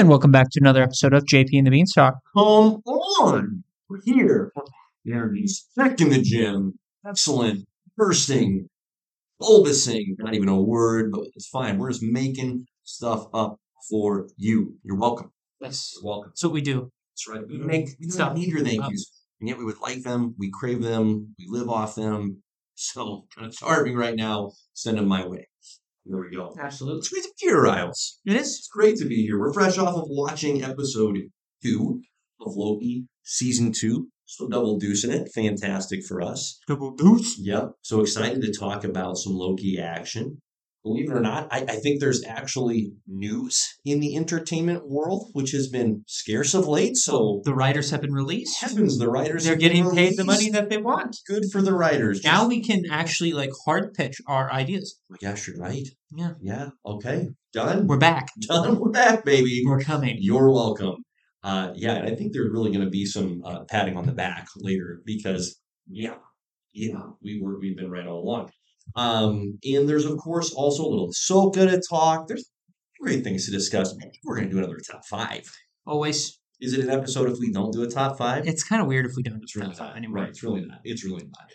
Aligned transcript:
And 0.00 0.08
welcome 0.08 0.30
back 0.30 0.48
to 0.52 0.60
another 0.62 0.82
episode 0.82 1.12
of 1.12 1.26
JP 1.26 1.50
and 1.52 1.66
the 1.66 1.70
Beanstalk. 1.70 2.14
Come 2.34 2.80
on! 2.86 3.64
We're 3.86 4.00
here. 4.02 4.50
Energy's 5.06 5.66
back 5.76 6.00
in 6.00 6.08
the 6.08 6.22
gym. 6.22 6.78
Excellent. 7.06 7.68
Bursting. 7.98 8.70
Bulbusing. 9.42 10.16
Not 10.18 10.32
even 10.32 10.48
a 10.48 10.58
word, 10.58 11.12
but 11.12 11.24
it's 11.34 11.48
fine. 11.48 11.76
We're 11.76 11.90
just 11.90 12.02
making 12.02 12.64
stuff 12.82 13.26
up 13.34 13.60
for 13.90 14.28
you. 14.38 14.78
You're 14.84 14.96
welcome. 14.96 15.32
That's, 15.60 15.92
You're 15.96 16.10
welcome. 16.10 16.30
that's 16.30 16.44
what 16.44 16.54
we 16.54 16.62
do. 16.62 16.90
That's 17.12 17.28
right. 17.28 17.46
We 17.46 17.58
make 17.58 17.90
we 18.00 18.06
don't 18.06 18.36
need 18.36 18.48
your 18.48 18.64
thank 18.64 18.82
yous. 18.90 19.12
And 19.38 19.50
yet 19.50 19.58
we 19.58 19.66
would 19.66 19.82
like 19.82 20.02
them. 20.02 20.34
We 20.38 20.50
crave 20.50 20.80
them. 20.80 21.34
We 21.38 21.44
live 21.46 21.68
off 21.68 21.94
them. 21.94 22.42
So 22.74 23.26
kind 23.34 23.46
of 23.46 23.54
starving 23.54 23.96
right 23.96 24.16
now. 24.16 24.52
Send 24.72 24.96
them 24.96 25.08
my 25.08 25.26
way. 25.26 25.49
There 26.06 26.20
we 26.20 26.34
go. 26.34 26.54
Absolutely. 26.58 26.98
It's 26.98 27.08
great 27.08 27.22
to 27.22 27.28
be 27.28 27.46
here, 27.46 27.62
Riles. 27.62 28.20
It 28.24 28.34
is. 28.34 28.58
It's 28.58 28.68
great 28.68 28.96
to 28.96 29.04
be 29.06 29.22
here. 29.22 29.38
We're 29.38 29.52
fresh 29.52 29.78
off 29.78 29.94
of 29.94 30.04
watching 30.08 30.64
episode 30.64 31.18
two 31.62 32.00
of 32.40 32.54
Loki, 32.56 33.04
season 33.22 33.72
two. 33.72 34.08
So 34.26 34.48
double 34.48 34.78
deucing 34.78 35.10
it. 35.12 35.30
Fantastic 35.34 36.04
for 36.04 36.22
us. 36.22 36.58
Double 36.66 36.92
deuce. 36.92 37.36
Yep. 37.38 37.72
So 37.82 38.00
excited 38.00 38.40
to 38.42 38.52
talk 38.52 38.84
about 38.84 39.18
some 39.18 39.34
Loki 39.34 39.78
action. 39.78 40.40
Believe 40.82 41.10
it 41.10 41.14
or 41.14 41.20
not, 41.20 41.46
I, 41.50 41.58
I 41.58 41.76
think 41.76 42.00
there's 42.00 42.24
actually 42.24 42.92
news 43.06 43.68
in 43.84 44.00
the 44.00 44.16
entertainment 44.16 44.88
world, 44.88 45.28
which 45.34 45.50
has 45.50 45.68
been 45.68 46.04
scarce 46.06 46.54
of 46.54 46.66
late. 46.66 46.96
So 46.96 47.42
The 47.44 47.54
writers 47.54 47.90
have 47.90 48.00
been 48.00 48.14
released. 48.14 48.62
heavens, 48.62 48.98
the 48.98 49.10
writers 49.10 49.44
They're 49.44 49.52
have 49.52 49.60
been 49.60 49.68
getting 49.68 49.90
paid 49.94 50.16
the 50.16 50.24
money 50.24 50.48
that 50.50 50.70
they 50.70 50.78
want. 50.78 51.18
Good 51.26 51.44
for 51.52 51.60
the 51.60 51.74
writers. 51.74 52.24
Now 52.24 52.48
we 52.48 52.62
can 52.62 52.84
actually 52.90 53.32
like 53.32 53.50
hard 53.66 53.92
pitch 53.92 54.22
our 54.26 54.50
ideas. 54.50 54.98
Oh 55.02 55.16
my 55.20 55.28
gosh, 55.30 55.48
you're 55.48 55.58
right. 55.58 55.86
Yeah. 56.16 56.32
Yeah. 56.40 56.70
Okay. 56.86 57.28
Done. 57.52 57.86
We're 57.86 57.98
back. 57.98 58.28
done. 58.40 58.78
We're 58.78 58.90
back, 58.90 59.24
baby. 59.24 59.62
We're 59.66 59.80
coming. 59.80 60.16
You're 60.18 60.50
welcome. 60.50 60.96
Uh, 61.42 61.72
yeah, 61.74 61.94
and 61.94 62.06
I 62.08 62.14
think 62.14 62.32
there's 62.32 62.50
really 62.52 62.70
going 62.70 62.84
to 62.84 62.90
be 62.90 63.04
some 63.04 63.42
uh, 63.44 63.64
patting 63.64 63.96
on 63.96 64.06
the 64.06 64.12
back 64.12 64.46
later 64.58 65.00
because, 65.04 65.58
yeah, 65.88 66.16
yeah, 66.72 67.00
we 67.22 67.40
were 67.42 67.58
we've 67.58 67.76
been 67.76 67.90
right 67.90 68.06
all 68.06 68.22
along. 68.22 68.50
Um, 68.96 69.58
and 69.64 69.88
there's 69.88 70.04
of 70.04 70.18
course 70.18 70.52
also 70.52 70.84
a 70.84 70.88
little 70.88 71.08
Ahsoka 71.10 71.68
to 71.70 71.80
talk. 71.88 72.28
There's 72.28 72.48
great 73.00 73.24
things 73.24 73.46
to 73.46 73.52
discuss. 73.52 73.94
We're 74.24 74.36
going 74.36 74.48
to 74.48 74.52
do 74.52 74.58
another 74.58 74.78
top 74.90 75.04
five. 75.06 75.42
Always. 75.86 76.38
Is 76.60 76.74
it 76.74 76.80
an 76.84 76.90
episode 76.90 77.30
if 77.30 77.38
we 77.38 77.50
don't 77.50 77.72
do 77.72 77.82
a 77.82 77.88
top 77.88 78.18
five? 78.18 78.46
It's 78.46 78.62
kind 78.62 78.82
of 78.82 78.88
weird 78.88 79.06
if 79.06 79.12
we 79.16 79.22
don't 79.22 79.38
do 79.38 79.44
It's 79.44 79.56
really 79.56 79.68
top 79.68 79.78
five 79.78 79.88
not. 79.88 79.96
anymore. 79.96 80.16
Right, 80.22 80.28
it's 80.28 80.42
really 80.42 80.60
not. 80.60 80.80
It's 80.84 81.04
really 81.04 81.24
not. 81.24 81.50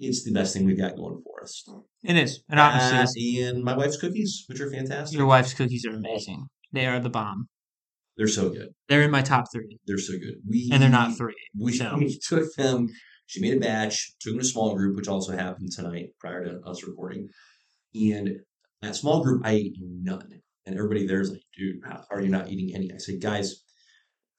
It's 0.00 0.24
the 0.24 0.32
best 0.32 0.52
thing 0.54 0.64
we've 0.64 0.78
got 0.78 0.96
going 0.96 1.22
for 1.24 1.42
us. 1.42 1.64
It 2.04 2.16
is. 2.16 2.42
And 2.48 2.58
obviously, 2.58 3.40
That 3.42 3.50
and 3.54 3.64
my 3.64 3.76
wife's 3.76 3.96
cookies, 3.96 4.44
which 4.48 4.60
are 4.60 4.70
fantastic. 4.70 5.16
your 5.16 5.26
wife's 5.26 5.54
cookies 5.54 5.84
are 5.86 5.94
amazing. 5.94 6.46
They 6.72 6.86
are 6.86 6.98
the 7.00 7.08
bomb. 7.10 7.48
They're 8.16 8.26
so 8.28 8.50
good. 8.50 8.70
They're 8.88 9.02
in 9.02 9.12
my 9.12 9.22
top 9.22 9.44
three, 9.52 9.78
They're 9.86 9.96
so 9.98 10.14
good. 10.14 10.34
We 10.48 10.70
and 10.72 10.82
they're 10.82 10.90
not 10.90 11.16
three. 11.16 11.34
We, 11.56 11.72
So- 11.76 11.94
we 11.98 12.18
took 12.28 12.52
them. 12.56 12.88
She 13.28 13.40
made 13.40 13.58
a 13.58 13.60
batch, 13.60 14.14
took 14.20 14.32
them 14.32 14.40
to 14.40 14.46
a 14.46 14.48
small 14.48 14.74
group, 14.74 14.96
which 14.96 15.06
also 15.06 15.36
happened 15.36 15.70
tonight 15.70 16.08
prior 16.18 16.44
to 16.44 16.60
us 16.66 16.82
recording. 16.82 17.28
And 17.94 18.40
that 18.80 18.96
small 18.96 19.22
group, 19.22 19.42
I 19.44 19.50
ate 19.52 19.76
none. 19.78 20.40
And 20.64 20.74
everybody 20.74 21.06
there's 21.06 21.30
like, 21.30 21.42
dude, 21.56 21.76
how 21.84 22.04
are 22.10 22.22
you 22.22 22.30
not 22.30 22.48
eating 22.48 22.74
any? 22.74 22.90
I 22.90 22.96
said, 22.96 23.20
guys, 23.20 23.62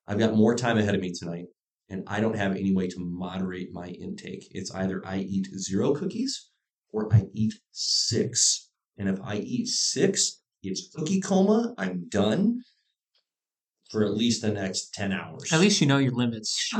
I've 0.08 0.18
got 0.18 0.36
more 0.36 0.56
time 0.56 0.80
ahead 0.80 0.96
of 0.96 1.02
me 1.02 1.14
tonight, 1.14 1.46
and 1.88 2.04
I 2.08 2.20
don't 2.20 2.36
have 2.36 2.56
any 2.56 2.74
way 2.76 2.88
to 2.88 3.00
moderate 3.00 3.72
my 3.72 3.90
intake. 3.90 4.48
It's 4.52 4.74
either 4.74 5.04
I 5.06 5.20
eat 5.20 5.48
zero 5.56 5.94
cookies 5.94 6.50
or 6.92 7.14
I 7.14 7.26
eat 7.34 7.54
six. 7.72 8.72
And 8.98 9.08
if 9.08 9.20
I 9.24 9.36
eat 9.36 9.68
six, 9.68 10.42
it's 10.64 10.90
cookie 10.96 11.22
coma. 11.22 11.76
I'm 11.78 12.10
done 12.10 12.62
for 13.92 14.04
at 14.04 14.16
least 14.16 14.42
the 14.42 14.52
next 14.52 14.96
10 14.96 15.12
hours. 15.12 15.54
At 15.54 15.60
least 15.60 15.80
you 15.80 15.86
know 15.86 16.00
your 16.00 16.14
limits. 16.14 16.74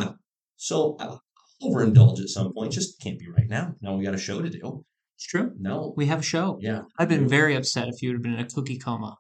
So 0.58 0.98
I'll 1.00 1.22
overindulge 1.62 2.22
at 2.22 2.30
some 2.30 2.54
point. 2.54 2.72
Just 2.72 3.02
can't 3.02 3.20
be 3.20 3.28
right 3.30 3.50
now. 3.50 3.76
Now 3.82 3.96
we 3.96 4.04
got 4.04 4.14
a 4.14 4.20
show 4.20 4.42
to 4.42 4.50
do. 4.50 4.86
It's 5.16 5.26
true. 5.26 5.52
No. 5.60 5.94
We 5.98 6.06
have 6.06 6.20
a 6.20 6.24
show. 6.24 6.58
Yeah. 6.62 6.82
I've 6.98 7.10
been 7.10 7.28
very 7.28 7.56
upset 7.56 7.88
if 7.90 8.02
you 8.02 8.10
would 8.10 8.16
have 8.16 8.24
been 8.24 8.36
in 8.36 8.40
a 8.40 8.48
cookie 8.48 8.78
coma. 8.78 9.18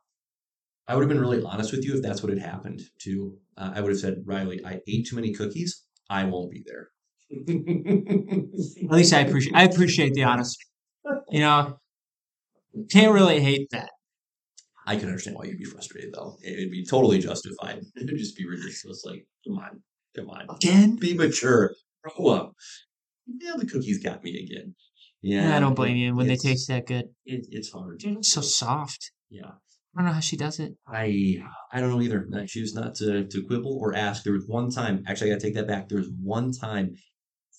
I 0.87 0.95
would 0.95 1.01
have 1.01 1.09
been 1.09 1.19
really 1.19 1.43
honest 1.43 1.71
with 1.71 1.85
you 1.85 1.93
if 1.95 2.01
that's 2.01 2.23
what 2.23 2.31
had 2.31 2.39
happened 2.41 2.81
too. 2.99 3.37
Uh, 3.57 3.73
I 3.75 3.81
would 3.81 3.91
have 3.91 3.99
said, 3.99 4.23
Riley, 4.25 4.61
I 4.65 4.79
ate 4.87 5.07
too 5.07 5.15
many 5.15 5.33
cookies. 5.33 5.83
I 6.09 6.23
won't 6.23 6.51
be 6.51 6.63
there. 6.65 6.89
At 7.31 8.91
least 8.91 9.13
I 9.13 9.19
appreciate 9.19 9.55
I 9.55 9.63
appreciate 9.63 10.13
the 10.13 10.23
honesty. 10.23 10.63
You 11.29 11.41
know, 11.41 11.77
can't 12.89 13.13
really 13.13 13.39
hate 13.39 13.69
that. 13.71 13.91
I 14.87 14.95
can 14.95 15.07
understand 15.07 15.37
why 15.37 15.43
you'd 15.45 15.59
be 15.59 15.65
frustrated 15.65 16.11
though. 16.13 16.37
It'd 16.43 16.71
be 16.71 16.83
totally 16.83 17.19
justified. 17.19 17.83
It'd 17.95 18.17
just 18.17 18.35
be 18.35 18.47
ridiculous. 18.47 19.03
Like, 19.05 19.27
come 19.45 19.59
on, 19.59 19.83
come 20.15 20.29
on. 20.29 20.47
Again? 20.55 20.95
Be 20.95 21.13
mature. 21.13 21.75
Grow 22.03 22.27
up. 22.27 22.53
Yeah, 23.27 23.53
the 23.57 23.65
cookies 23.65 24.03
got 24.03 24.23
me 24.23 24.43
again. 24.43 24.75
Yeah. 25.21 25.55
I 25.55 25.59
don't 25.59 25.75
blame 25.75 25.97
you 25.97 26.15
when 26.15 26.27
they 26.27 26.37
taste 26.37 26.67
that 26.69 26.87
good. 26.87 27.05
It, 27.25 27.47
it's 27.51 27.71
hard. 27.71 27.99
Dude, 27.99 28.17
it's 28.17 28.31
so 28.31 28.41
soft. 28.41 29.11
Yeah. 29.29 29.51
I 29.95 30.01
don't 30.01 30.05
know 30.07 30.13
how 30.13 30.19
she 30.19 30.37
does 30.37 30.59
it. 30.59 30.73
I 30.87 31.37
I 31.73 31.79
don't 31.79 31.89
know 31.89 32.01
either. 32.01 32.27
I 32.35 32.45
choose 32.45 32.73
not 32.73 32.95
to 32.95 33.25
to 33.25 33.43
quibble 33.45 33.77
or 33.81 33.95
ask. 33.95 34.23
There 34.23 34.33
was 34.33 34.45
one 34.47 34.69
time, 34.69 35.03
actually, 35.07 35.31
I 35.31 35.33
gotta 35.33 35.45
take 35.45 35.55
that 35.55 35.67
back. 35.67 35.89
There 35.89 35.97
was 35.97 36.11
one 36.21 36.51
time, 36.51 36.95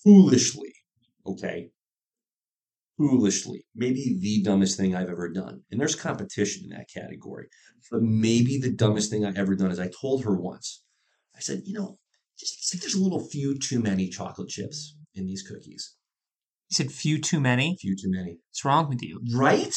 foolishly, 0.03 0.73
okay, 1.27 1.71
foolishly, 2.97 3.65
maybe 3.75 4.17
the 4.19 4.41
dumbest 4.43 4.77
thing 4.77 4.95
I've 4.95 5.09
ever 5.09 5.29
done. 5.29 5.61
And 5.71 5.79
there's 5.79 5.95
competition 5.95 6.63
in 6.63 6.69
that 6.69 6.89
category, 6.93 7.47
but 7.91 8.01
maybe 8.01 8.59
the 8.59 8.71
dumbest 8.71 9.11
thing 9.11 9.25
I've 9.25 9.37
ever 9.37 9.55
done 9.55 9.71
is 9.71 9.79
I 9.79 9.89
told 10.01 10.23
her 10.23 10.35
once. 10.35 10.83
I 11.35 11.39
said, 11.39 11.63
you 11.65 11.73
know, 11.73 11.97
just 12.41 12.57
it's 12.57 12.73
like 12.73 12.81
there's 12.81 12.95
a 12.95 13.01
little 13.01 13.25
few 13.25 13.57
too 13.57 13.79
many 13.79 14.09
chocolate 14.09 14.49
chips 14.49 14.97
in 15.15 15.25
these 15.25 15.43
cookies. 15.43 15.95
You 16.69 16.75
said 16.75 16.91
few 16.91 17.19
too 17.19 17.39
many. 17.39 17.77
Few 17.79 17.95
too 17.95 18.09
many. 18.09 18.39
What's 18.49 18.65
wrong 18.65 18.89
with 18.89 19.01
you? 19.01 19.21
Right? 19.33 19.73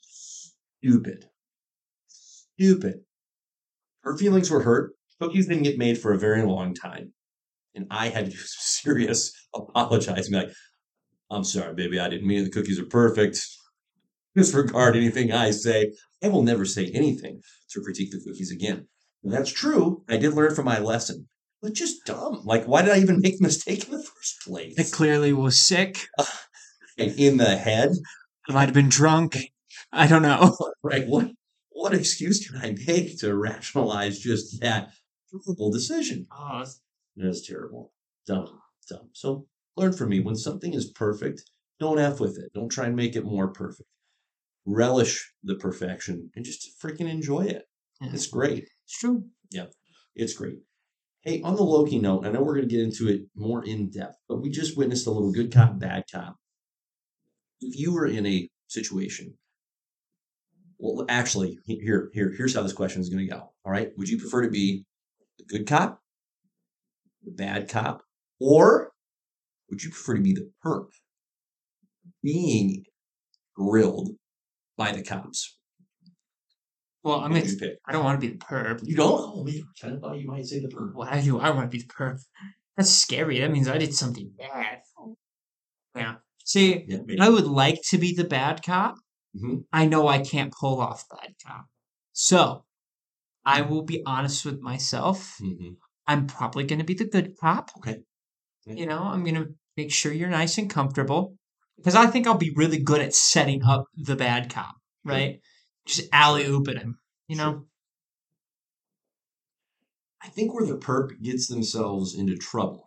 Stupid. 0.00 1.26
Stupid. 2.08 3.00
Her 4.02 4.16
feelings 4.16 4.50
were 4.50 4.62
hurt. 4.62 4.92
Cookies 5.20 5.46
didn't 5.46 5.64
get 5.64 5.78
made 5.78 5.98
for 5.98 6.12
a 6.12 6.18
very 6.18 6.42
long 6.42 6.74
time. 6.74 7.12
And 7.74 7.86
I 7.90 8.08
had 8.08 8.26
to 8.26 8.30
do 8.30 8.36
some 8.36 8.46
serious 8.94 9.32
apologizing. 9.54 10.34
Like, 10.34 10.50
I'm 11.30 11.44
sorry, 11.44 11.74
baby. 11.74 12.00
I 12.00 12.08
didn't 12.08 12.26
mean 12.26 12.40
it. 12.40 12.44
the 12.44 12.50
cookies 12.50 12.80
are 12.80 12.86
perfect. 12.86 13.40
Disregard 14.34 14.96
anything 14.96 15.32
I 15.32 15.50
say. 15.50 15.92
I 16.22 16.28
will 16.28 16.42
never 16.42 16.64
say 16.64 16.90
anything 16.92 17.40
to 17.70 17.82
critique 17.82 18.10
the 18.10 18.20
cookies 18.24 18.50
again. 18.50 18.86
And 19.22 19.32
that's 19.32 19.50
true. 19.50 20.02
I 20.08 20.16
did 20.16 20.34
learn 20.34 20.54
from 20.54 20.64
my 20.64 20.78
lesson. 20.78 21.28
But 21.62 21.74
just 21.74 22.06
dumb. 22.06 22.40
Like, 22.44 22.64
why 22.64 22.82
did 22.82 22.92
I 22.92 22.98
even 23.00 23.20
make 23.20 23.38
the 23.38 23.44
mistake 23.44 23.86
in 23.86 23.92
the 23.92 24.02
first 24.02 24.40
place? 24.46 24.78
It 24.78 24.92
clearly 24.92 25.32
was 25.32 25.58
sick. 25.58 26.08
And 26.98 27.18
in 27.18 27.36
the 27.36 27.56
head, 27.56 27.90
I 28.48 28.52
might 28.52 28.66
have 28.66 28.74
been 28.74 28.88
drunk. 28.88 29.38
I 29.92 30.06
don't 30.06 30.22
know. 30.22 30.56
right? 30.82 31.06
What 31.06 31.32
what 31.70 31.94
excuse 31.94 32.46
can 32.46 32.56
I 32.60 32.74
make 32.86 33.18
to 33.20 33.34
rationalize 33.34 34.18
just 34.18 34.60
that 34.60 34.90
terrible 35.30 35.70
decision? 35.70 36.26
Oh, 36.30 36.64
That's 37.16 37.46
terrible. 37.46 37.92
Dumb. 38.26 38.60
Dumb. 38.88 39.08
So 39.12 39.46
learn 39.76 39.92
from 39.92 40.10
me. 40.10 40.20
When 40.20 40.36
something 40.36 40.74
is 40.74 40.90
perfect, 40.90 41.42
don't 41.78 41.98
F 41.98 42.20
with 42.20 42.38
it. 42.38 42.52
Don't 42.54 42.68
try 42.70 42.86
and 42.86 42.96
make 42.96 43.16
it 43.16 43.24
more 43.24 43.48
perfect. 43.48 43.88
Relish 44.66 45.32
the 45.42 45.54
perfection 45.54 46.30
and 46.36 46.44
just 46.44 46.78
freaking 46.82 47.08
enjoy 47.08 47.42
it. 47.46 47.64
Yeah. 48.00 48.10
It's 48.12 48.26
great. 48.26 48.68
it's 48.84 48.98
true. 48.98 49.24
Yeah. 49.50 49.66
It's 50.14 50.34
great. 50.34 50.58
Hey, 51.22 51.42
on 51.42 51.54
the 51.54 51.62
Loki 51.62 51.98
note, 51.98 52.24
I 52.24 52.30
know 52.30 52.42
we're 52.42 52.54
going 52.54 52.68
to 52.68 52.74
get 52.74 52.82
into 52.82 53.08
it 53.08 53.26
more 53.34 53.62
in 53.62 53.90
depth, 53.90 54.16
but 54.26 54.40
we 54.40 54.48
just 54.48 54.78
witnessed 54.78 55.06
a 55.06 55.10
little 55.10 55.32
good 55.32 55.52
cop, 55.52 55.78
bad 55.78 56.04
cop. 56.10 56.36
If 57.60 57.78
you 57.78 57.92
were 57.92 58.06
in 58.06 58.24
a 58.24 58.48
situation, 58.68 59.34
well, 60.78 61.04
actually, 61.10 61.58
here, 61.66 62.08
here, 62.14 62.32
here's 62.34 62.54
how 62.54 62.62
this 62.62 62.72
question 62.72 63.02
is 63.02 63.10
going 63.10 63.26
to 63.26 63.30
go. 63.30 63.52
All 63.66 63.72
right, 63.72 63.90
would 63.98 64.08
you 64.08 64.18
prefer 64.18 64.40
to 64.42 64.48
be 64.48 64.86
the 65.38 65.44
good 65.44 65.66
cop, 65.66 66.00
the 67.22 67.32
bad 67.32 67.68
cop, 67.68 68.02
or 68.40 68.92
would 69.68 69.82
you 69.82 69.90
prefer 69.90 70.14
to 70.14 70.22
be 70.22 70.32
the 70.32 70.50
perp, 70.64 70.88
being 72.22 72.84
grilled 73.54 74.12
by 74.78 74.92
the 74.92 75.02
cops? 75.02 75.58
Well, 77.02 77.16
I 77.16 77.22
What 77.22 77.32
mean, 77.32 77.42
would 77.42 77.50
you 77.50 77.56
pick? 77.58 77.78
I 77.86 77.92
don't 77.92 78.04
want 78.04 78.20
to 78.20 78.26
be 78.26 78.32
the 78.34 78.38
perp. 78.38 78.80
You 78.84 78.96
don't? 78.96 79.20
Oh, 79.20 79.42
man, 79.44 79.54
I 79.54 79.80
kind 79.80 79.94
of 79.94 80.00
thought 80.02 80.18
you 80.18 80.26
might 80.26 80.44
say 80.44 80.60
the 80.60 80.68
perp. 80.68 80.92
Why 80.94 81.20
do 81.22 81.38
I 81.40 81.50
want 81.50 81.70
to 81.70 81.76
be 81.76 81.82
the 81.82 81.88
perp? 81.92 82.18
That's 82.76 82.90
scary. 82.90 83.40
That 83.40 83.50
means 83.50 83.68
I 83.68 83.78
did 83.78 83.94
something 83.94 84.30
bad. 84.38 84.82
Yeah. 85.96 86.16
See, 86.44 86.84
Yeah. 86.86 86.98
I 87.20 87.28
would 87.28 87.46
like 87.46 87.80
to 87.90 87.98
be 87.98 88.14
the 88.14 88.24
bad 88.24 88.62
cop. 88.62 88.96
Mhm. 89.36 89.64
I 89.72 89.86
know 89.86 90.08
I 90.08 90.18
can't 90.18 90.52
pull 90.52 90.80
off 90.80 91.04
bad 91.08 91.34
cop. 91.46 91.66
So 92.12 92.64
I 93.44 93.62
will 93.62 93.82
be 93.82 94.02
honest 94.06 94.44
with 94.44 94.60
myself. 94.60 95.36
Mhm. 95.40 95.76
I'm 96.06 96.26
probably 96.26 96.64
going 96.64 96.78
to 96.80 96.84
be 96.84 96.94
the 96.94 97.06
good 97.06 97.36
cop. 97.40 97.70
Okay. 97.78 97.98
Yeah. 98.66 98.74
You 98.74 98.86
know, 98.86 99.02
I'm 99.02 99.24
going 99.24 99.36
to 99.36 99.54
make 99.76 99.92
sure 99.92 100.12
you're 100.12 100.28
nice 100.28 100.58
and 100.58 100.68
comfortable 100.70 101.36
because 101.76 101.94
I 101.94 102.06
think 102.08 102.26
I'll 102.26 102.36
be 102.38 102.52
really 102.56 102.78
good 102.78 103.00
at 103.00 103.14
setting 103.14 103.62
up 103.64 103.86
the 103.96 104.16
bad 104.16 104.50
cop, 104.52 104.74
right? 105.04 105.40
Just 105.86 106.08
alley 106.12 106.44
ooping 106.44 106.78
him, 106.78 106.98
you 107.28 107.36
know? 107.36 107.64
I 110.22 110.28
think 110.28 110.52
where 110.52 110.66
the 110.66 110.76
perp 110.76 111.20
gets 111.22 111.46
themselves 111.46 112.14
into 112.14 112.36
trouble, 112.36 112.86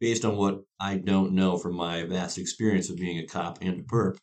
based 0.00 0.24
on 0.24 0.36
what 0.36 0.62
I 0.78 0.96
don't 0.98 1.32
know 1.32 1.56
from 1.56 1.74
my 1.74 2.04
vast 2.04 2.38
experience 2.38 2.90
of 2.90 2.96
being 2.96 3.18
a 3.18 3.26
cop 3.26 3.58
and 3.62 3.80
a 3.80 3.82
perp, 3.82 4.18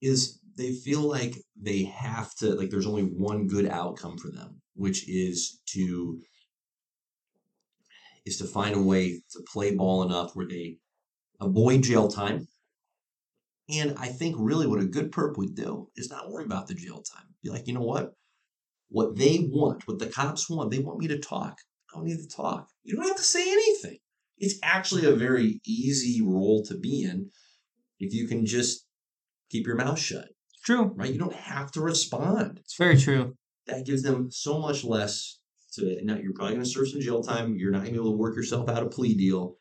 is 0.00 0.40
they 0.56 0.72
feel 0.72 1.02
like 1.02 1.36
they 1.60 1.84
have 1.84 2.34
to 2.36 2.54
like 2.54 2.70
there's 2.70 2.86
only 2.86 3.04
one 3.04 3.46
good 3.46 3.68
outcome 3.68 4.16
for 4.18 4.30
them, 4.30 4.60
which 4.74 5.08
is 5.08 5.60
to 5.66 6.20
is 8.24 8.38
to 8.38 8.44
find 8.44 8.74
a 8.74 8.82
way 8.82 9.22
to 9.30 9.40
play 9.52 9.74
ball 9.74 10.02
enough 10.02 10.34
where 10.34 10.46
they 10.46 10.78
avoid 11.40 11.82
jail 11.82 12.08
time. 12.08 12.48
And 13.68 13.94
I 13.98 14.06
think 14.08 14.36
really 14.38 14.66
what 14.66 14.80
a 14.80 14.86
good 14.86 15.12
perp 15.12 15.36
would 15.36 15.54
do 15.54 15.88
is 15.96 16.10
not 16.10 16.30
worry 16.30 16.44
about 16.44 16.68
the 16.68 16.74
jail 16.74 17.02
time. 17.02 17.26
Be 17.42 17.50
like, 17.50 17.66
you 17.66 17.74
know 17.74 17.82
what? 17.82 18.14
What 18.88 19.16
they 19.16 19.46
want, 19.50 19.86
what 19.86 19.98
the 19.98 20.06
cops 20.06 20.48
want, 20.48 20.70
they 20.70 20.78
want 20.78 20.98
me 20.98 21.08
to 21.08 21.18
talk. 21.18 21.58
I 21.92 21.96
don't 21.98 22.06
need 22.06 22.18
to 22.18 22.28
talk. 22.28 22.68
You 22.84 22.96
don't 22.96 23.06
have 23.06 23.16
to 23.16 23.22
say 23.22 23.42
anything. 23.42 23.98
It's 24.38 24.58
actually 24.62 25.04
a 25.04 25.14
very 25.14 25.60
easy 25.66 26.22
role 26.22 26.64
to 26.66 26.78
be 26.78 27.02
in 27.02 27.30
if 27.98 28.14
you 28.14 28.26
can 28.28 28.46
just 28.46 28.86
keep 29.50 29.66
your 29.66 29.76
mouth 29.76 29.98
shut, 29.98 30.28
True. 30.64 30.92
right? 30.94 31.12
You 31.12 31.18
don't 31.18 31.34
have 31.34 31.72
to 31.72 31.80
respond. 31.80 32.60
It's 32.60 32.76
very 32.76 32.96
true. 32.96 33.36
That 33.66 33.84
gives 33.84 34.02
them 34.02 34.30
so 34.30 34.60
much 34.60 34.84
less 34.84 35.40
to 35.74 35.98
now 36.04 36.16
you're 36.16 36.32
probably 36.32 36.54
going 36.54 36.64
to 36.64 36.70
serve 36.70 36.88
some 36.88 37.00
jail 37.00 37.22
time. 37.22 37.56
You're 37.56 37.70
not 37.70 37.78
going 37.78 37.92
to 37.92 37.92
be 37.92 37.98
able 37.98 38.12
to 38.12 38.18
work 38.18 38.36
yourself 38.36 38.68
out 38.68 38.82
a 38.82 38.86
plea 38.86 39.14
deal. 39.14 39.56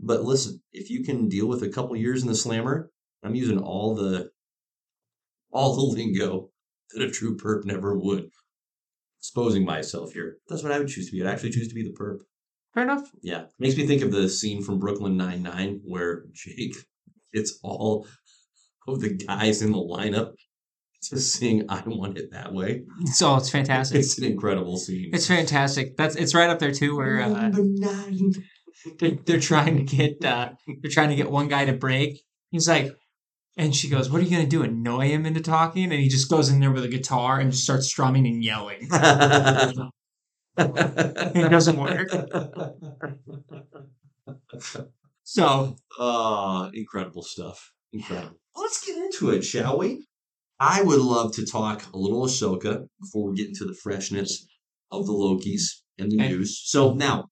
But 0.00 0.22
listen, 0.22 0.62
if 0.72 0.90
you 0.90 1.04
can 1.04 1.28
deal 1.28 1.46
with 1.46 1.62
a 1.62 1.68
couple 1.68 1.94
years 1.96 2.22
in 2.22 2.28
the 2.28 2.34
slammer, 2.34 2.90
I'm 3.22 3.34
using 3.34 3.58
all 3.58 3.94
the 3.94 4.30
all 5.52 5.74
the 5.74 5.96
lingo 5.96 6.50
that 6.92 7.02
a 7.02 7.10
true 7.10 7.36
perp 7.36 7.64
never 7.64 7.98
would. 7.98 8.28
Exposing 9.20 9.64
myself 9.64 10.12
here. 10.12 10.38
That's 10.48 10.62
what 10.62 10.72
I 10.72 10.78
would 10.78 10.88
choose 10.88 11.06
to 11.06 11.12
be. 11.12 11.22
I'd 11.22 11.30
actually 11.30 11.50
choose 11.50 11.68
to 11.68 11.74
be 11.74 11.84
the 11.84 11.94
perp. 11.98 12.18
Fair 12.74 12.82
enough. 12.82 13.08
Yeah. 13.22 13.44
Makes 13.58 13.76
me 13.76 13.86
think 13.86 14.02
of 14.02 14.10
the 14.10 14.28
scene 14.28 14.62
from 14.62 14.78
Brooklyn 14.80 15.16
Nine 15.16 15.42
Nine 15.42 15.80
where 15.84 16.24
Jake 16.32 16.74
it's 17.32 17.58
all 17.62 18.06
of 18.88 19.00
the 19.00 19.10
guys 19.10 19.62
in 19.62 19.72
the 19.72 19.78
lineup 19.78 20.32
to 21.04 21.18
sing 21.20 21.64
I 21.68 21.82
Want 21.86 22.18
It 22.18 22.30
That 22.32 22.52
Way. 22.52 22.82
So 23.06 23.36
it's 23.36 23.50
fantastic. 23.50 23.98
It's 24.00 24.18
an 24.18 24.24
incredible 24.24 24.76
scene. 24.76 25.10
It's 25.12 25.26
fantastic. 25.26 25.96
That's 25.96 26.16
it's 26.16 26.34
right 26.34 26.50
up 26.50 26.58
there 26.58 26.72
too, 26.72 26.96
where 26.96 27.22
uh, 27.22 27.28
Number 27.28 27.62
nine. 27.64 28.32
they're, 28.98 29.18
they're 29.24 29.40
trying 29.40 29.76
to 29.76 29.96
get 29.96 30.24
uh, 30.24 30.50
they're 30.80 30.90
trying 30.90 31.10
to 31.10 31.16
get 31.16 31.30
one 31.30 31.48
guy 31.48 31.64
to 31.64 31.72
break. 31.72 32.22
He's 32.50 32.68
like, 32.68 32.92
and 33.56 33.74
she 33.74 33.88
goes, 33.88 34.10
"What 34.10 34.20
are 34.20 34.24
you 34.24 34.30
gonna 34.30 34.46
do? 34.46 34.62
Annoy 34.62 35.08
him 35.08 35.26
into 35.26 35.40
talking?" 35.40 35.84
And 35.84 36.00
he 36.00 36.08
just 36.08 36.30
goes 36.30 36.48
in 36.48 36.60
there 36.60 36.70
with 36.70 36.84
a 36.84 36.88
guitar 36.88 37.38
and 37.38 37.50
just 37.50 37.64
starts 37.64 37.86
strumming 37.86 38.26
and 38.26 38.42
yelling. 38.42 38.88
it 40.58 41.50
doesn't 41.50 41.76
work. 41.76 42.08
So 45.24 45.76
incredible 46.74 47.22
stuff. 47.22 47.72
Incredible. 47.92 48.38
Let's 48.56 48.84
get 48.84 48.96
into 48.98 49.30
it, 49.30 49.42
shall 49.44 49.78
we? 49.78 50.06
I 50.60 50.82
would 50.82 51.00
love 51.00 51.32
to 51.34 51.46
talk 51.46 51.84
a 51.92 51.98
little 51.98 52.26
Ahsoka 52.26 52.86
before 53.00 53.30
we 53.30 53.36
get 53.36 53.48
into 53.48 53.64
the 53.64 53.74
freshness 53.74 54.46
of 54.90 55.06
the 55.06 55.12
Lokis 55.12 55.82
and 55.98 56.12
the 56.12 56.16
news. 56.16 56.60
So 56.64 56.92
now, 56.92 57.30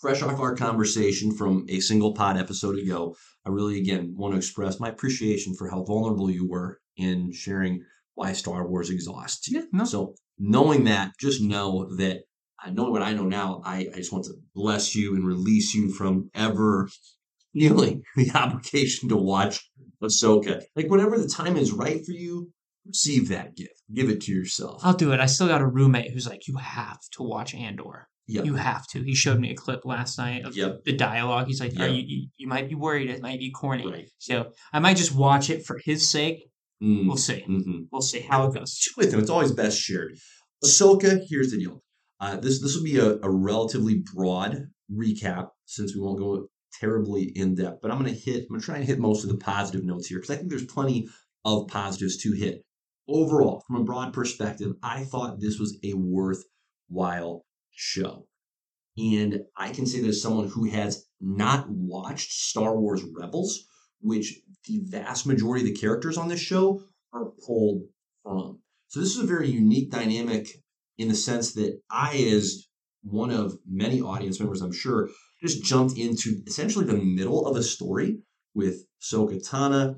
fresh 0.00 0.22
off 0.22 0.38
our 0.38 0.54
conversation 0.54 1.34
from 1.34 1.64
a 1.68 1.80
single 1.80 2.14
pod 2.14 2.36
episode 2.36 2.78
ago, 2.78 3.16
I 3.44 3.50
really 3.50 3.78
again 3.80 4.14
want 4.16 4.34
to 4.34 4.38
express 4.38 4.78
my 4.80 4.88
appreciation 4.88 5.54
for 5.54 5.68
how 5.68 5.82
vulnerable 5.82 6.30
you 6.30 6.48
were 6.48 6.78
in 6.96 7.32
sharing 7.32 7.84
why 8.14 8.32
Star 8.32 8.66
Wars 8.66 8.90
exhausts 8.90 9.48
you. 9.48 9.60
yeah, 9.60 9.66
no, 9.72 9.84
So 9.84 10.14
knowing 10.38 10.84
that, 10.84 11.12
just 11.18 11.40
know 11.40 11.88
that 11.96 12.20
I 12.64 12.70
know 12.70 12.90
what 12.90 13.02
I 13.02 13.12
know 13.12 13.24
now. 13.24 13.60
I, 13.64 13.88
I 13.92 13.96
just 13.96 14.12
want 14.12 14.24
to 14.26 14.34
bless 14.54 14.94
you 14.94 15.16
and 15.16 15.26
release 15.26 15.74
you 15.74 15.92
from 15.92 16.30
ever 16.34 16.88
feeling 17.52 18.02
the 18.16 18.30
obligation 18.34 19.08
to 19.08 19.16
watch 19.16 19.68
Ahsoka. 20.02 20.62
Like 20.76 20.88
whenever 20.88 21.18
the 21.18 21.28
time 21.28 21.56
is 21.56 21.72
right 21.72 22.04
for 22.04 22.12
you, 22.12 22.52
receive 22.86 23.28
that 23.28 23.56
gift. 23.56 23.82
Give 23.92 24.08
it 24.08 24.20
to 24.22 24.32
yourself. 24.32 24.80
I'll 24.84 24.94
do 24.94 25.12
it. 25.12 25.20
I 25.20 25.26
still 25.26 25.48
got 25.48 25.60
a 25.60 25.66
roommate 25.66 26.12
who's 26.12 26.28
like, 26.28 26.46
"You 26.46 26.56
have 26.56 26.98
to 27.12 27.22
watch 27.22 27.54
Andor. 27.54 28.08
Yep. 28.28 28.44
You 28.46 28.54
have 28.54 28.86
to." 28.88 29.02
He 29.02 29.14
showed 29.14 29.40
me 29.40 29.50
a 29.50 29.54
clip 29.54 29.84
last 29.84 30.18
night 30.18 30.44
of 30.44 30.56
Yep. 30.56 30.84
the 30.84 30.92
dialogue. 30.96 31.46
He's 31.48 31.60
like, 31.60 31.72
"Are 31.78 31.88
Yep. 31.88 31.90
you, 31.96 32.02
you? 32.06 32.28
You 32.36 32.46
might 32.48 32.68
be 32.68 32.74
worried. 32.74 33.10
It 33.10 33.20
might 33.22 33.38
be 33.38 33.50
corny." 33.50 33.86
Right. 33.86 34.08
So 34.18 34.52
I 34.72 34.78
might 34.78 34.96
just 34.96 35.14
watch 35.14 35.50
it 35.50 35.64
for 35.66 35.80
his 35.84 36.08
sake. 36.08 36.44
Mm, 36.82 37.06
We'll 37.06 37.16
see. 37.16 37.44
mhm. 37.48 37.86
We'll 37.92 38.02
see 38.02 38.20
how 38.20 38.46
it 38.48 38.54
goes. 38.54 38.78
With 38.96 39.12
him. 39.12 39.20
It's 39.20 39.30
always 39.30 39.52
best 39.52 39.78
shared. 39.78 40.16
Ahsoka, 40.64 41.20
here's 41.28 41.50
the 41.50 41.58
deal. 41.58 41.82
Uh, 42.20 42.36
this 42.36 42.60
this 42.60 42.76
will 42.76 42.84
be 42.84 42.98
a, 42.98 43.18
a 43.22 43.30
relatively 43.30 44.02
broad 44.14 44.66
recap 44.92 45.48
since 45.66 45.94
we 45.94 46.00
won't 46.00 46.18
go 46.18 46.48
terribly 46.80 47.24
in 47.34 47.54
depth, 47.54 47.78
but 47.82 47.90
I'm 47.90 47.98
going 48.00 48.12
to 48.12 48.18
hit. 48.18 48.42
I'm 48.42 48.48
going 48.48 48.60
to 48.60 48.64
try 48.64 48.76
and 48.76 48.84
hit 48.84 48.98
most 48.98 49.24
of 49.24 49.30
the 49.30 49.36
positive 49.36 49.84
notes 49.84 50.06
here 50.06 50.18
because 50.18 50.30
I 50.30 50.36
think 50.36 50.48
there's 50.50 50.64
plenty 50.66 51.08
of 51.44 51.66
positives 51.68 52.16
to 52.22 52.32
hit. 52.32 52.62
Overall, 53.08 53.62
from 53.66 53.76
a 53.76 53.84
broad 53.84 54.12
perspective, 54.12 54.72
I 54.82 55.04
thought 55.04 55.40
this 55.40 55.58
was 55.58 55.76
a 55.82 55.94
worthwhile 55.94 57.44
show. 57.82 58.26
And 58.96 59.40
I 59.56 59.70
can 59.70 59.86
say 59.86 60.00
that 60.00 60.08
as 60.08 60.22
someone 60.22 60.48
who 60.48 60.70
has 60.70 61.06
not 61.20 61.66
watched 61.68 62.32
Star 62.32 62.78
Wars 62.78 63.02
Rebels, 63.18 63.64
which 64.00 64.40
the 64.66 64.82
vast 64.84 65.26
majority 65.26 65.64
of 65.64 65.74
the 65.74 65.80
characters 65.80 66.16
on 66.16 66.28
this 66.28 66.40
show 66.40 66.82
are 67.12 67.32
pulled 67.44 67.82
from. 68.22 68.60
So 68.88 69.00
this 69.00 69.16
is 69.16 69.22
a 69.22 69.26
very 69.26 69.50
unique 69.50 69.90
dynamic 69.90 70.48
in 70.98 71.08
the 71.08 71.14
sense 71.14 71.54
that 71.54 71.80
I, 71.90 72.16
as 72.16 72.66
one 73.02 73.30
of 73.30 73.58
many 73.66 74.00
audience 74.00 74.38
members, 74.38 74.60
I'm 74.60 74.72
sure, 74.72 75.08
just 75.42 75.64
jumped 75.64 75.98
into 75.98 76.42
essentially 76.46 76.84
the 76.84 76.94
middle 76.94 77.46
of 77.46 77.56
a 77.56 77.62
story 77.62 78.18
with 78.54 78.84
Ahsoka 79.02 79.44
Tano 79.44 79.96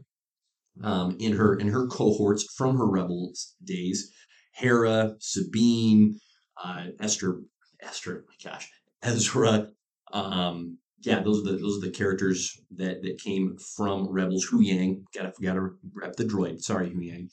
um, 0.83 1.17
in 1.19 1.35
her 1.35 1.55
in 1.55 1.69
her 1.69 1.87
cohorts 1.87 2.47
from 2.57 2.77
her 2.77 2.89
Rebels 2.89 3.55
days, 3.63 4.11
Hera, 4.55 5.15
Sabine, 5.19 6.19
uh, 6.63 6.87
Esther, 7.01 7.43
Esther, 7.85 8.25
my 8.29 8.51
gosh, 8.51 8.71
Ezra. 9.03 9.69
Um, 10.13 10.79
yeah, 11.03 11.21
those 11.21 11.41
are 11.41 11.53
the 11.53 11.59
those 11.59 11.79
are 11.79 11.87
the 11.87 11.93
characters 11.93 12.61
that 12.77 13.03
that 13.03 13.21
came 13.21 13.57
from 13.59 14.09
Rebels. 14.09 14.49
Huyang, 14.51 15.05
gotta 15.15 15.33
gotta 15.43 15.71
rep 15.93 16.17
the 16.17 16.25
droid. 16.25 16.63
Sorry, 16.63 16.91
Huyang. 16.91 17.29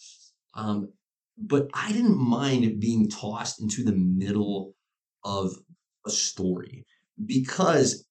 Um, 0.53 0.91
but 1.37 1.69
I 1.73 1.91
didn't 1.91 2.17
mind 2.17 2.79
being 2.79 3.09
tossed 3.09 3.61
into 3.61 3.83
the 3.83 3.95
middle 3.95 4.75
of 5.23 5.55
a 6.05 6.09
story 6.09 6.85
because, 7.25 8.05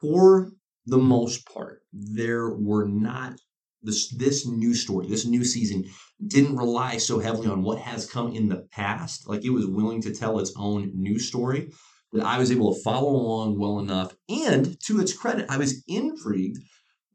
for 0.00 0.52
the 0.86 0.98
most 0.98 1.46
part, 1.46 1.82
there 1.92 2.50
were 2.50 2.86
not 2.86 3.38
this 3.82 4.08
this 4.08 4.46
new 4.46 4.74
story, 4.74 5.06
this 5.06 5.26
new 5.26 5.44
season 5.44 5.84
didn't 6.26 6.56
rely 6.56 6.98
so 6.98 7.18
heavily 7.18 7.48
on 7.48 7.62
what 7.62 7.78
has 7.78 8.08
come 8.08 8.32
in 8.34 8.48
the 8.48 8.66
past. 8.70 9.28
Like 9.28 9.44
it 9.44 9.50
was 9.50 9.66
willing 9.66 10.00
to 10.02 10.14
tell 10.14 10.38
its 10.38 10.52
own 10.56 10.92
new 10.94 11.18
story 11.18 11.72
that 12.12 12.24
I 12.24 12.38
was 12.38 12.52
able 12.52 12.74
to 12.74 12.82
follow 12.82 13.10
along 13.10 13.58
well 13.58 13.78
enough. 13.78 14.14
And 14.28 14.78
to 14.82 15.00
its 15.00 15.12
credit, 15.12 15.46
I 15.48 15.56
was 15.56 15.82
intrigued 15.88 16.58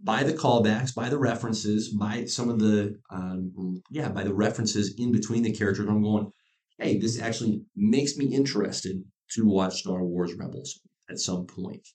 by 0.01 0.23
the 0.23 0.33
callbacks, 0.33 0.93
by 0.93 1.09
the 1.09 1.17
references, 1.17 1.89
by 1.89 2.25
some 2.25 2.49
of 2.49 2.59
the 2.59 2.99
um, 3.09 3.81
yeah, 3.89 4.09
by 4.09 4.23
the 4.23 4.33
references 4.33 4.93
in 4.97 5.11
between 5.11 5.43
the 5.43 5.53
characters. 5.53 5.87
I'm 5.87 6.03
going, 6.03 6.31
hey, 6.79 6.99
this 6.99 7.19
actually 7.19 7.63
makes 7.75 8.17
me 8.17 8.25
interested 8.25 9.03
to 9.31 9.45
watch 9.45 9.81
Star 9.81 10.03
Wars 10.03 10.33
Rebels 10.33 10.79
at 11.09 11.19
some 11.19 11.45
point. 11.45 11.87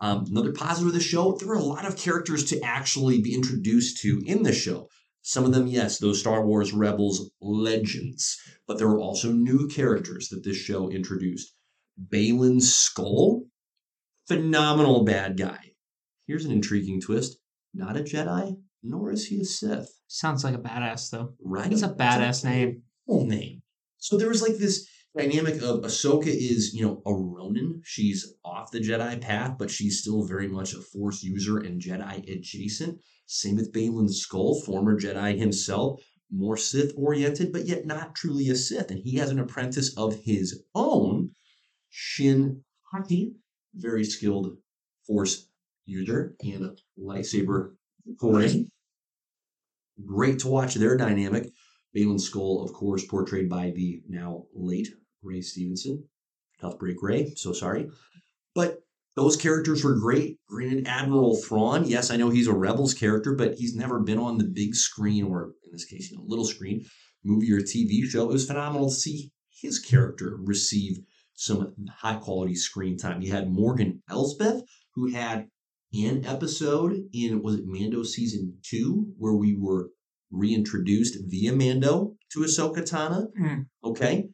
Um, 0.00 0.26
another 0.30 0.52
positive 0.52 0.88
of 0.88 0.94
the 0.94 1.00
show, 1.00 1.32
there 1.32 1.48
were 1.48 1.54
a 1.54 1.62
lot 1.62 1.84
of 1.84 1.96
characters 1.96 2.44
to 2.46 2.60
actually 2.62 3.20
be 3.20 3.34
introduced 3.34 4.00
to 4.02 4.22
in 4.26 4.44
the 4.44 4.52
show. 4.52 4.88
Some 5.28 5.44
of 5.44 5.52
them, 5.52 5.66
yes, 5.66 5.98
those 5.98 6.20
Star 6.20 6.46
Wars 6.46 6.72
Rebels 6.72 7.30
legends, 7.42 8.40
but 8.66 8.78
there 8.78 8.88
were 8.88 8.98
also 8.98 9.30
new 9.30 9.68
characters 9.68 10.30
that 10.30 10.42
this 10.42 10.56
show 10.56 10.88
introduced. 10.88 11.54
Baylan 12.02 12.62
Skoll, 12.62 13.42
phenomenal 14.26 15.04
bad 15.04 15.36
guy. 15.36 15.72
Here's 16.26 16.46
an 16.46 16.50
intriguing 16.50 16.98
twist 17.02 17.36
not 17.74 17.98
a 17.98 18.00
Jedi, 18.00 18.56
nor 18.82 19.12
is 19.12 19.26
he 19.26 19.42
a 19.42 19.44
Sith. 19.44 19.90
Sounds 20.06 20.44
like 20.44 20.54
a 20.54 20.58
badass 20.58 21.10
though. 21.10 21.34
Right? 21.44 21.70
It's 21.70 21.82
a 21.82 21.90
badass 21.90 22.42
name. 22.42 22.84
Cool 23.06 23.26
name. 23.26 23.60
So 23.98 24.16
there 24.16 24.30
was 24.30 24.40
like 24.40 24.56
this 24.56 24.88
dynamic 25.18 25.56
of 25.62 25.80
Ahsoka 25.80 26.28
is, 26.28 26.72
you 26.72 26.84
know, 26.84 27.02
a 27.04 27.12
Ronin. 27.12 27.82
She's 27.84 28.34
off 28.44 28.70
the 28.70 28.78
Jedi 28.78 29.20
path, 29.20 29.56
but 29.58 29.70
she's 29.70 30.00
still 30.00 30.24
very 30.24 30.46
much 30.46 30.74
a 30.74 30.80
Force 30.80 31.24
user 31.24 31.58
and 31.58 31.80
Jedi 31.80 32.32
adjacent. 32.32 33.00
Same 33.26 33.56
with 33.56 33.72
Baylan 33.72 34.08
Skoll, 34.08 34.64
former 34.64 34.98
Jedi 34.98 35.36
himself, 35.36 36.00
more 36.30 36.56
Sith 36.56 36.92
oriented, 36.96 37.52
but 37.52 37.66
yet 37.66 37.84
not 37.84 38.14
truly 38.14 38.48
a 38.48 38.54
Sith. 38.54 38.90
And 38.90 39.00
he 39.00 39.16
has 39.16 39.30
an 39.30 39.40
apprentice 39.40 39.96
of 39.96 40.14
his 40.24 40.62
own, 40.74 41.30
Shin 41.90 42.62
Hati, 42.92 43.34
very 43.74 44.04
skilled 44.04 44.56
Force 45.06 45.48
user 45.84 46.36
and 46.42 46.64
a 46.64 46.76
lightsaber 47.00 47.72
wielding. 48.22 48.70
Great 50.06 50.38
to 50.40 50.48
watch 50.48 50.74
their 50.74 50.96
dynamic. 50.96 51.50
Baylan 51.96 52.20
Skoll, 52.20 52.64
of 52.64 52.72
course, 52.72 53.04
portrayed 53.06 53.48
by 53.48 53.70
the 53.70 54.02
now 54.08 54.44
late 54.54 54.88
Ray 55.22 55.40
Stevenson. 55.40 56.04
tough 56.60 56.78
break, 56.78 56.96
Ray. 57.02 57.32
So 57.36 57.52
sorry. 57.52 57.90
But 58.54 58.78
those 59.16 59.36
characters 59.36 59.82
were 59.84 59.96
great. 59.98 60.38
Grand 60.48 60.86
Admiral 60.86 61.36
Thrawn, 61.36 61.84
yes, 61.84 62.10
I 62.10 62.16
know 62.16 62.30
he's 62.30 62.46
a 62.46 62.52
Rebels 62.52 62.94
character, 62.94 63.34
but 63.34 63.54
he's 63.54 63.74
never 63.74 64.00
been 64.00 64.18
on 64.18 64.38
the 64.38 64.44
big 64.44 64.74
screen 64.74 65.24
or, 65.24 65.52
in 65.64 65.72
this 65.72 65.84
case, 65.84 66.10
you 66.10 66.16
know, 66.16 66.24
little 66.26 66.44
screen, 66.44 66.84
movie 67.24 67.52
or 67.52 67.60
TV 67.60 68.04
show. 68.04 68.24
It 68.24 68.32
was 68.32 68.46
phenomenal 68.46 68.88
to 68.88 68.94
see 68.94 69.30
his 69.50 69.78
character 69.78 70.36
receive 70.40 70.98
some 71.34 71.74
high 71.98 72.16
quality 72.16 72.54
screen 72.54 72.96
time. 72.96 73.20
You 73.22 73.32
had 73.32 73.50
Morgan 73.50 74.02
Elsbeth, 74.08 74.62
who 74.94 75.12
had 75.12 75.48
an 75.92 76.24
episode 76.24 76.96
in, 77.12 77.42
was 77.42 77.56
it 77.56 77.64
Mando 77.66 78.02
season 78.02 78.58
two, 78.62 79.06
where 79.16 79.34
we 79.34 79.56
were 79.58 79.90
reintroduced 80.30 81.16
via 81.26 81.52
Mando 81.52 82.14
to 82.32 82.40
Ahsoka 82.40 82.88
Tano. 82.88 83.28
Mm. 83.40 83.66
Okay. 83.82 84.28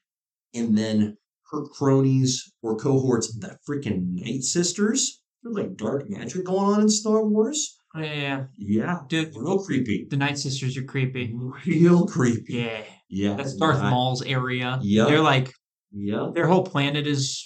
And 0.54 0.76
then 0.78 1.16
her 1.50 1.64
cronies 1.64 2.52
or 2.62 2.76
cohorts, 2.76 3.36
the 3.38 3.58
freaking 3.68 4.14
Night 4.14 4.42
Sisters. 4.42 5.20
There's 5.42 5.56
like 5.56 5.76
dark 5.76 6.08
magic 6.08 6.44
going 6.46 6.74
on 6.74 6.80
in 6.82 6.88
Star 6.88 7.24
Wars. 7.26 7.76
Oh, 7.96 8.00
yeah, 8.00 8.46
Yeah. 8.56 9.00
dude, 9.08 9.32
Real 9.36 9.58
creepy. 9.58 10.06
the 10.10 10.16
Night 10.16 10.38
Sisters 10.38 10.76
are 10.76 10.82
creepy. 10.84 11.32
Real 11.66 12.06
creepy. 12.06 12.54
Yeah, 12.54 12.82
Yeah. 13.08 13.34
that's 13.36 13.54
Darth 13.54 13.78
I- 13.78 13.90
Maul's 13.90 14.22
area. 14.22 14.78
Yeah, 14.82 15.04
they're 15.04 15.20
like 15.20 15.52
Yeah. 15.92 16.30
their 16.34 16.48
whole 16.48 16.64
planet 16.64 17.06
is 17.06 17.44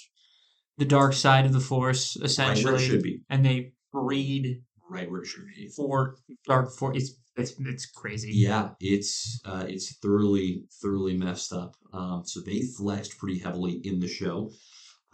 the 0.77 0.85
dark 0.85 1.13
side 1.13 1.45
of 1.45 1.53
the 1.53 1.59
Force, 1.59 2.15
Right 2.17 2.25
essentially, 2.25 2.65
where 2.73 2.81
it 2.81 2.85
should 2.85 3.03
be. 3.03 3.21
and 3.29 3.45
they 3.45 3.73
breed 3.91 4.63
Right 4.89 5.11
where 5.11 5.21
it 5.21 5.27
should 5.27 5.45
be. 5.55 5.67
for 5.75 6.15
dark 6.47 6.75
force. 6.77 6.97
It's 6.97 7.13
it's 7.39 7.53
it's 7.59 7.85
crazy. 7.85 8.31
Yeah, 8.33 8.71
it's 8.79 9.41
uh, 9.45 9.65
it's 9.67 9.97
thoroughly 9.97 10.65
thoroughly 10.81 11.17
messed 11.17 11.53
up. 11.53 11.75
Um, 11.93 12.23
so 12.25 12.41
they 12.41 12.61
flexed 12.61 13.17
pretty 13.17 13.39
heavily 13.39 13.81
in 13.83 13.99
the 13.99 14.07
show, 14.07 14.51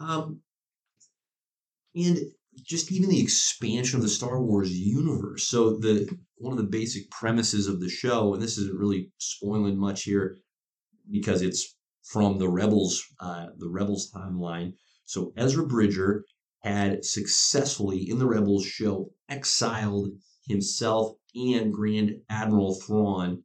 um, 0.00 0.40
and 1.94 2.18
just 2.62 2.90
even 2.90 3.10
the 3.10 3.22
expansion 3.22 3.96
of 3.96 4.02
the 4.02 4.08
Star 4.08 4.42
Wars 4.42 4.72
universe. 4.72 5.46
So 5.46 5.78
the 5.78 6.08
one 6.36 6.52
of 6.52 6.58
the 6.58 6.70
basic 6.70 7.10
premises 7.10 7.66
of 7.66 7.80
the 7.80 7.88
show, 7.88 8.34
and 8.34 8.42
this 8.42 8.58
isn't 8.58 8.78
really 8.78 9.10
spoiling 9.18 9.78
much 9.78 10.04
here 10.04 10.38
because 11.10 11.42
it's 11.42 11.76
from 12.02 12.38
the 12.38 12.48
Rebels 12.48 13.02
uh, 13.20 13.46
the 13.56 13.68
Rebels 13.68 14.10
timeline. 14.14 14.74
So 15.04 15.32
Ezra 15.36 15.66
Bridger 15.66 16.24
had 16.60 17.04
successfully 17.04 18.08
in 18.10 18.18
the 18.18 18.26
Rebels 18.26 18.64
show 18.64 19.10
exiled 19.28 20.10
himself 20.48 21.16
and 21.34 21.72
Grand 21.72 22.20
Admiral 22.28 22.74
Thrawn 22.74 23.42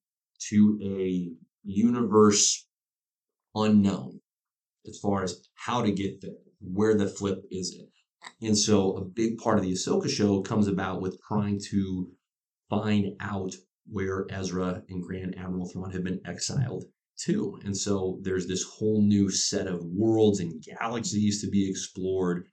to 0.49 0.79
a 0.81 1.31
universe 1.63 2.67
unknown 3.55 4.19
as 4.87 4.97
far 4.99 5.23
as 5.23 5.47
how 5.55 5.81
to 5.81 5.91
get 5.91 6.21
there, 6.21 6.31
where 6.59 6.95
the 6.95 7.07
flip 7.07 7.43
is 7.51 7.75
it. 7.75 7.89
And 8.41 8.57
so 8.57 8.93
a 8.97 9.03
big 9.03 9.37
part 9.37 9.57
of 9.57 9.63
the 9.63 9.73
Ahsoka 9.73 10.09
show 10.09 10.41
comes 10.41 10.67
about 10.67 11.01
with 11.01 11.19
trying 11.27 11.59
to 11.69 12.09
find 12.69 13.15
out 13.19 13.53
where 13.87 14.25
Ezra 14.29 14.83
and 14.89 15.03
Grand 15.03 15.37
Admiral 15.37 15.69
Thrawn 15.69 15.91
have 15.91 16.03
been 16.03 16.21
exiled 16.25 16.85
to. 17.25 17.59
And 17.65 17.75
so 17.75 18.19
there's 18.21 18.47
this 18.47 18.63
whole 18.63 19.01
new 19.01 19.29
set 19.29 19.67
of 19.67 19.83
worlds 19.83 20.39
and 20.39 20.63
galaxies 20.63 21.41
to 21.41 21.49
be 21.49 21.69
explored, 21.69 22.47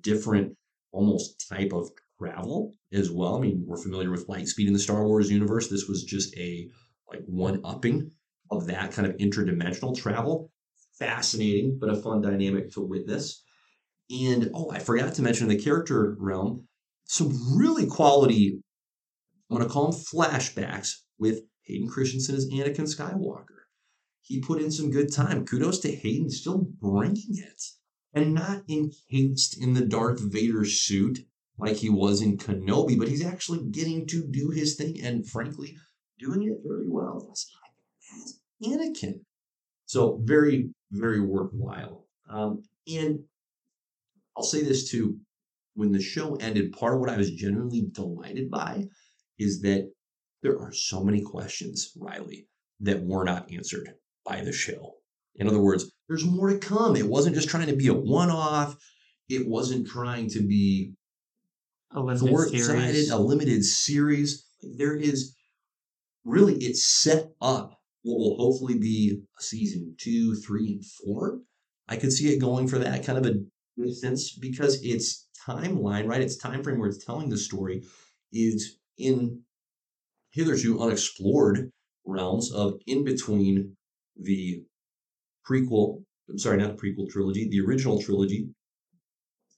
different 0.00 0.56
almost 0.92 1.48
type 1.48 1.72
of 1.72 1.90
travel 2.18 2.72
as 2.92 3.10
well. 3.10 3.36
I 3.36 3.40
mean, 3.40 3.64
we're 3.66 3.82
familiar 3.82 4.10
with 4.10 4.28
light 4.28 4.48
speed 4.48 4.66
in 4.66 4.72
the 4.72 4.78
Star 4.78 5.06
Wars 5.06 5.30
universe. 5.30 5.68
This 5.68 5.86
was 5.88 6.04
just 6.04 6.36
a 6.36 6.68
like 7.10 7.22
one 7.26 7.60
upping 7.64 8.10
of 8.50 8.66
that 8.66 8.92
kind 8.92 9.06
of 9.06 9.16
interdimensional 9.16 9.96
travel. 9.96 10.50
Fascinating, 10.98 11.78
but 11.80 11.90
a 11.90 11.96
fun 11.96 12.20
dynamic 12.20 12.70
to 12.72 12.80
witness. 12.80 13.42
And 14.10 14.50
oh, 14.54 14.70
I 14.70 14.78
forgot 14.78 15.14
to 15.14 15.22
mention 15.22 15.48
the 15.48 15.58
character 15.58 16.16
realm, 16.18 16.68
some 17.04 17.58
really 17.58 17.86
quality, 17.86 18.60
I'm 19.50 19.56
going 19.56 19.66
to 19.66 19.72
call 19.72 19.90
them 19.90 20.00
flashbacks 20.00 20.92
with 21.18 21.40
Hayden 21.62 21.88
Christensen 21.88 22.36
as 22.36 22.48
Anakin 22.48 22.86
Skywalker. 22.86 23.64
He 24.20 24.40
put 24.40 24.62
in 24.62 24.70
some 24.70 24.90
good 24.90 25.12
time. 25.12 25.44
Kudos 25.44 25.80
to 25.80 25.94
Hayden, 25.94 26.30
still 26.30 26.66
bringing 26.80 27.36
it 27.36 27.62
and 28.14 28.32
not 28.32 28.62
encased 28.70 29.60
in 29.60 29.74
the 29.74 29.84
Darth 29.84 30.20
Vader 30.20 30.64
suit 30.64 31.20
like 31.58 31.76
he 31.76 31.90
was 31.90 32.20
in 32.20 32.36
Kenobi, 32.36 32.98
but 32.98 33.08
he's 33.08 33.24
actually 33.24 33.64
getting 33.70 34.06
to 34.08 34.26
do 34.30 34.50
his 34.50 34.74
thing 34.74 35.00
and 35.02 35.28
frankly 35.28 35.76
doing 36.18 36.42
it 36.42 36.58
very 36.66 36.88
well 36.88 37.28
as 37.32 37.46
Anakin. 38.62 39.20
So 39.86 40.20
very, 40.22 40.70
very 40.90 41.20
worthwhile. 41.20 42.06
Um, 42.28 42.62
and 42.88 43.20
I'll 44.36 44.44
say 44.44 44.62
this 44.62 44.90
too: 44.90 45.18
when 45.74 45.92
the 45.92 46.00
show 46.00 46.36
ended, 46.36 46.72
part 46.72 46.94
of 46.94 47.00
what 47.00 47.10
I 47.10 47.16
was 47.16 47.30
genuinely 47.30 47.86
delighted 47.92 48.50
by 48.50 48.84
is 49.38 49.60
that 49.62 49.90
there 50.42 50.58
are 50.58 50.72
so 50.72 51.02
many 51.02 51.20
questions, 51.20 51.92
Riley, 51.96 52.48
that 52.80 53.04
were 53.04 53.24
not 53.24 53.50
answered 53.52 53.94
by 54.24 54.42
the 54.42 54.52
show. 54.52 54.94
In 55.36 55.48
other 55.48 55.60
words, 55.60 55.90
there's 56.08 56.24
more 56.24 56.50
to 56.50 56.58
come. 56.58 56.96
It 56.96 57.08
wasn't 57.08 57.34
just 57.34 57.48
trying 57.48 57.66
to 57.66 57.76
be 57.76 57.88
a 57.88 57.94
one-off. 57.94 58.76
It 59.28 59.48
wasn't 59.48 59.86
trying 59.86 60.28
to 60.30 60.40
be 60.46 60.94
A 61.94 62.00
limited 62.00 62.50
series. 62.50 63.10
a 63.10 63.18
limited 63.18 63.64
series. 63.64 64.44
There 64.76 64.96
is 64.96 65.34
really 66.24 66.56
it's 66.56 66.84
set 66.84 67.28
up 67.40 67.78
what 68.02 68.18
will 68.18 68.36
hopefully 68.36 68.78
be 68.78 69.22
season 69.38 69.94
two, 69.98 70.34
three, 70.34 70.72
and 70.72 70.84
four. 70.84 71.40
I 71.88 71.96
could 71.96 72.12
see 72.12 72.32
it 72.32 72.40
going 72.40 72.66
for 72.66 72.78
that 72.78 73.04
kind 73.04 73.18
of 73.18 73.26
a 73.26 73.36
distance 73.80 74.36
because 74.36 74.82
its 74.82 75.28
timeline, 75.46 76.08
right? 76.08 76.20
Its 76.20 76.36
time 76.36 76.62
frame 76.62 76.78
where 76.78 76.88
it's 76.88 77.04
telling 77.04 77.28
the 77.28 77.38
story 77.38 77.84
is 78.32 78.76
in 78.98 79.42
hitherto 80.32 80.80
unexplored 80.80 81.70
realms 82.04 82.52
of 82.52 82.74
in 82.86 83.04
between 83.04 83.76
the 84.16 84.64
prequel, 85.48 86.02
I'm 86.28 86.38
sorry, 86.38 86.58
not 86.58 86.76
the 86.76 86.82
prequel 86.82 87.08
trilogy, 87.08 87.48
the 87.48 87.60
original 87.60 88.00
trilogy, 88.00 88.48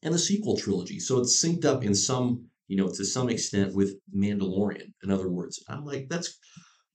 and 0.07 0.15
the 0.15 0.19
sequel 0.21 0.57
trilogy. 0.57 1.01
So 1.01 1.19
it's 1.19 1.45
synced 1.45 1.65
up 1.65 1.85
in 1.85 1.93
some, 1.93 2.47
you 2.69 2.77
know, 2.77 2.89
to 2.89 3.05
some 3.05 3.29
extent 3.29 3.75
with 3.75 3.97
Mandalorian. 4.17 4.93
In 5.03 5.11
other 5.11 5.29
words, 5.29 5.63
I'm 5.69 5.85
like, 5.85 6.07
that's 6.09 6.39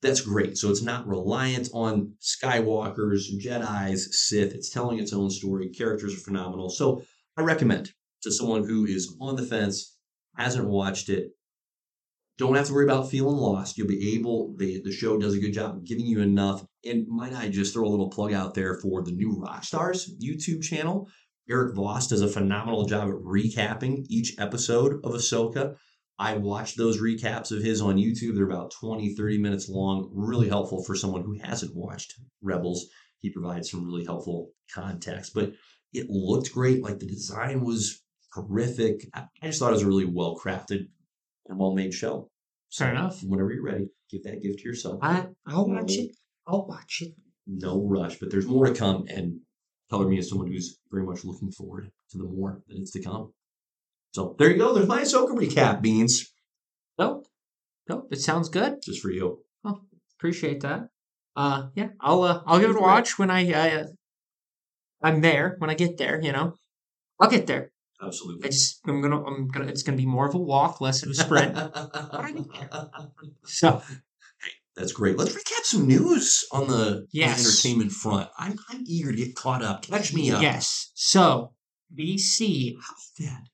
that's 0.01 0.21
great. 0.21 0.57
So 0.57 0.71
it's 0.71 0.81
not 0.81 1.05
reliant 1.05 1.69
on 1.73 2.13
Skywalkers, 2.21 3.25
Jedi's, 3.37 4.27
Sith. 4.27 4.55
It's 4.55 4.71
telling 4.71 4.97
its 4.97 5.13
own 5.13 5.29
story. 5.29 5.69
Characters 5.69 6.15
are 6.15 6.21
phenomenal. 6.21 6.69
So 6.69 7.03
I 7.37 7.41
recommend 7.41 7.91
to 8.23 8.31
someone 8.31 8.63
who 8.63 8.85
is 8.85 9.13
on 9.19 9.35
the 9.35 9.43
fence, 9.43 9.97
hasn't 10.37 10.67
watched 10.67 11.09
it, 11.09 11.31
don't 12.37 12.55
have 12.55 12.67
to 12.67 12.73
worry 12.73 12.85
about 12.85 13.11
feeling 13.11 13.35
lost. 13.35 13.77
You'll 13.77 13.87
be 13.87 14.15
able, 14.15 14.55
the, 14.57 14.81
the 14.83 14.91
show 14.91 15.17
does 15.17 15.35
a 15.35 15.39
good 15.39 15.53
job 15.53 15.75
of 15.75 15.85
giving 15.85 16.05
you 16.07 16.21
enough. 16.21 16.65
And 16.83 17.07
might 17.07 17.35
I 17.35 17.49
just 17.49 17.73
throw 17.73 17.85
a 17.85 17.89
little 17.89 18.09
plug 18.09 18.33
out 18.33 18.55
there 18.55 18.79
for 18.81 19.03
the 19.03 19.11
new 19.11 19.35
Rockstars 19.45 20.09
YouTube 20.19 20.63
channel? 20.63 21.09
Erik 21.49 21.75
Voss 21.75 22.07
does 22.07 22.21
a 22.21 22.27
phenomenal 22.27 22.85
job 22.85 23.09
at 23.09 23.15
recapping 23.15 24.05
each 24.09 24.35
episode 24.39 24.99
of 25.03 25.13
Ahsoka. 25.13 25.75
I 26.19 26.35
watched 26.37 26.77
those 26.77 27.01
recaps 27.01 27.51
of 27.51 27.63
his 27.63 27.81
on 27.81 27.95
YouTube. 27.97 28.35
They're 28.35 28.45
about 28.45 28.71
20, 28.79 29.15
30 29.15 29.37
minutes 29.39 29.67
long. 29.67 30.09
Really 30.13 30.49
helpful 30.49 30.83
for 30.83 30.95
someone 30.95 31.23
who 31.23 31.37
hasn't 31.41 31.75
watched 31.75 32.13
Rebels. 32.41 32.85
He 33.19 33.31
provides 33.31 33.71
some 33.71 33.85
really 33.85 34.05
helpful 34.05 34.51
context. 34.73 35.33
But 35.33 35.53
it 35.93 36.07
looked 36.09 36.53
great. 36.53 36.83
Like 36.83 36.99
the 36.99 37.07
design 37.07 37.61
was 37.63 38.01
horrific. 38.33 39.05
I 39.13 39.25
just 39.43 39.59
thought 39.59 39.71
it 39.71 39.73
was 39.73 39.81
a 39.81 39.87
really 39.87 40.05
well 40.05 40.39
crafted 40.41 40.87
and 41.47 41.59
well 41.59 41.73
made 41.73 41.93
show. 41.93 42.29
Fair 42.71 42.91
enough. 42.91 43.21
Whenever 43.23 43.51
you're 43.51 43.63
ready, 43.65 43.89
give 44.09 44.23
that 44.23 44.41
gift 44.41 44.59
to 44.59 44.65
yourself. 44.67 44.99
I 45.01 45.27
I'll 45.47 45.67
watch 45.67 45.93
it. 45.93 46.11
I'll 46.47 46.65
watch 46.67 46.99
it. 47.01 47.13
no 47.47 47.83
rush, 47.85 48.19
but 48.19 48.31
there's 48.31 48.47
more 48.47 48.67
to 48.67 48.73
come. 48.73 49.05
And 49.09 49.39
color 49.91 50.07
me 50.07 50.17
as 50.17 50.29
someone 50.29 50.47
who's 50.47 50.79
very 50.89 51.03
much 51.05 51.23
looking 51.23 51.51
forward 51.51 51.91
to 52.09 52.17
the 52.17 52.23
more 52.23 52.61
that 52.67 52.77
is 52.81 52.91
to 52.91 53.01
come. 53.01 53.33
So 54.13 54.35
there 54.39 54.49
you 54.49 54.57
go. 54.57 54.73
There's 54.73 54.87
my 54.87 55.01
Ahsoka 55.01 55.37
recap, 55.37 55.81
Beans, 55.81 56.33
Nope. 56.97 57.27
Nope. 57.87 58.07
It 58.11 58.21
sounds 58.21 58.49
good. 58.49 58.77
just 58.83 59.01
for 59.01 59.11
you. 59.11 59.43
Appreciate 60.17 60.61
that. 60.61 60.89
Uh, 61.35 61.69
yeah, 61.75 61.89
I'll 61.99 62.21
uh, 62.23 62.41
I'll 62.45 62.59
give 62.59 62.69
it 62.69 62.75
a 62.75 62.79
watch 62.79 63.17
when 63.17 63.31
I 63.31 63.51
uh, 63.51 63.85
I'm 65.01 65.21
there 65.21 65.55
when 65.57 65.69
I 65.69 65.73
get 65.73 65.97
there. 65.97 66.21
You 66.21 66.31
know, 66.31 66.53
I'll 67.19 67.29
get 67.29 67.47
there. 67.47 67.71
Absolutely. 68.03 68.45
I 68.45 68.49
just 68.49 68.81
I'm 68.85 69.01
gonna 69.01 69.23
I'm 69.23 69.47
gonna 69.47 69.65
it's 69.65 69.81
gonna 69.81 69.97
be 69.97 70.05
more 70.05 70.27
of 70.27 70.35
a 70.35 70.37
walk, 70.37 70.79
less 70.81 71.01
of 71.01 71.09
a 71.09 71.15
sprint. 71.15 71.57
so 73.45 73.81
That's 74.75 74.91
great. 74.93 75.17
Let's 75.17 75.33
recap 75.35 75.63
some 75.63 75.85
news 75.87 76.45
on 76.51 76.67
the, 76.67 76.73
on 76.75 77.07
the 77.11 77.23
entertainment 77.23 77.91
front. 77.91 78.29
I'm, 78.37 78.55
I'm 78.69 78.83
eager 78.87 79.11
to 79.11 79.17
get 79.17 79.35
caught 79.35 79.61
up. 79.63 79.83
Catch 79.85 80.13
me 80.13 80.31
up. 80.31 80.41
yes, 80.41 80.91
so 80.93 81.53
DC 81.93 82.73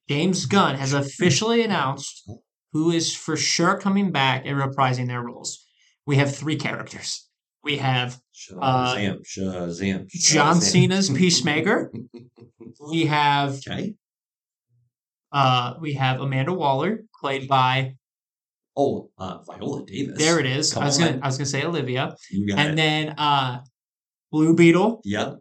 James 0.07 0.45
Gunn 0.45 0.75
has 0.75 0.93
officially 0.93 1.63
announced 1.63 2.29
who 2.71 2.91
is 2.91 3.15
for 3.15 3.36
sure 3.36 3.79
coming 3.79 4.12
back 4.12 4.43
and 4.45 4.57
reprising 4.57 5.07
their 5.07 5.21
roles. 5.24 5.65
We 6.05 6.17
have 6.17 6.36
three 6.36 6.55
characters. 6.55 7.27
We 7.63 7.77
have 7.77 8.19
Uh, 8.62 8.95
Shazam, 8.95 9.17
Shazam, 9.25 10.07
John 10.09 10.57
Shazam. 10.57 10.62
Cena's 10.62 11.09
Peacemaker. 11.09 11.91
we 12.91 13.07
have 13.07 13.55
Okay. 13.67 13.95
uh 15.31 15.74
we 15.81 15.93
have 15.93 16.21
Amanda 16.21 16.53
Waller, 16.53 17.03
played 17.19 17.47
by 17.47 17.95
Oh, 18.79 19.10
uh, 19.17 19.39
Viola 19.43 19.84
Davis. 19.86 20.17
there 20.19 20.39
it 20.39 20.46
is. 20.46 20.72
Come 20.74 20.84
I 20.84 20.86
was 20.86 20.98
gonna. 21.00 21.19
I 21.24 21.27
was 21.27 21.38
gonna 21.38 21.48
say 21.48 21.63
Olivia. 21.65 22.15
You 22.29 22.48
got 22.48 22.60
And 22.60 22.74
it. 22.74 22.75
then 22.75 23.10
uh 23.17 23.62
Blue 24.31 24.53
Beetle, 24.53 25.01
Yep. 25.03 25.38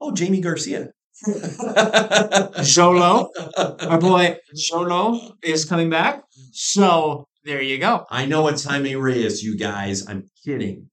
Oh, 0.00 0.12
Jamie 0.12 0.40
Garcia. 0.40 0.88
Xolo. 1.26 3.28
Our 3.88 3.98
boy 4.00 4.36
Xolo 4.56 5.32
is 5.42 5.64
coming 5.64 5.90
back. 5.90 6.22
So 6.52 7.26
there 7.44 7.62
you 7.62 7.78
go. 7.78 8.04
I 8.10 8.26
know 8.26 8.48
it's 8.48 8.64
Jaime 8.64 8.96
Reyes, 8.96 9.42
you 9.42 9.56
guys. 9.56 10.06
I'm 10.08 10.26
kidding. 10.44 10.88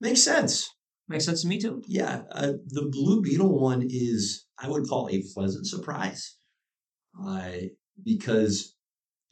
Makes 0.00 0.22
sense. 0.22 0.68
Makes 1.08 1.26
sense 1.26 1.42
to 1.42 1.48
me 1.48 1.60
too. 1.60 1.82
Yeah, 1.86 2.22
uh, 2.32 2.52
the 2.66 2.88
Blue 2.90 3.20
Beetle 3.22 3.58
one 3.58 3.86
is, 3.88 4.46
I 4.58 4.68
would 4.68 4.88
call 4.88 5.08
a 5.10 5.22
pleasant 5.34 5.66
surprise. 5.66 6.36
Uh, 7.20 7.50
because 8.02 8.74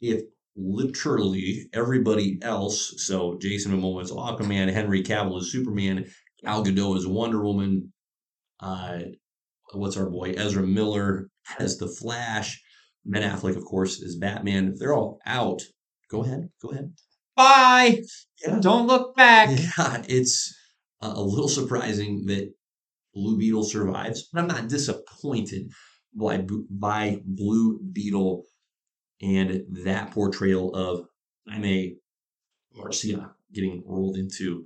if 0.01 0.21
literally 0.55 1.67
everybody 1.73 2.39
else, 2.41 2.93
so 2.97 3.37
Jason 3.41 3.71
Momoa 3.71 4.03
is 4.03 4.11
Aquaman, 4.11 4.71
Henry 4.71 5.03
Cavill 5.03 5.39
is 5.39 5.51
Superman, 5.51 6.05
Gal 6.43 6.63
Gadot 6.63 6.97
is 6.97 7.07
Wonder 7.07 7.43
Woman, 7.43 7.91
uh, 8.59 8.99
what's 9.73 9.97
our 9.97 10.09
boy 10.09 10.33
Ezra 10.37 10.63
Miller 10.63 11.29
as 11.59 11.77
the 11.77 11.87
Flash, 11.87 12.61
Ben 13.05 13.23
Affleck, 13.23 13.57
of 13.57 13.65
course, 13.65 13.99
is 13.99 14.15
Batman. 14.17 14.69
If 14.73 14.79
they're 14.79 14.93
all 14.93 15.19
out, 15.25 15.61
go 16.09 16.23
ahead, 16.23 16.49
go 16.61 16.69
ahead. 16.69 16.93
Bye. 17.35 18.01
Yeah, 18.45 18.59
Don't 18.59 18.87
look 18.87 19.15
back. 19.15 19.49
yeah, 19.51 20.03
it's 20.07 20.55
a 21.01 21.07
a 21.07 21.21
little 21.21 21.49
surprising 21.49 22.25
that 22.27 22.53
Blue 23.13 23.37
Beetle 23.37 23.63
survives, 23.65 24.29
but 24.31 24.41
I'm 24.41 24.47
not 24.47 24.69
disappointed 24.69 25.71
by 26.15 26.45
by 26.69 27.19
Blue 27.25 27.79
Beetle 27.91 28.43
and 29.21 29.63
that 29.83 30.11
portrayal 30.11 30.73
of 30.75 31.05
I'm 31.47 31.65
a 31.65 31.95
Garcia 32.75 33.31
getting 33.53 33.83
rolled 33.85 34.17
into 34.17 34.65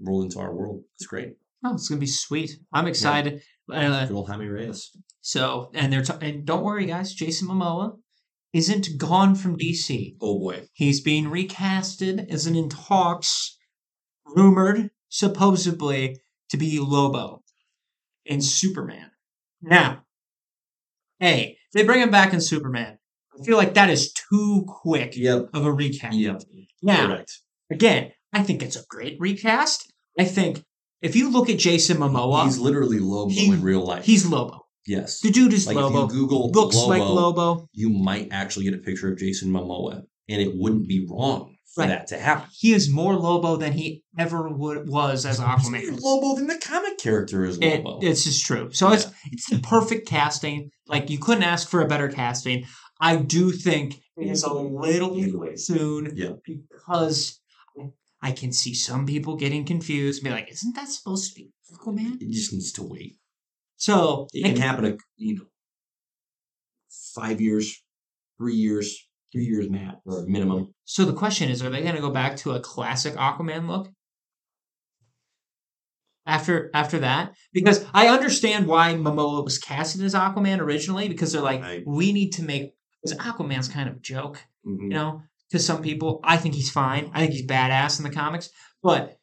rolled 0.00 0.24
into 0.24 0.38
our 0.38 0.54
world. 0.54 0.82
It's 0.96 1.06
great. 1.06 1.36
Oh, 1.64 1.74
it's 1.74 1.88
gonna 1.88 2.00
be 2.00 2.06
sweet. 2.06 2.50
I'm 2.72 2.86
excited. 2.86 3.42
Uh, 3.72 4.06
Good 4.06 4.14
old 4.14 4.28
Jaime 4.28 4.46
Reyes. 4.46 4.90
so, 5.20 5.70
and 5.74 5.92
they're 5.92 6.04
and 6.20 6.44
don't 6.44 6.64
worry, 6.64 6.86
guys. 6.86 7.14
Jason 7.14 7.48
Momoa 7.48 7.96
isn't 8.52 8.98
gone 8.98 9.34
from 9.34 9.56
DC. 9.56 10.16
Oh 10.20 10.38
boy. 10.38 10.68
He's 10.74 11.00
being 11.00 11.26
recasted, 11.26 12.28
as 12.30 12.46
an 12.46 12.54
in 12.54 12.68
talks, 12.68 13.56
rumored, 14.26 14.90
supposedly, 15.08 16.20
to 16.50 16.56
be 16.56 16.78
Lobo 16.78 17.42
in 18.26 18.40
Superman. 18.42 19.10
Now, 19.62 20.04
hey, 21.18 21.56
they 21.72 21.82
bring 21.84 22.00
him 22.00 22.10
back 22.10 22.34
in 22.34 22.40
Superman. 22.40 22.98
I 23.40 23.44
feel 23.44 23.56
like 23.56 23.74
that 23.74 23.90
is 23.90 24.12
too 24.12 24.64
quick 24.66 25.16
Yep. 25.16 25.50
of 25.54 25.64
a 25.66 25.72
recast. 25.72 26.16
Yep. 26.16 26.42
Now, 26.82 27.06
Correct. 27.08 27.32
again, 27.70 28.10
I 28.32 28.42
think 28.42 28.62
it's 28.62 28.76
a 28.76 28.84
great 28.88 29.16
recast. 29.18 29.90
I 30.18 30.24
think 30.24 30.62
if 31.02 31.16
you 31.16 31.30
look 31.30 31.50
at 31.50 31.58
Jason 31.58 31.96
Momoa, 31.98 32.44
He's 32.44 32.58
literally 32.58 32.98
Lobo 32.98 33.30
he- 33.32 33.48
in 33.48 33.62
real 33.62 33.84
life. 33.84 34.04
he's 34.04 34.26
Lobo. 34.26 34.60
yes. 34.86 35.20
The 35.20 35.30
dude 35.30 35.52
is 35.52 35.66
Like 35.66 35.76
Lobo. 35.76 36.06
if 36.06 36.12
you 36.12 36.20
Google 36.20 36.50
Looks 36.50 36.76
Lobo, 36.76 36.88
like 36.88 37.00
Lobo. 37.02 37.68
you 37.72 37.88
might 37.90 38.28
actually 38.30 38.64
get 38.66 38.74
a 38.74 38.78
picture 38.78 39.10
of 39.12 39.18
Jason 39.18 39.50
Momoa, 39.50 40.02
and 40.28 40.40
it 40.42 40.52
wouldn't 40.54 40.86
be 40.88 41.06
wrong 41.10 41.56
for 41.74 41.80
Right. 41.82 41.88
that 41.88 42.06
to 42.08 42.18
happen. 42.18 42.48
He 42.56 42.72
is 42.72 42.88
more 42.88 43.16
Lobo 43.16 43.56
than 43.56 43.72
he 43.72 44.02
ever 44.16 44.48
would, 44.48 44.88
was 44.88 45.26
as 45.26 45.40
Aquaman. 45.40 46.00
Lobo 46.00 46.36
than 46.36 46.46
the 46.46 46.58
comic 46.58 46.98
character 46.98 47.44
is 47.44 47.58
It, 47.60 47.82
Lobo. 47.84 48.06
it's 48.06 48.22
just 48.24 48.44
true. 48.44 48.70
So 48.72 48.90
it's 48.92 49.06
it's 49.32 49.50
the 49.50 49.58
perfect 49.58 50.06
casting. 50.06 50.70
Like 50.86 51.10
you 51.10 51.18
couldn't 51.18 51.42
ask 51.42 51.68
for 51.68 51.80
a 51.80 51.88
better 51.88 52.08
casting. 52.08 52.64
I 53.00 53.16
do 53.16 53.50
think 53.50 54.00
it 54.16 54.28
is 54.28 54.44
a 54.44 54.48
mm-hmm. 54.48 54.76
little 54.76 55.56
soon 55.56 56.12
Yeah. 56.16 56.32
because 56.44 57.40
I 58.22 58.32
can 58.32 58.52
see 58.52 58.74
some 58.74 59.06
people 59.06 59.36
getting 59.36 59.64
confused 59.64 60.20
and 60.20 60.30
be 60.30 60.34
like, 60.34 60.50
"Isn't 60.50 60.74
that 60.76 60.88
supposed 60.88 61.34
to 61.34 61.40
be 61.40 61.50
Aquaman?" 61.74 62.22
it 62.22 62.30
just 62.30 62.52
needs 62.52 62.72
to 62.72 62.82
wait. 62.82 63.18
So 63.76 64.28
It 64.32 64.44
can 64.44 64.56
happen. 64.56 64.84
A, 64.86 64.96
you 65.16 65.36
know, 65.36 65.46
five 67.14 67.40
years, 67.40 67.82
three 68.38 68.54
years, 68.54 68.96
three 69.32 69.44
years, 69.44 69.68
Matt, 69.68 70.00
or 70.06 70.24
minimum. 70.26 70.74
So 70.84 71.04
the 71.04 71.12
question 71.12 71.50
is, 71.50 71.62
are 71.62 71.70
they 71.70 71.82
going 71.82 71.96
to 71.96 72.00
go 72.00 72.10
back 72.10 72.36
to 72.38 72.52
a 72.52 72.60
classic 72.60 73.14
Aquaman 73.14 73.68
look 73.68 73.90
after 76.24 76.70
after 76.72 77.00
that? 77.00 77.34
Because 77.52 77.84
I 77.92 78.08
understand 78.08 78.66
why 78.66 78.94
Momoa 78.94 79.44
was 79.44 79.58
casted 79.58 80.02
as 80.02 80.14
Aquaman 80.14 80.60
originally, 80.60 81.08
because 81.08 81.32
they're 81.32 81.42
like, 81.42 81.60
Right. 81.60 81.82
we 81.86 82.12
need 82.12 82.30
to 82.34 82.42
make 82.42 82.72
because 83.04 83.18
Aquaman's 83.18 83.68
kind 83.68 83.88
of 83.88 83.96
a 83.96 84.00
joke, 84.00 84.38
Mhm. 84.66 84.82
you 84.82 84.88
know. 84.88 85.22
To 85.50 85.58
some 85.58 85.82
people, 85.82 86.20
I 86.24 86.36
think 86.36 86.54
he's 86.54 86.70
fine. 86.70 87.10
I 87.14 87.20
think 87.20 87.32
he's 87.32 87.46
badass 87.46 87.98
in 87.98 88.04
the 88.04 88.10
comics, 88.10 88.48
but 88.82 89.18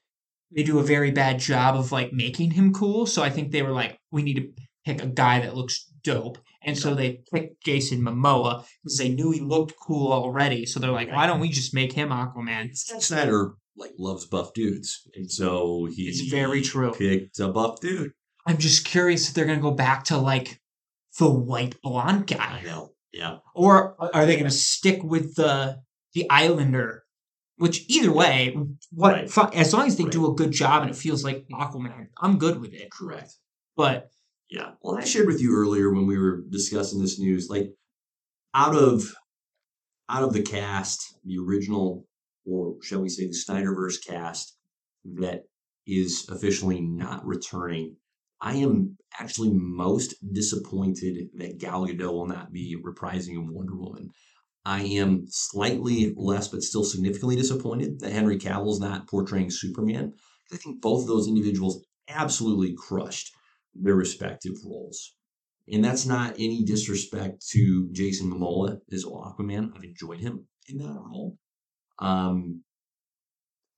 they 0.56 0.63
do 0.63 0.80
a 0.80 0.84
very 0.84 1.12
bad 1.12 1.39
job 1.39 1.76
of 1.76 1.91
like 1.91 2.13
making 2.13 2.52
him 2.52 2.72
cool. 2.74 3.06
So 3.06 3.22
I 3.24 3.30
think 3.30 3.52
they 3.52 3.63
were 3.63 3.72
like, 3.72 3.98
we 4.12 4.22
need 4.22 4.36
to 4.36 4.50
pick 4.86 5.02
a 5.02 5.08
guy 5.08 5.39
that 5.41 5.56
looks 5.56 5.91
dope. 6.04 6.38
And 6.63 6.78
so 6.78 6.94
they 6.94 7.22
picked 7.34 7.63
Jason 7.65 8.02
Momoa 8.02 8.65
because 8.84 8.98
they 8.98 9.10
knew 9.10 9.32
he 9.32 9.39
looked 9.41 9.74
cool 9.80 10.12
already. 10.13 10.65
So 10.65 10.80
they're 10.80 10.91
like, 10.91 11.12
why 11.12 11.26
don't 11.26 11.39
we 11.39 11.50
just 11.50 11.74
make 11.74 11.91
him 11.94 12.10
Aquaman? 12.10 12.78
Snyder 12.78 13.56
like 13.76 13.94
loves 13.98 14.26
buff 14.26 14.54
dudes, 14.54 15.08
and 15.15 15.30
so 15.32 15.86
he 15.86 16.04
It's 16.04 16.22
very 16.30 16.62
true. 16.62 16.91
picked 16.94 17.39
a 17.39 17.48
buff 17.48 17.80
dude. 17.80 18.12
I'm 18.46 18.58
just 18.58 18.86
curious 18.86 19.28
if 19.30 19.34
they're 19.34 19.46
gonna 19.46 19.60
go 19.62 19.72
back 19.72 20.04
to 20.06 20.17
like 20.17 20.60
the 21.17 21.30
white 21.30 21.82
blonde 21.82 22.28
guy. 22.28 22.60
I 22.62 22.63
know. 22.63 22.91
Yeah. 23.13 23.39
or 23.54 23.95
are 24.15 24.26
they 24.26 24.38
gonna 24.38 24.52
stick 24.52 25.04
with 25.04 25.36
the 25.36 25.82
the 26.13 26.30
Islander? 26.30 27.04
Which 27.58 27.86
either 27.89 28.12
way, 28.12 28.56
what 28.91 29.13
Right. 29.13 29.32
fi- 29.32 29.50
as 29.54 29.71
long 29.74 29.86
as 29.88 29.95
they 29.97 30.06
do 30.06 30.30
a 30.32 30.34
good 30.34 30.52
job 30.52 30.82
and 30.82 30.89
it 30.91 30.97
feels 30.97 31.24
like 31.24 31.45
Aquaman, 31.50 32.08
I'm 32.19 32.38
good 32.39 32.60
with 32.60 32.74
it. 32.74 32.91
Correct. 32.91 33.34
But 33.76 34.10
Yeah. 34.50 34.74
Well, 34.82 34.97
I 34.97 35.06
shared 35.06 35.28
with 35.28 35.39
you 35.41 35.56
earlier 35.56 35.93
when 35.93 36.08
we 36.08 36.17
were 36.17 36.41
discussing 36.50 37.00
this 37.02 37.17
news, 37.19 37.50
like 37.50 37.74
out 38.54 38.76
of 38.76 39.13
out 40.10 40.24
of 40.24 40.34
the 40.34 40.41
cast, 40.41 41.15
the 41.24 41.38
original, 41.38 42.06
or 42.45 42.76
shall 42.84 43.02
we 43.02 43.08
say 43.10 43.28
the 43.28 43.32
Snyderverse 43.34 44.04
cast 44.06 44.58
that 45.06 45.43
is 45.88 46.28
officially 46.30 46.82
not 46.82 47.26
returning, 47.26 47.95
I 48.41 48.56
am 48.56 48.97
actually 49.19 49.51
most 49.51 50.15
disappointed 50.34 51.30
that 51.36 51.60
Gal 51.60 51.86
Gadot 51.86 52.12
will 52.12 52.27
not 52.27 52.51
be 52.51 52.75
reprising 52.82 53.47
Wonder 53.49 53.75
Woman. 53.75 54.10
I 54.65 54.84
am 54.84 55.25
slightly 55.27 56.13
less, 56.15 56.47
but 56.47 56.63
still 56.63 56.84
significantly 56.84 57.36
disappointed 57.36 57.99
that 57.99 58.12
Henry 58.12 58.38
Cavill's 58.38 58.80
not 58.80 59.08
portraying 59.08 59.51
Superman. 59.51 60.13
I 60.51 60.58
think 60.58 60.82
both 60.82 61.04
of 61.04 61.08
those 61.08 61.27
individuals 61.27 61.86
absolutely 62.08 62.75
crushed 62.77 63.34
their 63.73 63.95
respective 63.95 64.54
roles. 64.65 65.15
And 65.71 65.84
that's 65.84 66.06
not 66.06 66.36
any 66.38 66.63
disrespect 66.63 67.47
to 67.49 67.89
Jason 67.91 68.30
Momoa 68.32 68.80
as 68.91 69.06
Aquaman. 69.06 69.71
I've 69.75 69.84
enjoyed 69.84 70.19
him 70.19 70.47
in 70.67 70.77
that 70.80 70.93
role. 70.93 71.38
Um, 71.99 72.63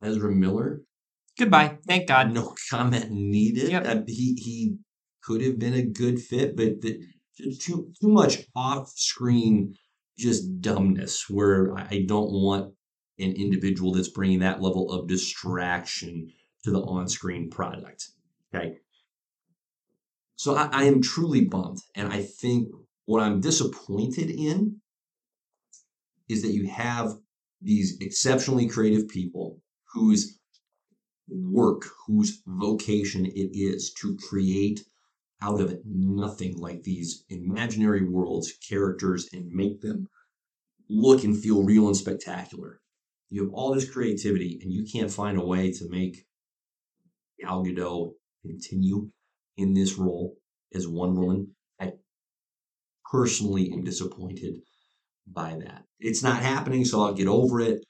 Ezra 0.01 0.31
Miller, 0.31 0.81
goodbye. 1.37 1.77
Thank 1.87 2.07
God. 2.07 2.33
no 2.33 2.55
comment 2.69 3.11
needed. 3.11 3.69
Yep. 3.69 3.87
Uh, 3.87 4.01
he 4.07 4.35
he 4.37 4.77
could 5.23 5.41
have 5.41 5.59
been 5.59 5.73
a 5.73 5.85
good 5.85 6.19
fit, 6.19 6.55
but 6.55 6.81
the, 6.81 6.99
too 7.59 7.91
too 7.99 8.09
much 8.09 8.45
off 8.55 8.89
screen 8.95 9.75
just 10.17 10.61
dumbness 10.61 11.29
where 11.29 11.75
I 11.75 12.05
don't 12.07 12.31
want 12.31 12.73
an 13.19 13.33
individual 13.33 13.93
that's 13.93 14.09
bringing 14.09 14.39
that 14.39 14.61
level 14.61 14.91
of 14.91 15.07
distraction 15.07 16.31
to 16.63 16.71
the 16.71 16.81
on 16.81 17.07
screen 17.07 17.49
product. 17.49 18.09
Okay. 18.53 18.77
So 20.35 20.55
I, 20.55 20.69
I 20.71 20.83
am 20.83 21.01
truly 21.01 21.45
bummed. 21.45 21.79
And 21.95 22.11
I 22.11 22.23
think 22.23 22.69
what 23.05 23.23
I'm 23.23 23.39
disappointed 23.39 24.29
in 24.29 24.81
is 26.29 26.41
that 26.41 26.51
you 26.53 26.67
have 26.67 27.13
these 27.61 27.97
exceptionally 28.01 28.67
creative 28.67 29.07
people 29.07 29.61
whose 29.93 30.39
work, 31.33 31.83
whose 32.07 32.41
vocation 32.45 33.25
it 33.25 33.49
is 33.53 33.93
to 34.01 34.17
create 34.29 34.81
out 35.41 35.59
of 35.59 35.77
nothing 35.85 36.57
like 36.57 36.83
these 36.83 37.25
imaginary 37.29 38.07
worlds, 38.07 38.53
characters, 38.67 39.27
and 39.33 39.51
make 39.51 39.81
them 39.81 40.07
look 40.89 41.23
and 41.23 41.37
feel 41.37 41.63
real 41.63 41.87
and 41.87 41.97
spectacular. 41.97 42.79
You 43.29 43.43
have 43.43 43.53
all 43.53 43.73
this 43.73 43.89
creativity, 43.89 44.59
and 44.61 44.71
you 44.71 44.85
can't 44.85 45.11
find 45.11 45.37
a 45.37 45.45
way 45.45 45.71
to 45.71 45.89
make 45.89 46.25
Gal 47.39 47.65
Gadot 47.65 48.13
continue 48.45 49.09
in 49.57 49.73
this 49.73 49.97
role 49.97 50.37
as 50.73 50.87
Wonder 50.87 51.21
Woman. 51.21 51.55
I 51.79 51.93
personally 53.11 53.71
am 53.73 53.83
disappointed 53.83 54.61
by 55.27 55.57
that. 55.59 55.83
It's 55.99 56.23
not 56.23 56.41
happening, 56.41 56.85
so 56.85 57.01
I'll 57.01 57.13
get 57.13 57.27
over 57.27 57.59
it, 57.59 57.83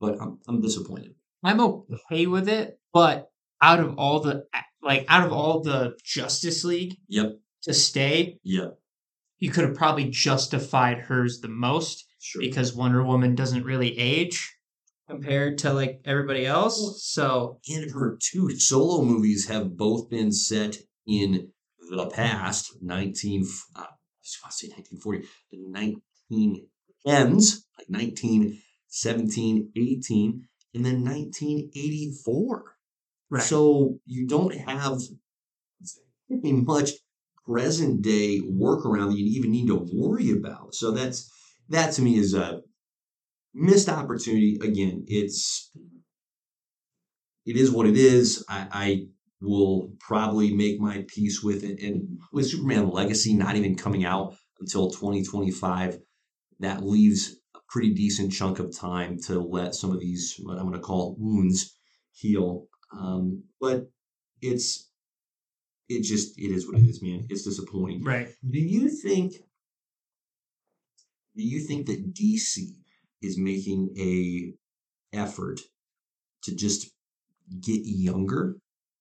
but 0.00 0.20
I'm, 0.20 0.38
I'm 0.48 0.60
disappointed. 0.60 1.14
I'm 1.42 1.60
okay 1.60 2.26
with 2.26 2.48
it, 2.48 2.78
but 2.92 3.30
out 3.62 3.80
of 3.80 3.96
all 3.98 4.20
the 4.20 4.44
like 4.82 5.04
out 5.08 5.26
of 5.26 5.32
all 5.32 5.60
the 5.60 5.96
Justice 6.04 6.64
League 6.64 6.96
Yep. 7.08 7.38
to 7.64 7.74
stay, 7.74 8.38
Yep. 8.44 8.78
you 9.38 9.50
could 9.50 9.64
have 9.64 9.76
probably 9.76 10.08
justified 10.10 10.98
hers 10.98 11.40
the 11.40 11.48
most 11.48 12.04
Sure. 12.20 12.40
because 12.42 12.74
Wonder 12.74 13.04
Woman 13.04 13.34
doesn't 13.34 13.64
really 13.64 13.96
age 13.98 14.52
compared 15.08 15.58
to 15.58 15.72
like 15.72 16.00
everybody 16.04 16.44
else. 16.46 17.02
So 17.04 17.60
and 17.68 17.90
her 17.92 18.18
two 18.20 18.50
solo 18.58 19.04
movies 19.04 19.46
have 19.48 19.76
both 19.76 20.08
been 20.10 20.32
set 20.32 20.76
in 21.06 21.50
the 21.90 22.06
past 22.06 22.76
19 22.82 23.46
uh, 23.76 23.80
I 23.80 23.86
was 24.20 24.36
going 24.42 24.50
to 24.50 24.56
say 24.56 24.68
1940 24.68 25.26
the 25.50 25.58
1910s 27.06 27.62
like 27.78 27.88
1917 27.88 29.72
18 29.76 30.48
and 30.74 30.84
then 30.84 31.04
1984 31.04 32.64
Right. 33.30 33.42
so 33.42 33.98
you 34.06 34.26
don't 34.26 34.54
have 34.54 35.00
very 36.30 36.52
much 36.66 36.92
present 37.46 38.00
day 38.00 38.40
workaround 38.40 39.10
that 39.10 39.18
you 39.18 39.38
even 39.38 39.50
need 39.50 39.66
to 39.66 39.86
worry 39.92 40.30
about 40.30 40.74
so 40.74 40.92
that's 40.92 41.30
that 41.68 41.92
to 41.92 42.02
me 42.02 42.16
is 42.16 42.32
a 42.32 42.62
missed 43.54 43.88
opportunity 43.88 44.58
again 44.62 45.04
it's 45.08 45.70
it 47.48 47.56
is 47.56 47.70
what 47.70 47.86
it 47.86 47.96
is. 47.96 48.44
I, 48.46 48.68
I 48.70 49.06
will 49.40 49.92
probably 50.00 50.54
make 50.54 50.78
my 50.78 51.06
peace 51.08 51.42
with 51.42 51.64
it. 51.64 51.82
And 51.82 52.20
with 52.30 52.50
Superman 52.50 52.90
Legacy 52.90 53.32
not 53.32 53.56
even 53.56 53.74
coming 53.74 54.04
out 54.04 54.36
until 54.60 54.90
2025, 54.90 55.98
that 56.60 56.84
leaves 56.84 57.36
pretty 57.68 57.92
decent 57.92 58.32
chunk 58.32 58.58
of 58.58 58.76
time 58.76 59.18
to 59.26 59.38
let 59.40 59.74
some 59.74 59.90
of 59.90 60.00
these, 60.00 60.40
what 60.42 60.58
I'm 60.58 60.68
going 60.68 60.72
to 60.74 60.80
call 60.80 61.16
wounds, 61.18 61.76
heal. 62.12 62.66
Um, 62.92 63.44
but 63.60 63.90
it's, 64.40 64.90
it 65.88 66.02
just, 66.02 66.38
it 66.38 66.50
is 66.50 66.66
what 66.66 66.80
it 66.80 66.86
is, 66.86 67.02
man. 67.02 67.26
It's 67.28 67.44
disappointing. 67.44 68.04
right. 68.04 68.28
Do 68.48 68.58
you 68.58 68.88
think, 68.88 69.34
do 71.36 71.42
you 71.42 71.60
think 71.60 71.86
that 71.86 72.14
DC 72.14 72.58
is 73.22 73.38
making 73.38 73.94
a 73.98 74.54
effort 75.16 75.60
to 76.44 76.54
just 76.54 76.90
get 77.60 77.80
younger? 77.84 78.56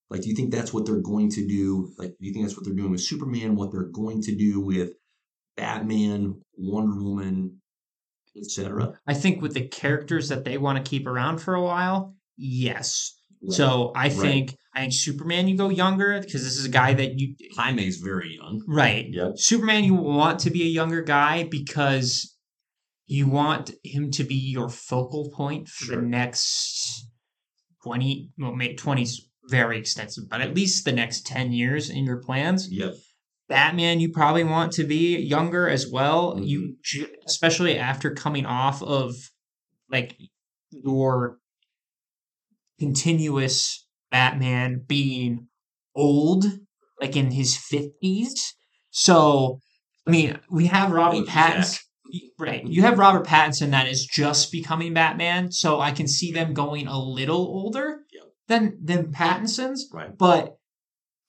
Like, 0.09 0.21
do 0.21 0.29
you 0.29 0.35
think 0.35 0.51
that's 0.51 0.73
what 0.73 0.85
they're 0.85 1.01
going 1.01 1.29
to 1.31 1.45
do? 1.47 1.91
Like, 1.97 2.11
do 2.19 2.27
you 2.27 2.33
think 2.33 2.45
that's 2.45 2.55
what 2.55 2.65
they're 2.65 2.73
doing 2.73 2.91
with 2.91 3.01
Superman? 3.01 3.55
What 3.55 3.71
they're 3.71 3.83
going 3.83 4.21
to 4.23 4.35
do 4.35 4.61
with 4.61 4.91
Batman, 5.57 6.41
Wonder 6.55 7.03
Woman, 7.03 7.61
etc.? 8.37 8.99
I 9.07 9.13
think 9.13 9.41
with 9.41 9.53
the 9.53 9.67
characters 9.67 10.29
that 10.29 10.45
they 10.45 10.57
want 10.57 10.83
to 10.83 10.89
keep 10.89 11.07
around 11.07 11.39
for 11.39 11.55
a 11.55 11.63
while, 11.63 12.15
yes. 12.37 13.13
So 13.49 13.91
I 13.95 14.03
Right. 14.09 14.11
think 14.13 14.57
I 14.75 14.81
think 14.81 14.93
Superman 14.93 15.47
you 15.47 15.55
go 15.57 15.69
younger 15.69 16.19
because 16.19 16.43
this 16.43 16.57
is 16.57 16.65
a 16.65 16.69
guy 16.69 16.93
that 16.93 17.19
you 17.19 17.35
Jaime's 17.55 17.97
very 17.97 18.35
young. 18.35 18.63
right. 18.67 19.07
Yep. 19.09 19.33
Superman 19.37 19.83
you 19.83 19.93
want 19.95 20.39
to 20.41 20.49
be 20.51 20.63
a 20.63 20.67
younger 20.69 21.01
guy 21.01 21.43
because 21.43 22.35
you 23.07 23.27
want 23.27 23.71
him 23.83 24.11
to 24.11 24.23
be 24.23 24.35
your 24.35 24.69
focal 24.69 25.31
point 25.31 25.67
for 25.67 25.85
Sure. 25.85 25.95
the 26.01 26.07
next 26.07 27.07
20 27.83 28.31
well 28.37 28.53
maybe 28.55 28.75
20's 28.75 29.29
very 29.45 29.77
extensive 29.79 30.25
but 30.29 30.41
at 30.41 30.53
least 30.53 30.83
the 30.83 30.91
next 30.91 31.25
10 31.25 31.51
years 31.53 31.89
in 31.89 32.03
your 32.03 32.17
plans 32.17 32.67
Yep. 32.69 32.95
Batman, 33.49 33.99
you 33.99 34.11
probably 34.11 34.43
want 34.43 34.73
to 34.73 34.83
be 34.83 35.17
younger 35.17 35.69
as 35.69 35.89
well. 35.89 36.35
Mm-hmm. 36.35 36.43
You, 36.43 36.75
especially 37.25 37.77
after 37.77 38.13
coming 38.13 38.45
off 38.45 38.83
of 38.83 39.15
like 39.89 40.17
your 40.71 41.37
continuous 42.79 43.85
Batman 44.11 44.83
being 44.85 45.47
old, 45.95 46.45
like 47.01 47.15
in 47.15 47.31
his 47.31 47.57
fifties. 47.57 48.55
So, 48.91 49.59
I 50.07 50.11
mean, 50.11 50.39
we 50.49 50.67
have 50.67 50.91
Robert 50.91 51.27
Pattinson. 51.27 51.79
Right. 52.39 52.65
You 52.65 52.83
have 52.83 52.97
Robert 52.99 53.27
Pattinson 53.27 53.71
that 53.71 53.87
is 53.87 54.05
just 54.05 54.51
becoming 54.51 54.93
Batman, 54.93 55.51
so 55.51 55.81
I 55.81 55.91
can 55.91 56.07
see 56.07 56.31
them 56.31 56.53
going 56.53 56.87
a 56.87 56.97
little 56.97 57.39
older 57.41 57.99
Yep. 58.13 58.23
than 58.47 58.77
than 58.81 59.11
Pattinson's 59.11 59.89
Right. 59.93 60.17
but 60.17 60.56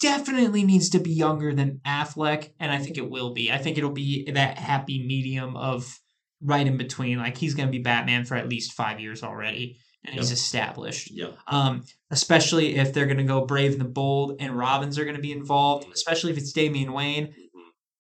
definitely 0.01 0.65
needs 0.65 0.91
to 0.91 0.99
be 0.99 1.11
younger 1.13 1.55
than 1.55 1.81
Affleck, 1.87 2.51
and 2.61 2.71
I 2.73 2.79
think 2.79 2.99
it 2.99 3.11
will 3.11 3.33
be. 3.33 3.51
I 3.53 3.59
think 3.59 3.79
it'll 3.79 3.91
be 3.91 4.31
that 4.33 4.59
happy 4.59 5.05
medium 5.05 5.57
of 5.57 5.99
right 6.41 6.67
in 6.67 6.77
between. 6.77 7.19
Like 7.19 7.37
he's 7.37 7.55
going 7.55 7.69
to 7.69 7.73
be 7.73 7.83
Batman 7.83 8.25
for 8.25 8.37
at 8.37 8.49
least 8.49 8.73
five 8.73 9.01
years 9.01 9.23
already, 9.23 9.79
and 10.05 10.15
he's 10.15 10.31
established. 10.31 11.11
Yeah. 11.11 11.33
Um, 11.47 11.85
especially 12.11 12.77
if 12.77 12.93
they're 12.93 13.07
going 13.07 13.19
to 13.19 13.25
go 13.25 13.45
Brave 13.45 13.73
and 13.73 13.81
the 13.81 13.87
Bold, 13.89 14.37
and 14.41 14.57
Robins 14.57 14.99
are 14.99 15.05
going 15.05 15.17
to 15.17 15.23
be 15.23 15.33
involved. 15.33 15.87
Especially 15.93 16.31
if 16.31 16.39
it's 16.39 16.53
Damian 16.53 16.93
Wayne. 16.93 17.35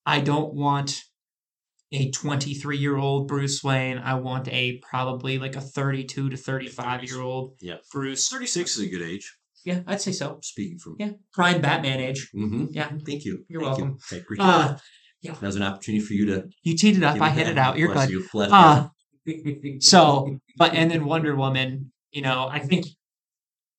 I 0.06 0.20
don't 0.20 0.54
want 0.54 1.02
a 1.92 2.10
23 2.10 2.78
year 2.78 2.96
old 2.96 3.28
Bruce 3.28 3.62
Wayne. 3.62 3.98
I 3.98 4.14
want 4.14 4.48
a 4.48 4.78
probably 4.78 5.38
like 5.38 5.56
a 5.56 5.60
32 5.60 6.30
to 6.30 6.36
35 6.36 7.04
year 7.04 7.20
old 7.20 7.56
Yeah. 7.60 7.76
Bruce. 7.92 8.28
36 8.28 8.76
is 8.76 8.82
a 8.84 8.88
good 8.88 9.02
age. 9.02 9.34
Yeah, 9.68 9.80
I'd 9.86 10.00
say 10.00 10.12
so. 10.12 10.38
Speaking 10.42 10.78
from. 10.78 10.96
Yeah, 10.98 11.10
prime 11.32 11.60
Batman 11.60 12.00
age. 12.00 12.30
Mm-hmm. 12.34 12.66
Yeah. 12.70 12.88
Thank 13.04 13.24
you. 13.26 13.44
You're 13.50 13.60
Thank 13.62 13.78
you. 13.78 13.84
welcome. 13.84 13.98
I 14.12 14.16
appreciate 14.16 14.44
Uh, 14.46 14.68
that. 14.68 14.82
That 15.40 15.42
was 15.42 15.56
an 15.56 15.62
opportunity 15.62 16.02
for 16.02 16.14
you 16.14 16.24
to. 16.26 16.44
You 16.62 16.74
teed 16.76 16.96
it 16.96 17.02
up. 17.02 17.20
I 17.20 17.28
hit 17.28 17.48
it 17.48 17.58
out. 17.58 17.76
You're 17.76 17.92
good. 17.92 18.08
You. 18.08 18.24
Uh, 18.34 18.88
you. 19.26 19.78
so, 19.80 20.38
but 20.56 20.72
and 20.72 20.90
then 20.90 21.04
Wonder 21.04 21.36
Woman. 21.36 21.92
You 22.12 22.22
know, 22.22 22.48
I 22.50 22.60
think, 22.60 22.86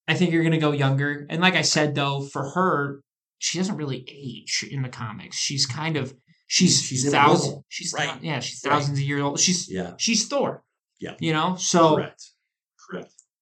I 0.08 0.14
think 0.14 0.32
you're 0.32 0.44
gonna 0.44 0.60
go 0.60 0.72
younger. 0.74 1.26
And 1.32 1.42
like 1.42 1.56
I 1.56 1.64
said, 1.64 1.96
though, 1.96 2.22
for 2.22 2.50
her, 2.52 3.02
she 3.40 3.58
doesn't 3.58 3.76
really 3.78 4.06
age 4.08 4.64
in 4.70 4.84
the 4.84 4.90
comics. 4.90 5.38
She's 5.38 5.66
kind 5.66 5.98
of 5.98 6.14
she's 6.46 6.80
She's 6.84 7.10
thousands. 7.12 7.64
She's 7.70 7.94
Right. 7.98 8.22
yeah, 8.22 8.40
she's 8.42 8.62
Right. 8.64 8.74
thousands 8.74 9.00
of 9.00 9.04
years 9.04 9.22
old. 9.22 9.40
She's 9.40 9.68
Yeah. 9.72 9.94
she's 9.98 10.28
Thor. 10.28 10.64
Yeah. 11.00 11.16
You 11.20 11.34
know, 11.34 11.56
so 11.56 11.96
Correct. 11.96 12.24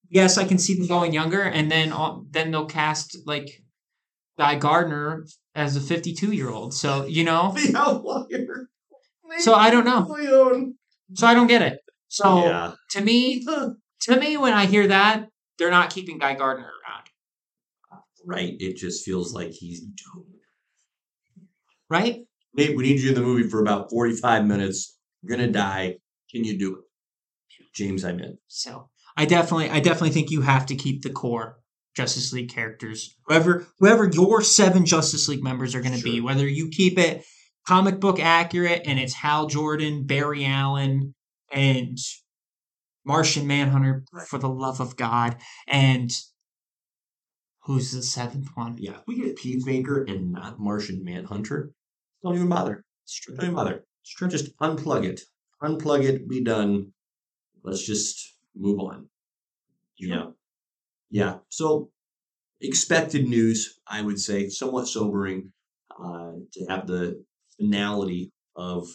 Correct. 0.10 0.14
yes, 0.14 0.38
I 0.38 0.46
can 0.46 0.58
see 0.58 0.76
them 0.78 0.88
going 0.88 1.14
younger, 1.14 1.42
and 1.42 1.72
then 1.72 1.92
all- 1.92 2.26
then 2.30 2.52
they'll 2.52 2.66
cast 2.66 3.18
like 3.26 3.64
Guy 4.38 4.56
Gardner 4.56 5.26
as 5.56 5.76
a 5.76 5.82
52 5.82 6.32
year 6.32 6.50
old. 6.50 6.74
So 6.74 7.06
you 7.06 7.24
know, 7.24 7.52
The 7.56 7.76
outlier. 7.78 8.70
so 9.40 9.54
I 9.54 9.70
don't 9.70 9.86
know. 9.86 10.06
Leon. 10.10 10.76
So 11.16 11.28
I 11.28 11.34
don't 11.34 11.48
get 11.48 11.62
it. 11.62 11.80
So 12.10 12.46
yeah. 12.46 12.74
to 12.92 13.02
me, 13.02 13.46
to 14.02 14.20
me, 14.20 14.38
when 14.38 14.54
I 14.54 14.66
hear 14.66 14.88
that, 14.88 15.28
they're 15.58 15.72
not 15.72 15.90
keeping 15.90 16.18
Guy 16.20 16.36
Gardner 16.36 16.66
around, 16.66 17.04
Right. 18.26 18.56
It 18.60 18.76
just 18.78 19.06
feels 19.06 19.34
like 19.34 19.52
he's 19.52 19.80
doomed. 19.82 20.42
right? 21.90 22.26
Nate, 22.54 22.76
we 22.76 22.84
need 22.84 23.00
you 23.00 23.10
in 23.10 23.16
the 23.16 23.22
movie 23.22 23.48
for 23.48 23.62
about 23.62 23.90
45 23.90 24.46
minutes. 24.46 24.98
You're 25.22 25.38
gonna 25.38 25.52
die. 25.52 25.98
Can 26.32 26.44
you 26.44 26.58
do 26.58 26.76
it? 26.76 26.82
James, 27.74 28.04
I'm 28.04 28.20
in. 28.20 28.38
So 28.48 28.90
I 29.18 29.26
definitely, 29.26 29.70
I 29.70 29.80
definitely 29.80 30.12
think 30.12 30.30
you 30.32 30.42
have 30.42 30.68
to 30.68 30.76
keep 30.76 31.02
the 31.02 31.10
core 31.10 31.60
Justice 31.96 32.32
League 32.32 32.50
characters. 32.50 33.16
Whoever, 33.26 33.68
whoever 33.80 34.08
your 34.08 34.42
seven 34.44 34.86
Justice 34.86 35.28
League 35.28 35.44
members 35.44 35.74
are 35.74 35.82
going 35.82 35.98
to 35.98 36.04
be, 36.04 36.22
whether 36.22 36.48
you 36.48 36.70
keep 36.70 37.00
it 37.00 37.26
comic 37.68 38.00
book 38.00 38.20
accurate 38.20 38.84
and 38.86 39.00
it's 39.00 39.16
Hal 39.16 39.48
Jordan, 39.48 40.06
Barry 40.06 40.46
Allen, 40.46 41.16
and 41.52 41.98
Martian 43.06 43.48
Manhunter, 43.48 44.04
Right. 44.14 44.28
for 44.28 44.38
the 44.38 44.50
love 44.50 44.80
of 44.80 44.96
God, 44.96 45.38
and 45.68 46.12
who's 47.64 47.92
the 47.92 48.04
seventh 48.04 48.50
one? 48.56 48.78
Yeah. 48.78 48.98
We 49.08 49.16
get 49.20 49.38
Peacemaker 49.38 50.04
and 50.04 50.32
not 50.34 50.60
Martian 50.60 51.04
Manhunter, 51.04 51.72
don't 52.24 52.36
even 52.36 52.50
bother. 52.50 52.84
Don't 53.28 53.42
even 53.44 53.56
bother. 53.56 53.84
Just 54.04 54.58
unplug 54.60 55.06
it. 55.06 55.22
Unplug 55.62 56.04
it. 56.04 56.28
Be 56.28 56.44
done. 56.44 56.94
Let's 57.64 57.86
just 57.86 58.37
move 58.58 58.80
on. 58.80 59.08
Yeah. 59.98 60.28
Yeah. 61.10 61.38
So 61.50 61.90
expected 62.62 63.28
news, 63.28 63.80
I 63.88 64.02
would 64.02 64.20
say, 64.20 64.50
somewhat 64.50 64.88
sobering 64.88 65.52
uh, 65.92 66.34
to 66.54 66.66
have 66.70 66.88
the 66.88 67.24
finality 67.58 68.32
of 68.56 68.88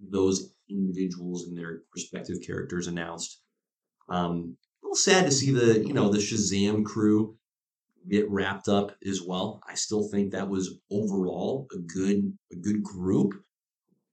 those 0.00 0.52
individuals 0.70 1.46
and 1.46 1.56
their 1.56 1.82
respective 1.94 2.38
characters 2.46 2.86
announced. 2.86 3.40
Um, 4.08 4.56
a 4.82 4.86
little 4.86 4.96
sad 4.96 5.24
to 5.26 5.32
see 5.32 5.50
the 5.50 5.80
you 5.86 5.92
know 5.92 6.10
the 6.10 6.18
Shazam 6.18 6.84
crew 6.84 7.36
get 8.08 8.30
wrapped 8.30 8.68
up 8.68 8.92
as 9.06 9.22
well. 9.22 9.62
I 9.68 9.74
still 9.74 10.08
think 10.08 10.32
that 10.32 10.48
was 10.48 10.78
overall 10.90 11.66
a 11.72 11.78
good 11.78 12.36
a 12.52 12.56
good 12.56 12.82
group 12.82 13.32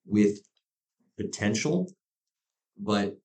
with 0.06 0.40
potential, 1.18 1.92
but 2.78 3.18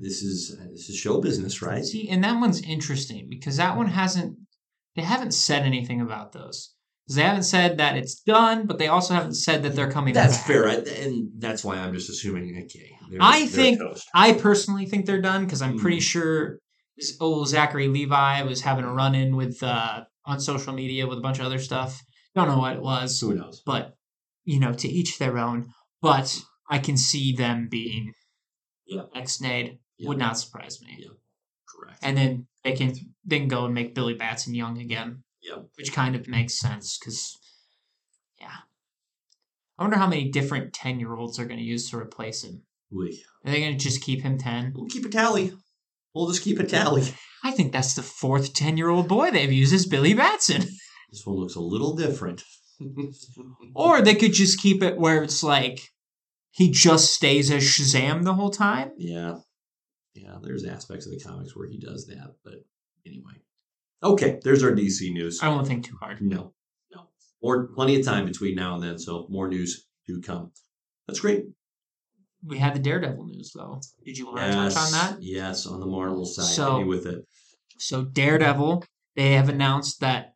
this 0.00 0.22
is 0.22 0.56
this 0.72 0.88
is 0.88 0.96
show 0.96 1.20
business, 1.20 1.62
right? 1.62 1.84
See, 1.84 2.08
and 2.08 2.22
that 2.24 2.40
one's 2.40 2.60
interesting 2.62 3.26
because 3.28 3.56
that 3.56 3.76
one 3.76 3.86
hasn't. 3.88 4.36
They 4.96 5.02
haven't 5.02 5.32
said 5.34 5.62
anything 5.64 6.00
about 6.00 6.32
those. 6.32 6.72
They 7.12 7.22
haven't 7.22 7.42
said 7.42 7.78
that 7.78 7.96
it's 7.96 8.20
done, 8.20 8.66
but 8.66 8.78
they 8.78 8.86
also 8.88 9.12
haven't 9.14 9.34
said 9.34 9.62
that 9.64 9.74
they're 9.74 9.90
coming 9.90 10.14
back. 10.14 10.28
That's 10.30 10.38
back. 10.38 10.46
fair, 10.46 10.68
I, 10.68 10.74
and 10.74 11.30
that's 11.38 11.62
why 11.64 11.76
I'm 11.76 11.92
just 11.92 12.08
assuming. 12.10 12.56
Okay, 12.64 12.90
I 13.20 13.46
think- 13.46 13.78
toast. 13.78 14.06
I 14.14 14.32
personally 14.34 14.86
think 14.86 15.06
they're 15.06 15.20
done 15.20 15.44
because 15.44 15.60
I'm 15.62 15.78
pretty 15.78 15.98
Mhm. 15.98 16.02
sure 16.02 16.58
old 17.20 17.48
Zachary 17.48 17.88
Levi 17.88 18.42
was 18.42 18.60
having 18.62 18.84
a 18.84 18.92
run 18.92 19.14
in 19.14 19.36
with 19.36 19.62
uh, 19.62 20.04
on 20.24 20.40
social 20.40 20.72
media 20.72 21.06
with 21.06 21.18
a 21.18 21.22
bunch 21.22 21.38
of 21.40 21.46
other 21.46 21.58
stuff. 21.58 22.00
Don't 22.34 22.48
know 22.48 22.58
what 22.58 22.74
it 22.76 22.82
was, 22.82 23.20
who 23.20 23.34
knows? 23.34 23.62
but 23.66 23.94
you 24.44 24.60
know, 24.60 24.72
to 24.74 24.88
each 24.88 25.18
their 25.18 25.38
own. 25.38 25.66
But 26.02 26.38
I 26.70 26.78
can 26.78 26.96
see 26.98 27.32
them 27.34 27.68
being 27.70 28.12
Yeah. 28.86 29.02
ex-nade. 29.14 29.78
Yeah. 29.98 30.08
Would 30.08 30.18
not 30.18 30.38
surprise 30.38 30.80
me. 30.82 30.96
Yeah. 30.98 31.08
Correct. 31.68 31.98
And 32.02 32.16
then 32.16 32.46
they 32.62 32.72
can 32.72 32.94
then 33.24 33.48
go 33.48 33.64
and 33.64 33.74
make 33.74 33.94
Billy 33.94 34.14
Batson 34.14 34.54
young 34.54 34.78
again. 34.80 35.22
Yep. 35.42 35.66
Which 35.76 35.92
kind 35.92 36.16
of 36.16 36.26
makes 36.26 36.58
sense 36.58 36.98
because, 36.98 37.36
yeah. 38.40 38.48
I 39.78 39.82
wonder 39.82 39.96
how 39.98 40.06
many 40.06 40.30
different 40.30 40.72
ten 40.72 40.98
year 41.00 41.14
olds 41.14 41.38
are 41.38 41.44
going 41.44 41.58
to 41.58 41.64
use 41.64 41.90
to 41.90 41.98
replace 41.98 42.42
him. 42.44 42.62
Are 42.96 43.50
they 43.50 43.60
going 43.60 43.76
to 43.76 43.84
just 43.84 44.02
keep 44.02 44.22
him 44.22 44.38
ten? 44.38 44.72
we'll 44.74 44.86
keep 44.86 45.04
a 45.04 45.08
tally. 45.08 45.52
We'll 46.14 46.28
just 46.28 46.42
keep 46.42 46.60
a 46.60 46.64
tally. 46.64 47.02
I 47.42 47.50
think 47.50 47.72
that's 47.72 47.94
the 47.94 48.02
fourth 48.02 48.54
ten 48.54 48.76
year 48.76 48.88
old 48.88 49.08
boy 49.08 49.30
they've 49.30 49.52
used 49.52 49.74
as 49.74 49.86
Billy 49.86 50.14
Batson. 50.14 50.62
This 51.10 51.26
one 51.26 51.36
looks 51.36 51.54
a 51.56 51.60
little 51.60 51.94
different. 51.94 52.42
Or 53.76 54.02
they 54.02 54.14
could 54.16 54.32
just 54.32 54.60
keep 54.60 54.82
it 54.82 54.98
where 54.98 55.22
it's 55.22 55.42
like 55.44 55.80
he 56.54 56.70
just 56.70 57.12
stays 57.12 57.50
as 57.50 57.64
Shazam 57.64 58.22
the 58.22 58.34
whole 58.34 58.50
time. 58.50 58.92
Yeah. 58.96 59.38
Yeah, 60.14 60.36
there's 60.40 60.64
aspects 60.64 61.04
of 61.04 61.12
the 61.12 61.18
comics 61.18 61.56
where 61.56 61.66
he 61.68 61.78
does 61.78 62.06
that, 62.06 62.36
but 62.44 62.54
anyway. 63.04 63.32
Okay, 64.04 64.38
there's 64.44 64.62
our 64.62 64.70
DC 64.70 65.12
news. 65.12 65.40
I 65.42 65.48
won't 65.48 65.66
think 65.66 65.84
too 65.84 65.96
hard. 66.00 66.22
No, 66.22 66.54
no. 66.94 67.08
Or 67.40 67.66
plenty 67.74 67.98
of 67.98 68.04
time 68.06 68.24
between 68.24 68.54
now 68.54 68.74
and 68.74 68.82
then, 68.84 68.98
so 69.00 69.26
more 69.28 69.48
news 69.48 69.88
do 70.06 70.20
come. 70.20 70.52
That's 71.08 71.18
great. 71.18 71.46
We 72.46 72.58
had 72.58 72.74
the 72.74 72.78
Daredevil 72.78 73.24
news 73.26 73.52
though. 73.52 73.80
Did 74.04 74.16
you 74.16 74.26
want 74.26 74.38
to 74.38 74.52
touch 74.52 74.76
on 74.76 74.92
that? 74.92 75.16
Yes, 75.20 75.66
on 75.66 75.80
the 75.80 75.86
Marvel 75.86 76.24
side. 76.24 76.44
So- 76.44 76.84
with 76.84 77.06
it. 77.06 77.26
So 77.78 78.04
Daredevil, 78.04 78.84
they 79.16 79.32
have 79.32 79.48
announced 79.48 79.98
that 80.00 80.34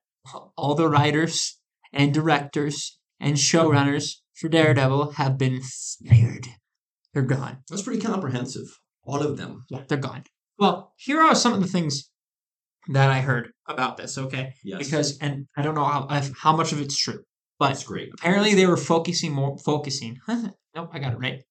all 0.57 0.75
the 0.75 0.89
writers 0.89 1.61
and 1.93 2.13
directors 2.13 2.99
and 3.21 3.37
showrunners 3.37 4.17
for 4.39 4.49
Daredevil 4.49 5.13
have 5.13 5.37
been 5.39 5.61
fired. 6.09 6.47
They're 7.13 7.23
gone. 7.23 7.59
That's 7.69 7.83
pretty 7.83 8.01
comprehensive. 8.01 8.67
All 9.05 9.21
of 9.23 9.37
them. 9.37 9.65
Yeah, 9.71 9.83
they're 9.89 9.99
gone. 9.99 10.25
Well, 10.59 10.93
here 10.97 11.21
are 11.21 11.35
some 11.35 11.53
of 11.55 11.61
the 11.61 11.67
things 11.69 12.11
that 12.89 13.11
I 13.11 13.21
heard 13.21 13.51
about 13.67 13.97
this. 13.97 14.19
Okay, 14.19 14.55
Yes. 14.65 14.79
because 14.85 15.19
and 15.19 15.47
I 15.57 15.63
don't 15.63 15.75
know 15.75 15.85
how 15.85 16.07
how 16.37 16.57
much 16.57 16.73
of 16.73 16.81
it's 16.81 16.97
true, 16.97 17.21
but 17.59 17.69
that's 17.69 17.85
great. 17.85 18.11
apparently 18.15 18.55
they 18.55 18.67
were 18.67 18.77
focusing 18.77 19.33
more 19.33 19.57
focusing. 19.59 20.19
nope, 20.29 20.91
I 20.93 20.99
got 20.99 21.13
it 21.15 21.19
right. 21.19 21.43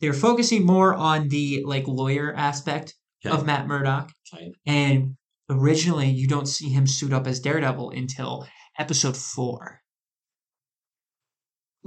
They 0.00 0.08
were 0.08 0.14
focusing 0.14 0.64
more 0.64 0.94
on 0.94 1.28
the 1.28 1.62
like 1.66 1.86
lawyer 1.88 2.32
aspect 2.34 2.94
Okay. 3.26 3.34
of 3.34 3.44
Matt 3.44 3.66
Murdock. 3.66 4.12
Okay. 4.32 4.52
And 4.64 5.16
originally, 5.50 6.08
you 6.08 6.28
don't 6.28 6.46
see 6.46 6.68
him 6.68 6.86
suit 6.86 7.12
up 7.12 7.26
as 7.26 7.40
Daredevil 7.40 7.90
until 7.90 8.46
episode 8.78 9.16
four, 9.16 9.80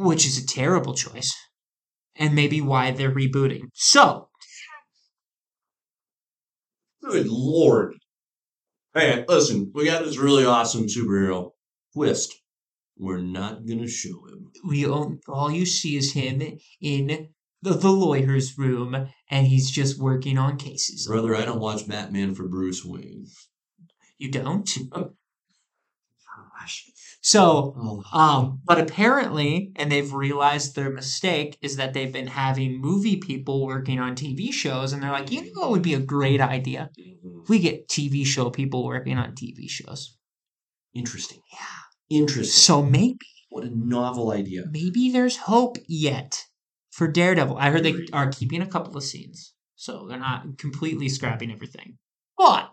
which 0.01 0.25
is 0.25 0.37
a 0.37 0.45
terrible 0.45 0.93
choice, 0.93 1.35
and 2.15 2.35
maybe 2.35 2.61
why 2.61 2.91
they're 2.91 3.13
rebooting. 3.13 3.69
So, 3.73 4.29
Good 7.03 7.27
lord. 7.27 7.95
Hey, 8.93 9.25
listen, 9.27 9.71
we 9.73 9.85
got 9.85 10.03
this 10.03 10.17
really 10.17 10.45
awesome 10.45 10.85
superhero 10.85 11.51
twist. 11.93 12.33
We're 12.97 13.21
not 13.21 13.65
gonna 13.65 13.87
show 13.87 14.25
him. 14.27 14.51
we 14.67 14.85
all 14.85 15.51
you 15.51 15.65
see 15.65 15.95
is 15.97 16.13
him 16.13 16.41
in 16.79 17.29
the, 17.63 17.73
the 17.73 17.91
lawyer's 17.91 18.57
room, 18.57 19.07
and 19.29 19.47
he's 19.47 19.71
just 19.71 19.99
working 19.99 20.37
on 20.37 20.57
cases. 20.57 21.07
Brother, 21.07 21.35
I 21.35 21.45
don't 21.45 21.59
watch 21.59 21.87
Batman 21.87 22.35
for 22.35 22.47
Bruce 22.47 22.85
Wayne. 22.85 23.25
You 24.17 24.29
don't? 24.29 24.69
Oh, 24.91 25.13
gosh. 26.59 26.89
So, 27.23 27.75
Oh, 27.77 28.03
Um, 28.17 28.61
but 28.65 28.79
apparently, 28.79 29.71
and 29.75 29.91
they've 29.91 30.11
realized 30.11 30.75
their 30.75 30.89
mistake 30.89 31.57
is 31.61 31.75
that 31.77 31.93
they've 31.93 32.11
been 32.11 32.27
having 32.27 32.81
movie 32.81 33.17
people 33.17 33.65
working 33.65 33.99
on 33.99 34.15
TV 34.15 34.51
shows, 34.51 34.91
and 34.91 35.01
they're 35.03 35.11
like, 35.11 35.31
you 35.31 35.41
know 35.53 35.61
what 35.61 35.71
would 35.71 35.81
be 35.83 35.93
a 35.93 35.99
great 35.99 36.41
idea? 36.41 36.89
If 36.97 37.47
we 37.49 37.59
get 37.59 37.87
TV 37.87 38.25
show 38.25 38.49
people 38.49 38.83
working 38.83 39.17
on 39.17 39.35
TV 39.35 39.67
shows. 39.69 40.17
interesting. 40.93 41.39
Yeah. 41.53 42.17
Interesting. 42.21 42.51
So 42.51 42.83
maybe, 42.83 43.19
What 43.49 43.63
a 43.63 43.69
novel 43.69 44.31
idea. 44.31 44.63
maybe 44.69 45.11
there's 45.11 45.37
hope 45.37 45.77
yet 45.87 46.45
for 46.91 47.07
Daredevil. 47.07 47.55
I 47.57 47.69
heard 47.69 47.83
they 47.83 47.95
are 48.11 48.29
keeping 48.31 48.61
a 48.61 48.67
couple 48.67 48.97
of 48.97 49.03
scenes, 49.03 49.53
so 49.75 50.07
they're 50.07 50.19
not 50.19 50.57
completely 50.57 51.07
scrapping 51.07 51.51
everything. 51.51 51.97
But 52.37 52.71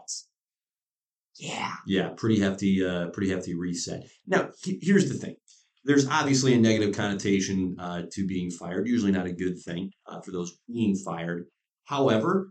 yeah, 1.39 1.73
Yeah, 1.87 2.11
pretty 2.17 2.41
hefty, 2.41 2.85
uh, 2.85 3.09
pretty 3.11 3.31
hefty 3.31 3.55
reset. 3.55 4.05
Now, 4.27 4.51
he- 4.63 4.79
here's 4.83 5.09
the 5.09 5.15
thing. 5.19 5.37
There's 5.85 6.07
obviously 6.09 6.55
a 6.55 6.59
negative 6.59 6.95
connotation 6.95 7.77
uh, 7.79 8.03
to 8.13 8.27
being 8.27 8.51
fired. 8.51 8.87
Usually 8.89 9.13
not 9.13 9.27
a 9.27 9.33
good 9.33 9.59
thing 9.61 9.91
uh, 10.07 10.21
for 10.21 10.33
those 10.33 10.53
being 10.67 10.97
fired. 10.97 11.47
However, 11.85 12.51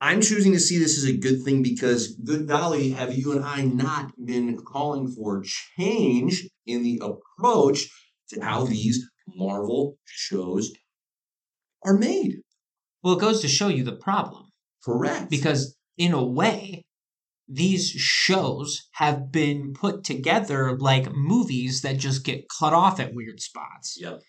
I'm 0.00 0.20
choosing 0.20 0.52
to 0.52 0.58
see 0.58 0.78
this 0.78 0.98
as 0.98 1.04
a 1.04 1.16
good 1.16 1.42
thing 1.44 1.62
because, 1.62 2.16
good 2.16 2.48
golly, 2.48 2.90
have 2.90 3.16
you 3.16 3.32
and 3.32 3.44
I 3.44 3.62
not 3.62 4.12
been 4.24 4.56
calling 4.58 5.06
for 5.08 5.44
change 5.78 6.48
in 6.66 6.82
the 6.82 7.00
approach 7.04 7.86
to 8.30 8.40
how 8.40 8.64
these 8.64 9.08
Marvel 9.28 9.96
shows 10.04 10.72
are 11.84 11.96
made? 11.96 12.38
well, 13.04 13.14
it 13.14 13.20
goes 13.20 13.40
to 13.42 13.48
show 13.48 13.68
you 13.68 13.84
the 13.84 13.96
problem. 13.96 14.46
Correct. 14.84 15.30
because 15.30 15.76
in 15.96 16.12
a 16.12 16.24
way 16.24 16.84
these 17.54 17.88
shows 17.90 18.88
have 18.92 19.30
been 19.30 19.74
put 19.74 20.04
together 20.04 20.78
like 20.78 21.12
movies 21.14 21.82
that 21.82 21.98
just 21.98 22.24
get 22.24 22.48
cut 22.48 22.72
off 22.72 22.98
at 22.98 23.14
weird 23.14 23.40
spots 23.40 23.98
Yep. 24.00 24.20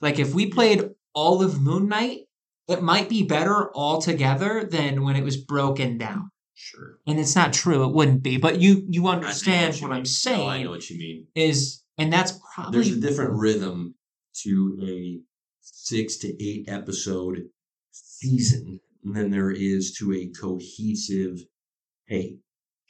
like 0.00 0.18
if 0.18 0.34
we 0.34 0.46
played 0.50 0.90
all 1.14 1.42
of 1.42 1.60
moon 1.62 1.88
knight 1.88 2.22
it 2.66 2.82
might 2.82 3.08
be 3.08 3.22
better 3.22 3.70
altogether 3.76 4.64
than 4.64 5.02
when 5.04 5.14
it 5.16 5.22
was 5.24 5.36
broken 5.36 5.98
down 5.98 6.30
Sure. 6.54 6.98
and 7.06 7.20
it's 7.20 7.36
not 7.36 7.52
true 7.52 7.84
it 7.84 7.94
wouldn't 7.94 8.22
be 8.22 8.36
but 8.38 8.60
you 8.60 8.84
you 8.88 9.06
understand 9.08 9.80
you 9.80 9.86
what 9.86 9.96
i'm 9.96 10.04
saying 10.04 10.48
I 10.48 10.62
know 10.64 10.70
what 10.70 10.88
you 10.90 10.98
mean. 10.98 11.26
is 11.34 11.82
and 11.98 12.12
that's 12.12 12.38
probably 12.54 12.72
there's 12.80 12.96
a 12.96 13.00
different 13.00 13.32
rhythm 13.34 13.94
to 14.42 14.78
a 14.82 15.20
six 15.60 16.16
to 16.18 16.28
eight 16.44 16.68
episode 16.68 17.42
season 17.92 18.80
than 19.04 19.30
there 19.30 19.50
is 19.50 19.94
to 19.98 20.12
a 20.14 20.30
cohesive, 20.40 21.38
hey, 22.06 22.38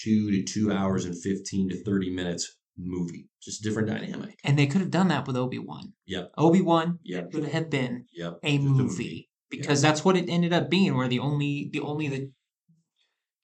two 0.01 0.31
to 0.31 0.43
two 0.43 0.73
hours 0.73 1.05
and 1.05 1.15
15 1.21 1.71
to 1.71 1.85
30 1.85 2.11
minutes 2.15 2.57
movie. 2.77 3.29
Just 3.43 3.63
different 3.63 3.89
dynamic. 3.89 4.39
and 4.45 4.59
they 4.59 4.67
could 4.67 4.81
have 4.81 4.91
done 4.91 5.09
that 5.09 5.27
with 5.27 5.37
obi-wan 5.37 5.93
Yep. 6.07 6.33
obi-wan 6.37 6.99
Yep. 7.05 7.31
could 7.33 7.45
have 7.45 7.71
been 7.71 8.07
Yep. 8.13 8.39
a 8.43 8.57
Just 8.59 8.69
movie 8.69 9.31
because 9.51 9.81
that's 9.81 10.05
what 10.05 10.17
it 10.17 10.29
ended 10.29 10.53
up 10.53 10.69
being 10.71 10.97
where 10.97 11.07
the 11.09 11.21
only 11.21 11.69
the 11.73 11.81
only 11.81 12.09
the 12.09 12.31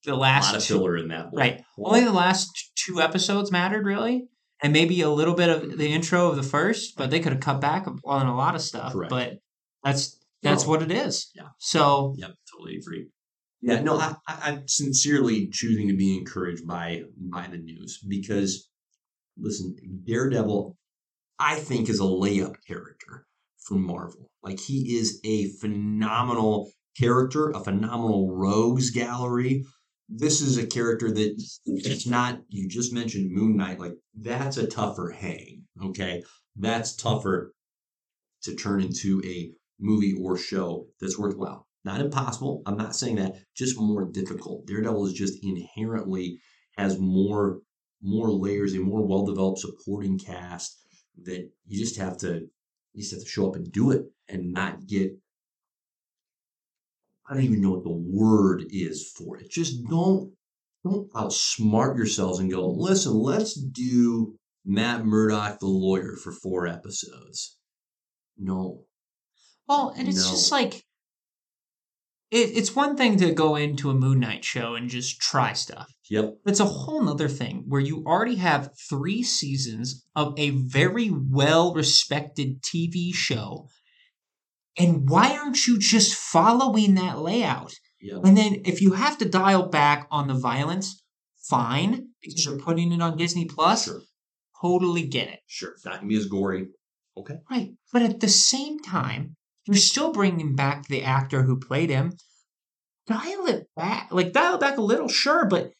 the 0.05 0.15
A 0.15 0.17
last 0.17 0.47
lot 0.53 0.57
of 0.57 0.65
two, 0.65 0.85
in 0.97 1.09
that. 1.09 1.27
one. 1.33 1.35
right 1.41 1.65
only 1.79 2.01
the 2.05 2.13
last 2.13 2.49
two 2.75 3.01
episodes 3.01 3.53
mattered 3.53 3.85
really 3.85 4.27
and 4.63 4.73
maybe 4.73 5.01
a 5.03 5.11
little 5.11 5.35
bit 5.35 5.49
of 5.51 5.79
the 5.79 5.93
intro 5.93 6.29
of 6.29 6.37
the 6.37 6.43
first 6.43 6.97
but 6.97 7.11
they 7.11 7.21
could 7.21 7.33
have 7.33 7.41
cut 7.43 7.61
back 7.61 7.87
on 8.05 8.27
a 8.27 8.35
lot 8.37 8.55
of 8.55 8.63
stuff 8.63 8.93
Correct. 8.93 9.11
but 9.11 9.39
that's 9.85 10.19
that's 10.43 10.65
No. 10.65 10.71
what 10.71 10.83
it 10.83 10.91
is 10.91 11.31
Yeah. 11.37 11.49
so 11.59 12.15
Yep, 12.17 12.35
totally 12.51 12.77
agree. 12.79 13.11
Yeah, 13.63 13.81
no, 13.83 13.99
I, 13.99 14.15
I, 14.27 14.39
I'm 14.45 14.69
sincerely 14.69 15.49
choosing 15.49 15.89
to 15.89 15.97
be 15.97 16.17
encouraged 16.17 16.67
by 16.67 17.03
by 17.17 17.47
the 17.47 17.59
news 17.59 17.99
because, 18.09 18.69
listen, 19.39 19.77
Daredevil, 20.07 20.77
I 21.39 21.57
think 21.57 21.89
is 21.89 22.01
a 22.01 22.05
layup 22.05 22.57
character 22.67 23.27
from 23.59 23.85
Marvel. 23.85 24.31
Like 24.43 24.59
he 24.61 24.97
is 24.97 25.21
a 25.25 25.49
phenomenal 25.61 26.73
character, 26.99 27.51
a 27.51 27.63
phenomenal 27.63 28.35
rogues 28.35 28.91
gallery. 28.91 29.65
This 30.09 30.41
is 30.41 30.59
a 30.59 30.67
character 30.67 31.11
that 31.11 31.43
it's 31.67 32.07
not. 32.07 32.41
You 32.49 32.69
just 32.69 32.93
mentioned 32.93 33.33
Moon 33.33 33.57
Knight. 33.57 33.79
Like 33.79 33.95
that's 34.19 34.57
a 34.57 34.67
tougher 34.67 35.11
hang. 35.11 35.65
Okay, 35.83 36.23
that's 36.57 36.97
tougher 36.97 37.53
to 38.43 38.55
turn 38.55 38.81
into 38.81 39.23
a 39.25 39.53
movie 39.79 40.15
or 40.21 40.37
show 40.37 40.87
that's 41.01 41.19
worthwhile. 41.19 41.67
Not 41.85 42.01
impossible. 42.01 42.63
I'm 42.67 42.77
not 42.77 42.95
saying 42.95 43.17
that. 43.17 43.37
Just 43.57 43.79
more 43.81 44.05
difficult. 44.11 44.67
Daredevil 44.67 45.07
is 45.07 45.13
just 45.15 45.43
inherently 45.43 46.41
has 46.77 46.99
more 46.99 47.61
more 48.03 48.31
layers, 48.31 48.75
a 48.75 48.79
more 48.81 49.07
well 49.07 49.25
developed 49.27 49.59
supporting 49.61 50.19
cast 50.19 50.79
that 51.25 51.51
you 51.67 51.79
just 51.79 51.97
have 51.99 52.17
to 52.19 52.49
you 52.93 53.03
just 53.03 53.13
have 53.13 53.23
to 53.23 53.29
show 53.29 53.49
up 53.49 53.57
and 53.57 53.71
do 53.73 53.91
it 53.91 54.03
and 54.29 54.53
not 54.53 54.87
get 54.87 55.13
I 57.29 57.35
don't 57.35 57.45
even 57.45 57.61
know 57.61 57.71
what 57.73 57.85
the 57.85 57.91
word 57.91 58.65
is 58.71 59.13
for 59.17 59.37
it. 59.39 59.51
Just 59.51 59.85
don't 59.89 60.33
don't 60.85 61.13
outsmart 61.13 61.97
yourselves 61.97 62.39
and 62.39 62.51
go, 62.51 62.67
listen, 62.67 63.13
let's 63.15 63.55
do 63.55 64.35
Matt 64.65 65.05
Murdock 65.05 65.61
the 65.61 65.67
lawyer 65.67 66.17
for 66.17 66.33
four 66.33 66.67
episodes. 66.67 67.57
No. 68.39 68.85
well 69.69 69.91
and 69.97 70.09
it's 70.09 70.25
No. 70.25 70.31
just 70.31 70.51
like 70.51 70.85
it, 72.31 72.57
it's 72.57 72.77
one 72.77 72.97
thing 72.97 73.17
to 73.19 73.33
go 73.33 73.57
into 73.57 73.91
a 73.91 73.95
Moon 73.95 74.21
Knight 74.21 74.45
show 74.45 74.75
and 74.75 74.89
just 74.89 75.21
try 75.21 75.53
stuff. 75.53 75.93
Yep. 76.11 76.39
It's 76.47 76.61
a 76.61 76.65
whole 76.65 77.03
nother 77.03 77.29
thing 77.29 77.65
where 77.69 77.81
you 77.81 78.05
already 78.07 78.37
have 78.37 78.71
three 78.89 79.23
seasons 79.23 80.05
of 80.15 80.35
a 80.39 80.51
very 80.51 81.11
well 81.11 81.75
respected 81.75 82.63
TV 82.63 83.13
show. 83.13 83.69
And 84.79 85.09
why 85.09 85.37
aren't 85.37 85.67
you 85.67 85.79
just 85.79 86.15
following 86.15 86.95
that 86.95 87.19
layout? 87.19 87.75
Yep. 88.01 88.25
And 88.25 88.37
then 88.37 88.63
if 88.65 88.81
you 88.81 88.93
have 88.93 89.19
to 89.19 89.29
dial 89.29 89.69
back 89.69 90.07
on 90.11 90.29
the 90.29 90.35
violence, 90.35 91.03
fine, 91.49 92.09
because 92.23 92.45
you're 92.45 92.59
putting 92.59 92.93
it 92.93 93.03
on 93.03 93.17
Disney 93.17 93.45
Plus. 93.45 93.85
Sure. 93.85 94.01
Totally 94.61 95.07
get 95.07 95.29
it. 95.29 95.41
Sure. 95.47 95.71
It's 95.71 95.85
not 95.85 95.97
gonna 95.97 96.07
be 96.07 96.17
as 96.17 96.27
gory. 96.27 96.69
Okay. 97.17 97.35
Right. 97.51 97.71
But 97.93 98.03
at 98.03 98.21
the 98.21 98.29
same 98.29 98.79
time, 98.79 99.37
you're 99.71 99.79
still 99.79 100.13
bringing 100.13 100.57
back 100.57 100.89
the 100.89 101.05
actor 101.05 101.45
who 101.45 101.59
played 101.59 101.91
him. 101.91 102.13
Dial 103.07 103.47
it 103.47 103.69
back. 103.77 104.09
Like, 104.11 104.33
dial 104.33 104.57
it 104.57 104.61
back 104.61 104.79
a 104.79 104.83
little, 104.83 105.09
sure, 105.09 105.47
but 105.47 105.71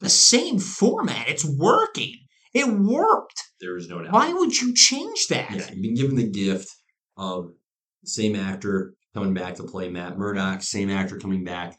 the 0.00 0.08
same 0.08 0.58
format. 0.58 1.28
It's 1.28 1.44
working. 1.44 2.14
It 2.54 2.66
worked. 2.68 3.42
There 3.60 3.76
is 3.76 3.88
no 3.88 4.02
doubt. 4.02 4.12
Why 4.12 4.32
would 4.32 4.60
you 4.60 4.74
change 4.74 5.28
that? 5.28 5.50
Yeah, 5.50 5.70
you've 5.72 5.82
been 5.82 5.94
given 5.94 6.16
the 6.16 6.30
gift 6.30 6.68
of 7.16 7.50
the 8.02 8.08
same 8.08 8.34
actor 8.34 8.94
coming 9.12 9.34
back 9.34 9.56
to 9.56 9.64
play 9.64 9.88
Matt 9.90 10.16
Murdock, 10.16 10.62
same 10.62 10.90
actor 10.90 11.18
coming 11.18 11.44
back 11.44 11.76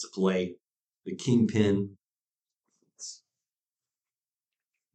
to 0.00 0.08
play 0.12 0.56
the 1.06 1.16
Kingpin. 1.16 1.96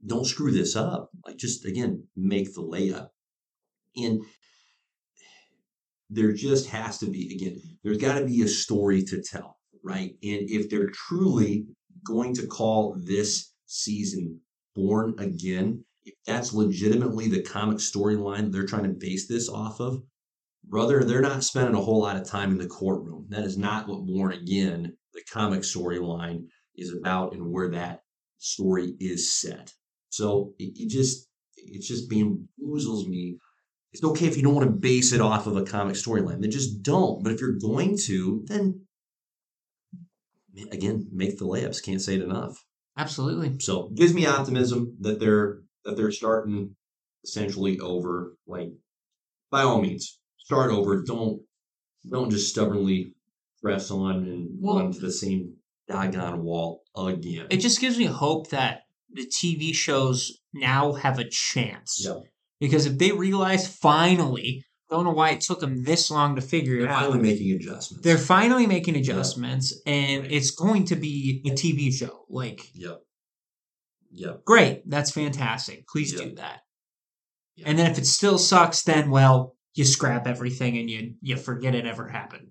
Don't 0.05 0.25
screw 0.25 0.51
this 0.51 0.75
up. 0.75 1.09
Like, 1.25 1.37
just 1.37 1.65
again, 1.65 2.07
make 2.15 2.53
the 2.53 2.61
layup. 2.61 3.09
And 3.95 4.21
there 6.11 6.33
just 6.33 6.69
has 6.69 6.97
to 6.99 7.09
be, 7.09 7.33
again, 7.33 7.61
there's 7.83 7.97
got 7.97 8.19
to 8.19 8.25
be 8.25 8.41
a 8.41 8.47
story 8.47 9.01
to 9.03 9.21
tell, 9.21 9.57
right? 9.83 10.11
And 10.21 10.49
if 10.49 10.69
they're 10.69 10.89
truly 10.89 11.65
going 12.03 12.33
to 12.35 12.47
call 12.47 12.97
this 12.99 13.53
season 13.65 14.39
Born 14.75 15.15
Again, 15.17 15.85
if 16.03 16.13
that's 16.25 16.53
legitimately 16.53 17.29
the 17.29 17.41
comic 17.41 17.77
storyline 17.77 18.51
they're 18.51 18.65
trying 18.65 18.83
to 18.83 18.89
base 18.89 19.27
this 19.27 19.47
off 19.47 19.79
of, 19.79 20.03
brother, 20.63 21.03
they're 21.03 21.21
not 21.21 21.43
spending 21.43 21.75
a 21.75 21.81
whole 21.81 22.01
lot 22.01 22.17
of 22.17 22.27
time 22.27 22.51
in 22.51 22.57
the 22.57 22.67
courtroom. 22.67 23.27
That 23.29 23.43
is 23.43 23.57
not 23.57 23.87
what 23.87 24.05
Born 24.05 24.33
Again, 24.33 24.97
the 25.13 25.23
comic 25.31 25.61
storyline, 25.61 26.47
is 26.75 26.93
about 26.93 27.33
and 27.33 27.51
where 27.51 27.69
that 27.69 28.01
story 28.37 28.95
is 28.99 29.33
set. 29.39 29.73
So 30.09 30.53
it, 30.59 30.73
it 30.75 30.89
just 30.89 31.27
it 31.55 31.81
just 31.81 32.09
bamboozles 32.09 33.07
me. 33.07 33.37
It's 33.93 34.03
okay 34.03 34.25
if 34.27 34.37
you 34.37 34.43
don't 34.43 34.55
want 34.55 34.67
to 34.67 34.71
base 34.75 35.11
it 35.11 35.19
off 35.21 35.47
of 35.47 35.57
a 35.57 35.63
comic 35.63 35.95
storyline. 35.95 36.39
Then 36.41 36.51
just 36.51 36.81
don't. 36.81 37.23
But 37.23 37.33
if 37.33 37.41
you're 37.41 37.57
going 37.59 37.97
to, 38.05 38.43
then 38.47 38.81
again, 40.71 41.07
make 41.11 41.37
the 41.37 41.45
layups. 41.45 41.83
Can't 41.83 42.01
say 42.01 42.15
it 42.15 42.21
enough. 42.21 42.63
Absolutely. 42.97 43.57
So 43.59 43.89
gives 43.89 44.13
me 44.13 44.25
optimism 44.25 44.95
that 45.01 45.19
they're 45.19 45.59
that 45.85 45.97
they're 45.97 46.11
starting 46.11 46.75
essentially 47.23 47.79
over. 47.79 48.35
Like 48.47 48.69
by 49.49 49.63
all 49.63 49.81
means, 49.81 50.19
start 50.37 50.71
over. 50.71 51.01
Don't 51.03 51.41
don't 52.09 52.29
just 52.31 52.49
stubbornly 52.49 53.15
press 53.61 53.91
on 53.91 54.23
and 54.23 54.49
Well- 54.59 54.77
run 54.77 54.91
to 54.93 54.99
the 54.99 55.11
same 55.11 55.55
doggone 55.87 56.43
wall 56.43 56.83
again. 56.95 57.47
It 57.49 57.57
just 57.57 57.81
gives 57.81 57.97
me 57.97 58.05
hope 58.05 58.49
that 58.49 58.83
the 59.13 59.25
TV 59.25 59.73
shows 59.73 60.39
now 60.53 60.93
have 60.93 61.19
a 61.19 61.27
chance. 61.29 62.01
Yep. 62.05 62.23
Because 62.61 62.85
if 62.85 62.97
they 62.99 63.11
realize 63.11 63.67
finally, 63.67 64.63
don't 64.89 65.03
know 65.03 65.11
why 65.11 65.31
it 65.31 65.41
took 65.41 65.59
them 65.59 65.83
this 65.83 66.11
long 66.11 66.35
to 66.35 66.41
figure 66.41 66.75
it. 66.75 66.81
They're 66.81 66.85
it 66.85 66.91
out. 66.91 66.99
finally 67.01 67.19
making 67.19 67.51
adjustments. 67.55 68.03
They're 68.03 68.17
finally 68.19 68.67
making 68.67 68.95
adjustments, 68.95 69.81
and 69.85 70.25
it's 70.31 70.51
going 70.51 70.85
to 70.85 70.95
be 70.95 71.41
a 71.45 71.49
TV 71.49 71.91
show. 71.91 72.25
Like, 72.29 72.69
Yep. 72.75 73.01
Yep. 74.11 74.45
great, 74.45 74.89
that's 74.89 75.09
fantastic. 75.11 75.87
Please 75.87 76.13
do 76.13 76.35
that. 76.35 76.59
Yep. 77.55 77.67
And 77.67 77.79
then 77.79 77.89
if 77.91 77.97
it 77.97 78.05
still 78.05 78.37
sucks, 78.37 78.83
then 78.83 79.09
well, 79.09 79.55
you 79.73 79.83
scrap 79.85 80.27
everything 80.27 80.77
and 80.77 80.89
you 80.89 81.15
you 81.21 81.37
forget 81.37 81.73
it 81.73 81.85
ever 81.87 82.07
happened. 82.09 82.49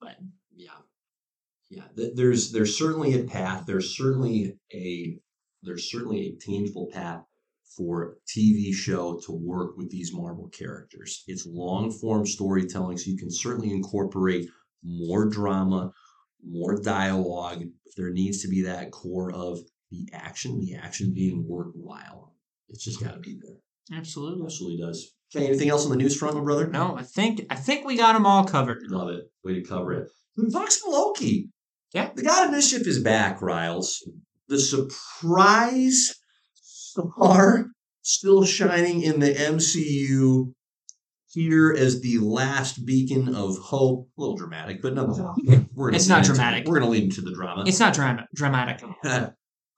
But 0.00 0.16
Yeah. 0.54 0.70
Yeah. 1.70 1.84
There's 1.94 2.50
there's 2.52 2.76
certainly 2.76 3.18
a 3.18 3.24
path. 3.24 3.64
There's 3.66 3.96
certainly 3.96 4.58
a 4.72 5.18
there's 5.62 5.90
certainly 5.90 6.26
a 6.28 6.36
tangible 6.44 6.88
path 6.92 7.24
for 7.76 8.16
TV 8.26 8.72
show 8.72 9.20
to 9.26 9.32
work 9.32 9.76
with 9.76 9.90
these 9.90 10.12
Marvel 10.12 10.48
characters. 10.48 11.24
It's 11.26 11.46
long 11.46 11.90
form 11.90 12.26
storytelling, 12.26 12.98
so 12.98 13.10
you 13.10 13.16
can 13.16 13.30
certainly 13.30 13.70
incorporate 13.70 14.48
more 14.82 15.28
drama, 15.28 15.92
more 16.46 16.80
dialogue. 16.80 17.62
If 17.84 17.94
there 17.96 18.10
needs 18.10 18.42
to 18.42 18.48
be 18.48 18.62
that 18.62 18.90
core 18.90 19.32
of 19.32 19.58
the 19.90 20.08
action, 20.12 20.60
the 20.60 20.74
action 20.74 21.12
being 21.14 21.46
worthwhile. 21.48 22.34
It's 22.68 22.84
just 22.84 23.02
got 23.02 23.14
to 23.14 23.20
be 23.20 23.38
there. 23.40 23.98
Absolutely. 23.98 24.44
absolutely 24.44 24.84
does. 24.84 25.12
Okay, 25.34 25.46
anything 25.46 25.68
else 25.68 25.84
on 25.84 25.90
the 25.90 25.96
news 25.96 26.16
front, 26.16 26.36
my 26.36 26.42
brother? 26.42 26.66
No, 26.68 26.96
I 26.96 27.02
think 27.02 27.44
I 27.50 27.56
think 27.56 27.84
we 27.84 27.96
got 27.96 28.12
them 28.12 28.26
all 28.26 28.44
covered. 28.44 28.78
Love 28.88 29.10
it. 29.10 29.24
Way 29.42 29.54
to 29.54 29.62
cover 29.62 29.92
it. 29.92 30.08
Talk 30.52 30.70
some 30.70 30.92
Loki. 30.92 31.50
Yeah. 31.92 32.10
The 32.14 32.22
God 32.22 32.46
of 32.46 32.50
Mischief 32.52 32.86
is 32.86 33.02
back, 33.02 33.40
Riles. 33.40 34.08
The 34.48 34.58
surprise 34.58 36.14
star 36.94 37.66
still 38.02 38.44
shining 38.44 39.02
in 39.02 39.20
the 39.20 39.32
MCU 39.34 40.52
here 41.28 41.72
as 41.76 42.00
the 42.00 42.18
last 42.18 42.84
beacon 42.86 43.34
of 43.34 43.56
hope. 43.58 44.08
A 44.16 44.20
little 44.20 44.36
dramatic, 44.36 44.80
but 44.82 44.94
nonetheless. 44.94 45.36
We're 45.74 45.92
It's 45.92 46.06
not 46.08 46.16
lead 46.16 46.24
into- 46.26 46.34
dramatic. 46.34 46.66
we're 46.66 46.78
going 46.80 46.84
to 46.84 46.90
lead 46.90 47.02
into 47.04 47.20
the 47.22 47.34
drama. 47.34 47.64
It's 47.66 47.80
not 47.80 47.94
drama 47.94 48.26
dramatic. 48.34 48.82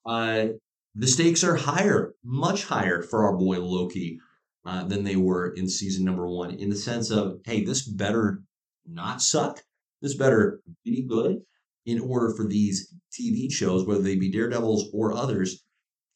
uh, 0.07 0.47
the 0.95 1.07
stakes 1.07 1.45
are 1.45 1.57
higher, 1.57 2.15
much 2.25 2.65
higher 2.65 3.03
for 3.03 3.25
our 3.25 3.37
boy 3.37 3.61
Loki 3.61 4.19
uh, 4.65 4.85
than 4.85 5.05
they 5.05 5.17
were 5.17 5.51
in 5.55 5.69
season 5.69 6.05
number 6.05 6.27
one, 6.29 6.51
in 6.53 6.69
the 6.69 6.77
sense 6.77 7.11
of, 7.11 7.39
hey, 7.45 7.65
this 7.65 7.87
better 7.87 8.43
not 8.87 9.23
suck. 9.23 9.63
This 10.03 10.15
better 10.15 10.61
be 10.85 11.03
good 11.03 11.41
in 11.87 12.01
order 12.01 12.35
for 12.35 12.47
these 12.47 12.93
TV 13.13 13.51
shows, 13.51 13.87
whether 13.87 14.03
they 14.03 14.17
be 14.17 14.31
Daredevils 14.31 14.91
or 14.93 15.13
others, 15.15 15.63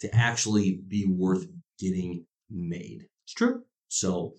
to 0.01 0.15
actually 0.15 0.81
be 0.87 1.07
worth 1.07 1.47
getting 1.79 2.27
made. 2.51 3.07
It's 3.25 3.35
true. 3.35 3.63
So, 3.89 4.35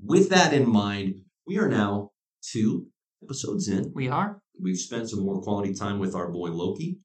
with 0.00 0.30
that 0.30 0.52
in 0.52 0.68
mind, 0.68 1.22
we 1.46 1.58
are 1.58 1.68
now 1.68 2.10
two 2.42 2.86
episodes 3.22 3.68
in. 3.68 3.92
We 3.94 4.08
are. 4.08 4.40
We've 4.60 4.78
spent 4.78 5.10
some 5.10 5.20
more 5.20 5.40
quality 5.42 5.74
time 5.74 5.98
with 5.98 6.14
our 6.14 6.30
boy 6.30 6.50
Loki 6.50 6.98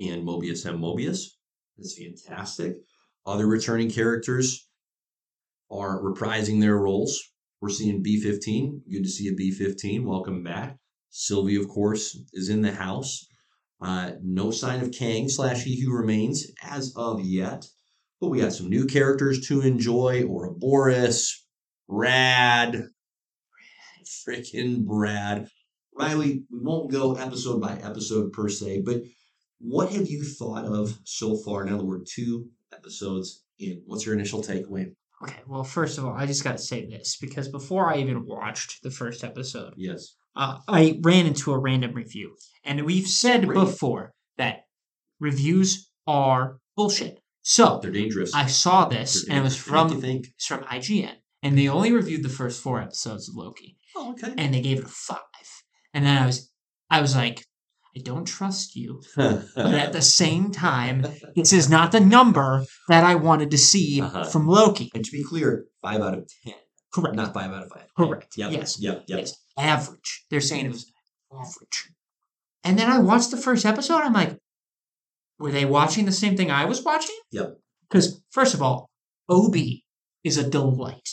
and 0.00 0.26
Mobius 0.26 0.66
M. 0.66 0.78
Mobius. 0.78 1.20
That's 1.76 1.98
fantastic. 1.98 2.76
Other 3.24 3.46
returning 3.46 3.90
characters 3.90 4.68
are 5.70 6.02
reprising 6.02 6.60
their 6.60 6.76
roles. 6.76 7.20
We're 7.60 7.70
seeing 7.70 8.04
B15. 8.04 8.82
Good 8.90 9.02
to 9.02 9.08
see 9.08 9.28
a 9.28 9.32
B15. 9.32 10.04
Welcome 10.04 10.42
back. 10.42 10.76
Sylvie, 11.10 11.56
of 11.56 11.68
course, 11.68 12.16
is 12.32 12.48
in 12.48 12.62
the 12.62 12.72
house. 12.72 13.26
Uh, 13.80 14.12
no 14.22 14.50
sign 14.50 14.80
of 14.80 14.92
Kang 14.92 15.28
slash 15.28 15.62
He 15.62 15.80
Who 15.82 15.92
Remains 15.92 16.46
as 16.62 16.92
of 16.96 17.20
yet. 17.20 17.66
But 18.20 18.28
we 18.28 18.40
got 18.40 18.52
some 18.54 18.70
new 18.70 18.86
characters 18.86 19.46
to 19.48 19.60
enjoy. 19.60 20.24
Ouroboros, 20.24 21.44
Brad, 21.88 22.88
freaking 24.26 24.84
Brad. 24.84 25.48
Riley, 25.94 26.44
we 26.50 26.58
won't 26.60 26.90
go 26.90 27.14
episode 27.14 27.60
by 27.60 27.76
episode 27.76 28.32
per 28.32 28.48
se, 28.48 28.82
but 28.84 29.02
what 29.58 29.90
have 29.90 30.08
you 30.08 30.22
thought 30.24 30.64
of 30.66 30.98
so 31.04 31.36
far? 31.36 31.66
In 31.66 31.72
other 31.72 31.84
we're 31.84 32.00
two 32.04 32.48
episodes 32.74 33.44
in, 33.58 33.82
what's 33.86 34.04
your 34.04 34.14
initial 34.14 34.42
takeaway? 34.42 34.94
Okay, 35.22 35.40
well, 35.46 35.64
first 35.64 35.96
of 35.96 36.04
all, 36.04 36.12
I 36.12 36.26
just 36.26 36.44
got 36.44 36.52
to 36.52 36.62
say 36.62 36.84
this 36.86 37.16
because 37.18 37.48
before 37.48 37.90
I 37.90 37.98
even 37.98 38.26
watched 38.26 38.82
the 38.82 38.90
first 38.90 39.24
episode, 39.24 39.72
Yes. 39.76 40.16
Uh, 40.36 40.58
I 40.68 40.98
ran 41.02 41.26
into 41.26 41.52
a 41.52 41.58
random 41.58 41.92
review. 41.94 42.36
And 42.64 42.84
we've 42.84 43.06
said 43.06 43.46
before 43.48 44.12
that 44.38 44.64
reviews 45.20 45.90
are 46.06 46.58
bullshit. 46.76 47.20
So 47.42 47.78
They're 47.80 47.92
dangerous. 47.92 48.34
I 48.34 48.46
saw 48.46 48.86
this, 48.86 49.24
They're 49.24 49.36
and 49.36 49.40
it 49.40 49.44
was 49.44 49.54
dangerous. 49.56 49.66
They 49.66 49.72
make 49.72 49.88
from, 49.88 49.94
you 49.96 50.00
think. 50.00 50.26
it's 50.34 50.46
from 50.46 50.64
IGN. 50.64 51.14
And 51.42 51.56
they 51.56 51.68
only 51.68 51.92
reviewed 51.92 52.22
the 52.24 52.28
first 52.28 52.60
four 52.62 52.80
episodes 52.80 53.28
of 53.28 53.36
Loki. 53.36 53.76
Oh, 53.94 54.10
okay. 54.12 54.34
And 54.36 54.52
they 54.52 54.60
gave 54.60 54.78
it 54.78 54.84
a 54.84 54.88
five. 54.88 55.18
And 55.94 56.04
then 56.04 56.20
I 56.22 56.26
was, 56.26 56.50
I 56.90 57.00
was 57.00 57.14
like, 57.16 57.44
I 57.96 58.00
don't 58.00 58.26
trust 58.26 58.76
you. 58.76 59.00
But 59.16 59.56
at 59.56 59.92
the 59.92 60.02
same 60.02 60.50
time, 60.52 61.06
this 61.34 61.52
is 61.52 61.70
not 61.70 61.92
the 61.92 62.00
number 62.00 62.64
that 62.88 63.04
I 63.04 63.14
wanted 63.14 63.50
to 63.52 63.58
see 63.58 64.02
Uh-huh. 64.02 64.24
from 64.24 64.46
Loki. 64.46 64.90
and 64.94 65.04
to 65.04 65.10
be 65.12 65.22
clear, 65.24 65.66
five 65.80 66.00
out 66.02 66.14
of 66.18 66.28
ten, 66.44 66.54
Correct. 66.92 67.16
not 67.16 67.32
five 67.32 67.50
out 67.52 67.62
of 67.62 67.70
five. 67.70 67.86
Correct. 67.96 68.34
Yep. 68.36 68.52
Yes. 68.52 68.78
Yep. 68.80 69.04
Yep. 69.06 69.18
Yes. 69.20 69.34
Average. 69.58 70.24
They're 70.30 70.40
saying 70.40 70.66
it 70.66 70.72
was 70.72 70.92
average. 71.32 71.90
And 72.64 72.78
then 72.78 72.90
I 72.90 72.98
watched 72.98 73.30
the 73.30 73.36
first 73.36 73.64
episode. 73.64 74.00
I'm 74.00 74.12
like, 74.12 74.36
were 75.38 75.50
they 75.52 75.64
watching 75.64 76.04
the 76.04 76.12
same 76.12 76.36
thing 76.36 76.50
I 76.50 76.64
was 76.64 76.82
watching? 76.82 77.16
Yep. 77.32 77.58
Because, 77.88 78.22
first 78.30 78.54
of 78.54 78.62
all, 78.62 78.90
Obi 79.28 79.84
is 80.24 80.36
a 80.36 80.48
delight. 80.48 81.08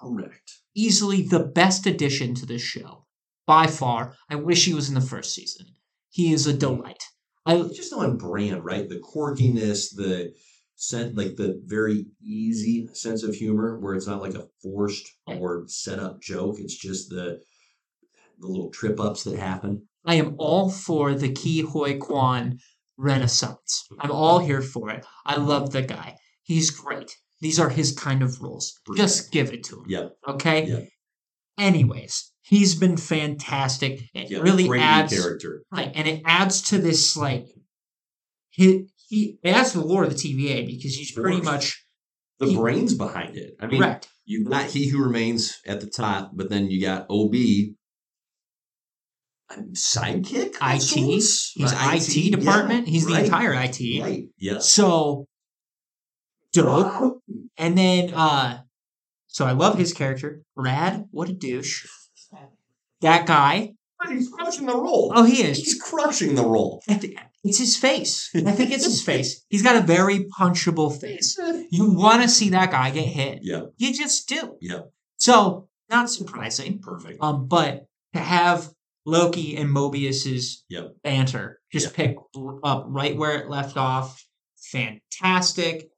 Correct. 0.00 0.52
Easily 0.74 1.22
the 1.22 1.40
best 1.44 1.86
addition 1.86 2.34
to 2.34 2.46
this 2.46 2.62
show. 2.62 3.04
by 3.46 3.66
far. 3.66 4.14
I 4.28 4.34
wish 4.34 4.66
he 4.66 4.74
was 4.74 4.90
in 4.90 4.94
the 4.94 5.00
first 5.00 5.32
season. 5.34 5.66
He 6.10 6.34
is 6.34 6.46
a 6.46 6.52
delight. 6.52 7.02
I 7.46 7.54
It's 7.56 7.76
just 7.78 7.94
on 7.94 8.18
brand, 8.18 8.62
right? 8.62 8.86
The 8.86 9.00
quirkiness, 9.00 9.94
the 9.96 10.34
sense, 10.76 11.16
like 11.16 11.36
the 11.36 11.58
very 11.64 12.04
easy 12.22 12.88
sense 12.92 13.22
of 13.22 13.34
humor, 13.34 13.78
where 13.80 13.94
it's 13.94 14.06
not 14.06 14.20
like 14.20 14.34
a 14.34 14.48
forced 14.62 15.08
Right. 15.26 15.40
or 15.40 15.64
set 15.66 15.98
up 15.98 16.20
joke. 16.20 16.56
It's 16.58 16.76
just 16.76 17.08
the 17.08 17.40
the 18.38 18.46
little 18.48 18.70
trip 18.70 19.00
ups 19.00 19.24
that 19.24 19.38
happen. 19.38 19.86
I 20.06 20.14
am 20.14 20.34
all 20.38 20.70
for 20.70 21.14
the 21.14 21.30
Ke 21.32 21.66
Huy 21.68 21.96
Quan 21.98 22.58
renaissance. 22.96 23.86
I'm 24.00 24.10
all 24.10 24.38
here 24.38 24.62
for 24.62 24.90
it. 24.90 25.04
I 25.26 25.36
love 25.36 25.70
the 25.72 25.82
guy. 25.82 26.16
He's 26.42 26.70
great. 26.70 27.16
These 27.40 27.58
are 27.60 27.68
his 27.68 27.92
kind 27.92 28.22
of 28.22 28.40
roles. 28.40 28.72
Just 28.96 29.30
give 29.32 29.52
it 29.52 29.64
to 29.64 29.76
him. 29.80 29.84
Yeah. 29.88 30.08
Okay? 30.26 30.64
Yeah. 30.66 30.80
Anyways, 31.58 32.32
he's 32.42 32.74
been 32.74 32.96
fantastic. 32.96 34.00
It 34.14 34.30
Yeah, 34.30 34.38
really 34.38 34.68
adds 34.78 35.12
character. 35.12 35.62
right, 35.72 35.90
and 35.94 36.06
it 36.08 36.22
adds 36.24 36.62
to 36.62 36.78
this 36.78 37.16
like 37.16 37.46
he 38.50 38.86
he 39.08 39.38
it 39.42 39.50
adds 39.50 39.72
to 39.72 39.78
the 39.78 39.84
lore 39.84 40.04
of 40.04 40.10
the 40.10 40.16
TVA 40.16 40.66
because 40.66 40.94
he's 40.94 41.12
pretty 41.12 41.40
much 41.40 41.84
The 42.40 42.46
He- 42.46 42.56
brains 42.56 42.94
behind 42.94 43.36
it. 43.36 43.56
I 43.60 43.66
mean, 43.66 43.80
correct. 43.80 44.08
you've 44.24 44.48
got 44.48 44.66
He 44.70 44.88
Who 44.90 45.02
Remains 45.02 45.58
at 45.66 45.80
the 45.80 45.88
top, 45.88 46.30
but 46.34 46.48
then 46.50 46.70
you 46.70 46.80
got 46.80 47.06
OB. 47.10 47.34
Sidekick, 49.50 50.54
IT. 50.60 50.90
He's 50.94 51.54
Uh, 51.60 51.90
IT, 51.94 52.30
department. 52.36 52.86
yeah, 52.86 52.92
he's 52.92 53.06
the 53.06 53.14
right, 53.14 53.24
entire 53.24 53.52
IT. 53.54 54.02
Right. 54.02 54.24
Yes. 54.38 54.68
So 54.68 55.26
dope. 56.52 57.22
And 57.60 57.76
then 57.76 58.14
uh 58.14 58.60
so 59.26 59.44
I 59.44 59.52
love 59.52 59.76
his 59.78 59.92
character. 59.92 60.42
Brad, 60.54 61.06
what 61.10 61.28
a 61.28 61.32
douche. 61.32 61.86
That 63.00 63.26
guy. 63.26 63.74
But 63.98 64.12
he's 64.12 64.28
crushing 64.28 64.66
the 64.66 64.76
role. 64.76 65.12
Oh, 65.14 65.24
he 65.24 65.42
is. 65.42 65.58
He's 65.58 65.80
crushing 65.80 66.34
the 66.36 66.44
role. 66.44 66.82
It's 66.86 67.58
his 67.58 67.76
face. 67.76 68.30
I 68.34 68.52
think 68.52 68.70
it's 68.70 68.84
his 68.84 69.02
face. 69.10 69.44
He's 69.48 69.62
got 69.62 69.76
a 69.76 69.80
very 69.86 70.26
punchable 70.38 70.98
face. 71.00 71.36
You 71.70 71.90
want 71.92 72.22
to 72.22 72.28
see 72.28 72.50
that 72.50 72.70
guy 72.70 72.90
get 72.90 73.06
hit. 73.06 73.40
Yeah. 73.42 73.62
You 73.76 73.92
just 73.92 74.28
do. 74.28 74.56
Yeah. 74.60 74.82
So, 75.16 75.68
not 75.90 76.10
surprising. 76.10 76.78
Perfect. 76.80 77.22
Um, 77.22 77.46
but 77.48 77.86
to 78.14 78.20
have 78.20 78.70
Loki 79.08 79.56
and 79.56 79.70
Mobius's 79.70 80.64
Yep. 80.68 80.96
banter 81.02 81.60
just 81.72 81.94
pick 81.94 82.16
up 82.62 82.84
right 82.88 83.16
where 83.16 83.38
it 83.38 83.48
left 83.48 83.76
off, 83.76 84.22
fantastic. 84.70 85.88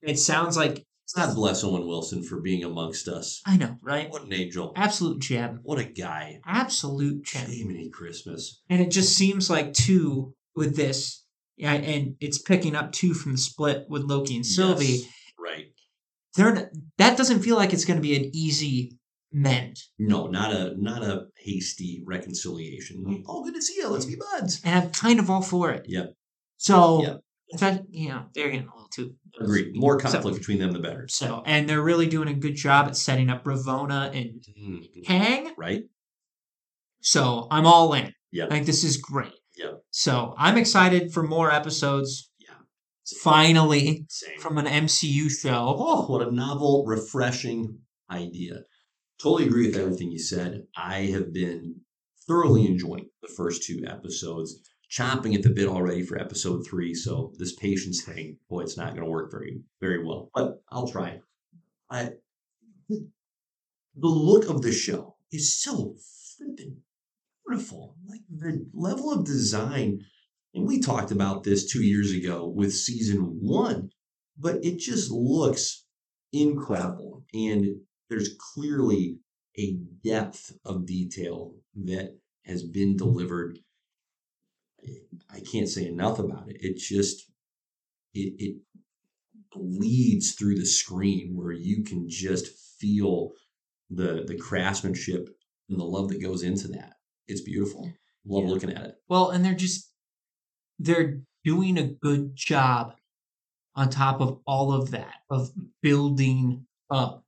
It 0.00 0.18
sounds 0.18 0.56
like 0.56 0.84
God 1.16 1.34
bless 1.34 1.62
Owen 1.62 1.86
Wilson 1.86 2.22
for 2.22 2.40
being 2.40 2.64
amongst 2.64 3.06
us. 3.08 3.42
I 3.44 3.56
know, 3.56 3.76
right? 3.82 4.10
What 4.10 4.22
an 4.22 4.32
angel. 4.32 4.72
Absolute 4.76 5.20
gem. 5.20 5.60
What 5.62 5.78
a 5.78 5.84
guy. 5.84 6.40
Absolute 6.46 7.24
gem. 7.24 7.50
Jiminy 7.50 7.90
Christmas. 7.90 8.62
And 8.70 8.80
it 8.80 8.90
just 8.90 9.14
seems 9.16 9.50
like 9.50 9.74
two 9.74 10.34
with 10.56 10.74
this, 10.76 11.24
yeah, 11.56 11.72
and 11.74 12.16
it's 12.20 12.40
picking 12.40 12.74
up 12.74 12.92
two 12.92 13.12
from 13.12 13.32
the 13.32 13.38
split 13.38 13.84
with 13.88 14.04
Loki 14.04 14.36
and 14.36 14.46
Sylvie. 14.46 14.86
Yes. 14.86 15.08
Right. 15.38 15.66
They're 16.36 16.70
that 16.98 17.18
doesn't 17.18 17.42
feel 17.42 17.56
like 17.56 17.72
it's 17.74 17.84
going 17.84 17.98
to 17.98 18.02
be 18.02 18.16
an 18.16 18.30
easy 18.32 18.96
mend. 19.32 19.76
No, 19.98 20.26
not 20.26 20.52
a 20.52 20.74
not 20.80 21.02
a 21.02 21.26
hasty 21.38 22.02
reconciliation. 22.06 23.24
Oh, 23.26 23.42
good 23.44 23.54
to 23.54 23.62
see 23.62 23.76
you. 23.76 23.88
Let's 23.88 24.04
be 24.06 24.16
buds. 24.16 24.60
and 24.64 24.74
I'm 24.84 24.90
kind 24.90 25.18
of 25.18 25.30
all 25.30 25.42
for 25.42 25.70
it. 25.70 25.84
Yep. 25.88 26.14
So, 26.58 27.02
Yep. 27.02 27.20
in 27.50 27.58
fact, 27.58 27.84
you 27.90 28.08
know, 28.10 28.26
they're 28.34 28.50
getting 28.50 28.68
a 28.68 28.74
little 28.74 28.88
too 28.94 29.14
Agreed. 29.40 29.72
More 29.74 29.98
So- 29.98 30.10
conflict 30.12 30.36
between 30.38 30.58
them, 30.58 30.72
the 30.72 30.78
better. 30.78 31.06
So, 31.08 31.42
and 31.46 31.66
they're 31.68 31.82
really 31.82 32.06
doing 32.06 32.28
a 32.28 32.34
good 32.34 32.54
job 32.54 32.86
at 32.86 32.96
setting 32.98 33.30
up 33.30 33.44
Ravonna 33.44 34.14
and 34.14 34.44
Mhm. 34.56 35.04
Kang. 35.06 35.54
Right? 35.56 35.84
So, 37.00 37.48
I'm 37.50 37.66
all 37.66 37.92
in. 37.94 38.12
Yeah. 38.30 38.44
I 38.46 38.48
think 38.50 38.66
this 38.66 38.84
is 38.84 38.96
great. 38.98 39.32
Yeah. 39.56 39.72
So, 39.90 40.34
I'm 40.38 40.56
excited 40.58 41.12
for 41.12 41.22
more 41.22 41.50
episodes. 41.50 42.30
Yeah. 42.38 42.54
Finally, 43.22 44.04
Same. 44.08 44.38
from 44.38 44.58
an 44.58 44.66
MCU 44.66 45.28
show. 45.30 45.74
Oh, 45.78 46.06
what 46.06 46.26
a 46.26 46.30
novel, 46.30 46.84
refreshing 46.86 47.80
idea. 48.10 48.64
Totally 49.22 49.46
agree 49.46 49.68
with 49.68 49.76
everything 49.76 50.10
you 50.10 50.18
said. 50.18 50.66
I 50.76 51.02
have 51.12 51.32
been 51.32 51.76
thoroughly 52.26 52.66
enjoying 52.66 53.08
the 53.22 53.28
first 53.28 53.62
two 53.62 53.84
episodes, 53.86 54.58
chomping 54.90 55.36
at 55.36 55.42
the 55.42 55.50
bit 55.50 55.68
already 55.68 56.02
for 56.02 56.18
episode 56.18 56.66
three. 56.66 56.92
So 56.92 57.32
this 57.38 57.54
patience 57.54 58.02
thing, 58.02 58.38
boy, 58.50 58.62
it's 58.62 58.76
not 58.76 58.94
going 58.94 59.04
to 59.04 59.10
work 59.10 59.30
very, 59.30 59.60
very 59.80 60.04
well. 60.04 60.28
But 60.34 60.60
I'll 60.72 60.88
try. 60.88 61.20
I 61.88 62.14
the, 62.88 63.06
look 63.94 64.48
of 64.48 64.62
the 64.62 64.72
show 64.72 65.14
is 65.30 65.62
so 65.62 65.94
flippin' 66.36 66.78
beautiful. 67.46 67.94
Like 68.04 68.22
the 68.28 68.66
level 68.74 69.12
of 69.12 69.24
design, 69.24 70.00
and 70.52 70.66
we 70.66 70.80
talked 70.80 71.12
about 71.12 71.44
this 71.44 71.70
two 71.70 71.84
years 71.84 72.12
ago 72.12 72.48
with 72.48 72.74
season 72.74 73.38
one, 73.40 73.90
but 74.36 74.64
it 74.64 74.78
just 74.78 75.12
looks 75.12 75.84
incredible. 76.32 77.24
And 77.32 77.82
there's 78.12 78.36
clearly 78.54 79.16
a 79.58 79.78
depth 80.04 80.52
of 80.66 80.84
detail 80.84 81.54
that 81.74 82.18
has 82.44 82.62
been 82.62 82.94
delivered. 82.94 83.58
I 85.30 85.40
can't 85.40 85.68
say 85.68 85.86
enough 85.86 86.18
about 86.18 86.50
it. 86.50 86.58
It 86.60 86.76
just 86.76 87.30
it 88.12 88.34
it 88.38 88.56
bleeds 89.50 90.32
through 90.32 90.56
the 90.58 90.66
screen 90.66 91.34
where 91.34 91.52
you 91.52 91.84
can 91.84 92.06
just 92.06 92.48
feel 92.78 93.30
the 93.88 94.24
the 94.26 94.36
craftsmanship 94.36 95.30
and 95.70 95.80
the 95.80 95.84
love 95.84 96.10
that 96.10 96.20
goes 96.20 96.42
into 96.42 96.68
that. 96.68 96.94
It's 97.28 97.40
beautiful. 97.40 97.90
Love 98.26 98.44
Yeah. 98.44 98.50
looking 98.50 98.72
at 98.72 98.84
it. 98.84 98.94
Well, 99.08 99.30
and 99.30 99.42
they're 99.42 99.54
just 99.54 99.90
they're 100.78 101.22
doing 101.44 101.78
a 101.78 101.86
good 101.86 102.36
job 102.36 102.94
on 103.74 103.88
top 103.88 104.20
of 104.20 104.40
all 104.46 104.70
of 104.74 104.90
that 104.90 105.14
of 105.30 105.50
building 105.80 106.66
up 106.90 107.21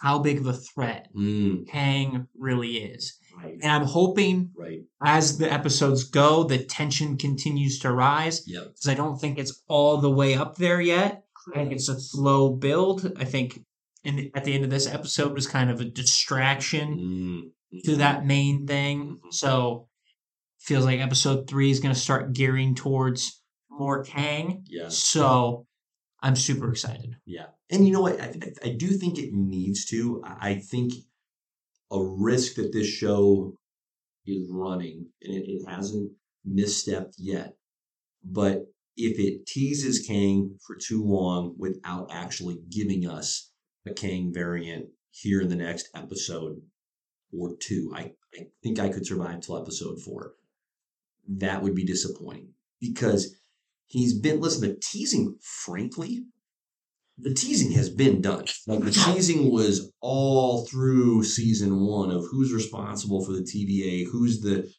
how 0.00 0.18
big 0.18 0.38
of 0.38 0.46
a 0.46 0.52
threat 0.54 1.08
Mm, 1.16 1.68
Kang 1.68 2.26
really 2.38 2.78
is. 2.78 3.18
right. 3.36 3.54
And 3.62 3.70
I'm 3.70 3.84
hoping 3.86 4.50
Right. 4.56 4.80
as 5.02 5.38
the 5.38 5.50
episodes 5.52 6.04
go, 6.04 6.44
the 6.44 6.58
tension 6.64 7.16
continues 7.16 7.78
to 7.80 7.92
rise 7.92 8.42
Yep. 8.46 8.64
because 8.68 8.88
I 8.88 8.94
don't 8.94 9.18
think 9.20 9.38
it's 9.38 9.62
all 9.68 9.98
the 9.98 10.10
way 10.10 10.34
up 10.34 10.56
there 10.56 10.80
yet. 10.80 11.24
I 11.54 11.58
think 11.58 11.72
it's 11.72 11.88
a 11.88 11.98
slow 12.00 12.50
build. 12.50 13.12
I 13.16 13.24
think 13.24 13.60
in, 14.04 14.30
at 14.34 14.44
the 14.44 14.54
end 14.54 14.64
of 14.64 14.70
this 14.70 14.86
episode 14.86 15.32
was 15.34 15.46
kind 15.46 15.70
of 15.70 15.80
a 15.80 15.84
distraction 15.84 17.52
Mm, 17.74 17.82
to 17.84 17.96
that 17.96 18.26
main 18.26 18.66
thing. 18.66 19.18
Mhm. 19.24 19.32
So 19.34 19.88
feels 20.58 20.84
like 20.84 21.00
episode 21.00 21.48
three 21.48 21.70
is 21.70 21.80
going 21.80 21.94
to 21.94 22.00
start 22.00 22.32
gearing 22.32 22.74
towards 22.74 23.42
more 23.70 24.02
Kang. 24.04 24.64
Yes. 24.66 24.98
So 24.98 25.66
I'm 26.22 26.36
super 26.36 26.70
excited. 26.70 27.16
Yeah. 27.24 27.46
And 27.70 27.86
you 27.86 27.92
know 27.92 28.02
what? 28.02 28.20
I, 28.20 28.34
I, 28.42 28.68
I 28.68 28.68
do 28.70 28.88
think 28.88 29.18
it 29.18 29.32
needs 29.32 29.86
to. 29.86 30.22
I 30.24 30.54
think 30.54 30.92
a 31.90 32.02
risk 32.02 32.56
that 32.56 32.72
this 32.72 32.86
show 32.86 33.54
is 34.26 34.48
running, 34.50 35.08
and 35.22 35.34
it, 35.34 35.44
it 35.48 35.68
hasn't 35.68 36.12
misstepped 36.46 37.14
yet, 37.18 37.54
but 38.24 38.66
if 38.96 39.18
it 39.18 39.46
teases 39.46 40.06
Kang 40.06 40.58
for 40.66 40.76
too 40.76 41.02
long 41.04 41.54
without 41.58 42.10
actually 42.12 42.58
giving 42.70 43.08
us 43.08 43.50
a 43.86 43.92
Kang 43.92 44.32
variant 44.32 44.86
here 45.10 45.40
in 45.40 45.48
the 45.48 45.56
next 45.56 45.88
episode 45.94 46.60
or 47.32 47.56
two, 47.58 47.92
I, 47.94 48.12
I 48.34 48.48
think 48.62 48.78
I 48.78 48.90
could 48.90 49.06
survive 49.06 49.40
till 49.40 49.58
episode 49.58 50.00
four. 50.02 50.34
That 51.28 51.62
would 51.62 51.74
be 51.74 51.84
disappointing 51.84 52.50
because 52.80 53.36
he's 53.90 54.18
been, 54.18 54.40
listen, 54.40 54.68
the 54.68 54.78
teasing, 54.80 55.36
frankly, 55.42 56.24
the 57.18 57.34
teasing 57.34 57.72
has 57.72 57.90
been 57.90 58.22
done. 58.22 58.44
Like 58.66 58.80
the 58.80 58.92
teasing 58.92 59.50
was 59.52 59.92
all 60.00 60.64
through 60.64 61.24
season 61.24 61.80
one 61.80 62.10
of 62.10 62.24
who's 62.30 62.52
responsible 62.52 63.22
for 63.24 63.32
the 63.32 63.42
TVA, 63.42 64.06
who's 64.10 64.40
the, 64.40 64.72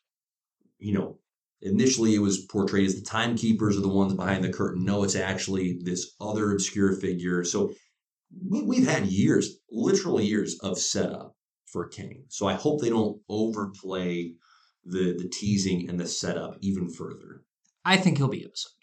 you 0.79 0.93
know, 0.93 1.19
initially 1.61 2.15
it 2.15 2.19
was 2.19 2.45
portrayed 2.45 2.87
as 2.87 2.95
the 2.95 3.05
timekeepers 3.05 3.77
are 3.77 3.81
the 3.81 3.87
ones 3.87 4.15
behind 4.15 4.43
the 4.43 4.51
curtain. 4.51 4.83
No, 4.83 5.03
it's 5.03 5.15
actually 5.15 5.79
this 5.83 6.15
other 6.19 6.51
obscure 6.51 6.93
figure. 6.93 7.43
So 7.43 7.73
we, 8.49 8.63
we've 8.63 8.87
had 8.87 9.05
years, 9.05 9.59
literal 9.69 10.19
years 10.19 10.57
of 10.63 10.79
setup 10.79 11.35
for 11.67 11.87
Kang. 11.89 12.23
So 12.29 12.47
I 12.47 12.53
hope 12.53 12.81
they 12.81 12.89
don't 12.89 13.21
overplay 13.29 14.33
the 14.83 15.15
the 15.15 15.29
teasing 15.29 15.87
and 15.89 15.99
the 15.99 16.07
setup 16.07 16.57
even 16.61 16.89
further. 16.89 17.43
I 17.85 17.97
think 17.97 18.17
he'll 18.17 18.29
be 18.29 18.39
three. 18.39 18.80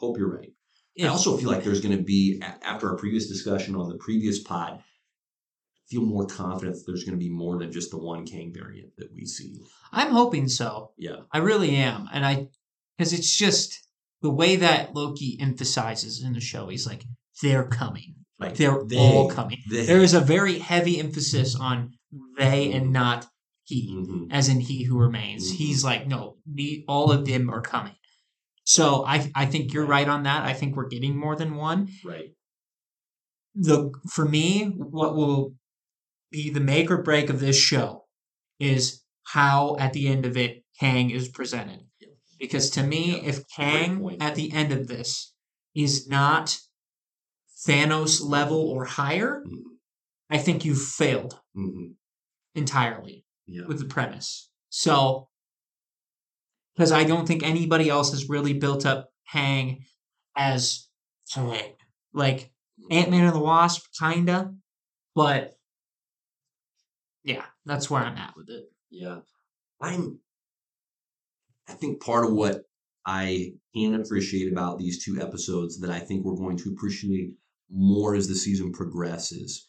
Hope 0.00 0.16
you're 0.18 0.34
right. 0.34 0.52
I 1.00 1.06
also 1.06 1.36
feel 1.36 1.48
like 1.50 1.62
there's 1.64 1.80
going 1.80 1.96
to 1.96 2.02
be 2.02 2.42
after 2.62 2.88
our 2.90 2.96
previous 2.96 3.28
discussion 3.28 3.74
on 3.76 3.88
the 3.88 3.96
previous 3.96 4.38
pod. 4.42 4.82
Feel 5.88 6.02
more 6.02 6.26
confident 6.26 6.76
that 6.76 6.84
there's 6.86 7.04
going 7.04 7.18
to 7.18 7.22
be 7.24 7.30
more 7.30 7.58
than 7.58 7.72
just 7.72 7.90
the 7.90 7.98
one 7.98 8.24
Kang 8.26 8.52
variant 8.54 8.90
that 8.98 9.08
we 9.14 9.24
see. 9.24 9.60
I'm 9.92 10.10
hoping 10.10 10.46
so. 10.48 10.92
Yeah, 10.98 11.16
I 11.32 11.38
really 11.38 11.74
am. 11.76 12.08
And 12.12 12.24
I, 12.24 12.48
because 12.96 13.12
it's 13.12 13.34
just 13.36 13.78
the 14.22 14.30
way 14.30 14.56
that 14.56 14.94
Loki 14.94 15.36
emphasizes 15.40 16.22
in 16.22 16.32
the 16.32 16.40
show. 16.40 16.68
He's 16.68 16.86
like, 16.86 17.02
they're 17.42 17.64
coming. 17.64 18.16
Like, 18.38 18.56
They're 18.56 18.84
They- 18.84 18.96
all 18.98 19.28
coming. 19.30 19.58
they- 19.70 19.84
There 19.86 20.00
is 20.02 20.14
a 20.14 20.20
very 20.20 20.58
heavy 20.58 20.98
emphasis 20.98 21.54
on 21.56 21.92
they 22.38 22.72
and 22.72 22.92
not 22.92 23.26
he, 23.64 23.90
Mhm. 23.94 24.28
as 24.30 24.48
in 24.48 24.60
he 24.60 24.84
who 24.84 24.98
remains. 24.98 25.50
Mhm. 25.52 25.56
He's 25.56 25.84
like, 25.84 26.06
no, 26.06 26.36
the, 26.46 26.84
all 26.88 27.10
of 27.12 27.26
them 27.26 27.50
are 27.50 27.60
coming. 27.62 27.94
So 28.64 29.04
I 29.06 29.30
I 29.34 29.46
think 29.46 29.72
you're 29.72 29.86
right 29.86 30.08
on 30.08 30.24
that. 30.24 30.44
I 30.44 30.52
think 30.52 30.76
we're 30.76 30.88
getting 30.88 31.16
more 31.16 31.36
than 31.36 31.56
one. 31.56 31.88
Right. 32.04 32.32
The 33.54 33.92
for 34.10 34.24
me, 34.24 34.66
what 34.66 35.14
will 35.16 35.54
be 36.30 36.50
the 36.50 36.60
make 36.60 36.90
or 36.90 37.02
break 37.02 37.30
of 37.30 37.40
this 37.40 37.56
show 37.58 38.06
is 38.60 39.02
how 39.24 39.76
at 39.78 39.92
the 39.92 40.08
end 40.08 40.26
of 40.26 40.36
it 40.36 40.64
Kang 40.78 41.10
is 41.10 41.28
presented. 41.28 41.80
Because 42.38 42.70
to 42.70 42.82
me, 42.82 43.16
Yeah, 43.16 43.28
if 43.28 43.48
Kang 43.48 44.16
at 44.20 44.34
the 44.34 44.52
end 44.52 44.72
of 44.72 44.86
this 44.88 45.34
is 45.74 46.08
not 46.08 46.58
Thanos 47.66 48.22
level 48.22 48.58
or 48.70 48.84
higher, 48.84 49.44
Mhm. 49.46 49.62
I 50.30 50.38
think 50.38 50.64
you've 50.64 50.82
failed 50.82 51.40
Mhm. 51.56 51.96
entirely 52.54 53.26
Yeah. 53.46 53.66
with 53.66 53.78
the 53.80 53.84
premise. 53.86 54.50
So, 54.70 55.28
because 56.74 56.92
I 56.92 57.04
don't 57.04 57.26
think 57.26 57.42
anybody 57.42 57.88
else 57.88 58.10
has 58.12 58.28
really 58.28 58.54
built 58.54 58.86
up 58.86 59.10
Kang 59.32 59.84
as. 60.36 60.86
Like 62.12 62.50
Ant 62.90 63.10
Man 63.10 63.24
and 63.24 63.34
the 63.34 63.40
Wasp, 63.40 63.86
kinda, 63.98 64.52
but 65.14 65.54
yeah, 67.22 67.44
that's 67.64 67.88
where 67.88 68.02
I'm 68.02 68.16
at 68.16 68.36
with 68.36 68.50
it. 68.50 68.64
Yeah. 68.90 69.20
I'm 69.80 70.18
I 71.68 71.74
think 71.74 72.02
part 72.02 72.24
of 72.26 72.32
what 72.32 72.62
I 73.06 73.52
can 73.74 73.94
appreciate 73.94 74.52
about 74.52 74.78
these 74.78 75.04
two 75.04 75.20
episodes 75.20 75.80
that 75.80 75.90
I 75.90 76.00
think 76.00 76.24
we're 76.24 76.34
going 76.34 76.56
to 76.58 76.70
appreciate 76.70 77.34
more 77.70 78.14
as 78.14 78.26
the 78.26 78.34
season 78.34 78.72
progresses 78.72 79.66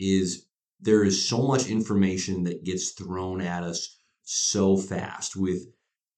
is 0.00 0.46
there 0.80 1.04
is 1.04 1.26
so 1.26 1.42
much 1.42 1.68
information 1.68 2.42
that 2.44 2.64
gets 2.64 2.90
thrown 2.90 3.40
at 3.40 3.62
us 3.62 4.00
so 4.22 4.76
fast 4.76 5.36
with 5.36 5.62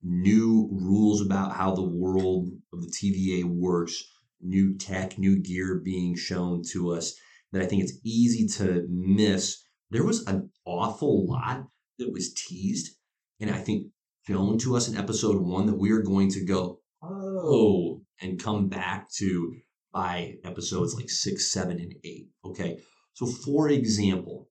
new 0.03 0.69
rules 0.73 1.21
about 1.21 1.57
how 1.57 1.75
the 1.75 1.83
world 1.83 2.49
of 2.73 2.83
the 2.83 2.89
TVA 2.89 3.45
works, 3.45 4.03
new 4.41 4.77
tech, 4.77 5.19
new 5.19 5.41
gear 5.41 5.81
being 5.85 6.17
shown 6.17 6.63
to 6.73 6.93
us 6.93 7.15
that 7.53 7.63
I 7.63 7.67
think 7.67 7.83
it's 7.83 7.99
easy 8.05 8.47
to 8.59 8.87
miss. 8.89 9.63
There 9.91 10.05
was 10.05 10.27
an 10.27 10.51
awful 10.65 11.27
lot 11.27 11.67
that 11.99 12.13
was 12.13 12.35
teased 12.35 12.97
and 13.41 13.51
I 13.51 13.59
think 13.59 13.89
shown 14.27 14.59
to 14.59 14.77
us 14.77 14.89
in 14.89 14.97
episode 14.97 15.41
one 15.41 15.67
that 15.67 15.79
we 15.79 15.93
are 15.93 16.03
going 16.03 16.31
to 16.31 16.45
go, 16.45 16.81
oh, 17.03 18.03
and 18.21 18.43
come 18.43 18.69
back 18.69 19.11
to 19.13 19.55
by 19.93 20.35
episodes 20.45 20.95
like 20.95 21.09
six, 21.09 21.51
seven, 21.53 21.79
and 21.79 21.95
eight. 22.05 22.29
Okay. 22.45 22.79
So, 23.15 23.27
for 23.27 23.69
example, 23.69 24.49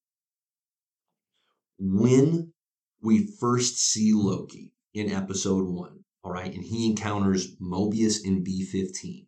when 1.77 2.53
we 3.01 3.27
first 3.39 3.77
see 3.77 4.13
Loki 4.13 4.71
in 4.95 5.11
episode 5.11 5.67
one, 5.67 5.99
all 6.23 6.31
right, 6.31 6.53
and 6.53 6.63
he 6.63 6.87
encounters 6.87 7.55
Mobius 7.57 8.23
in 8.23 8.43
B15, 8.43 9.25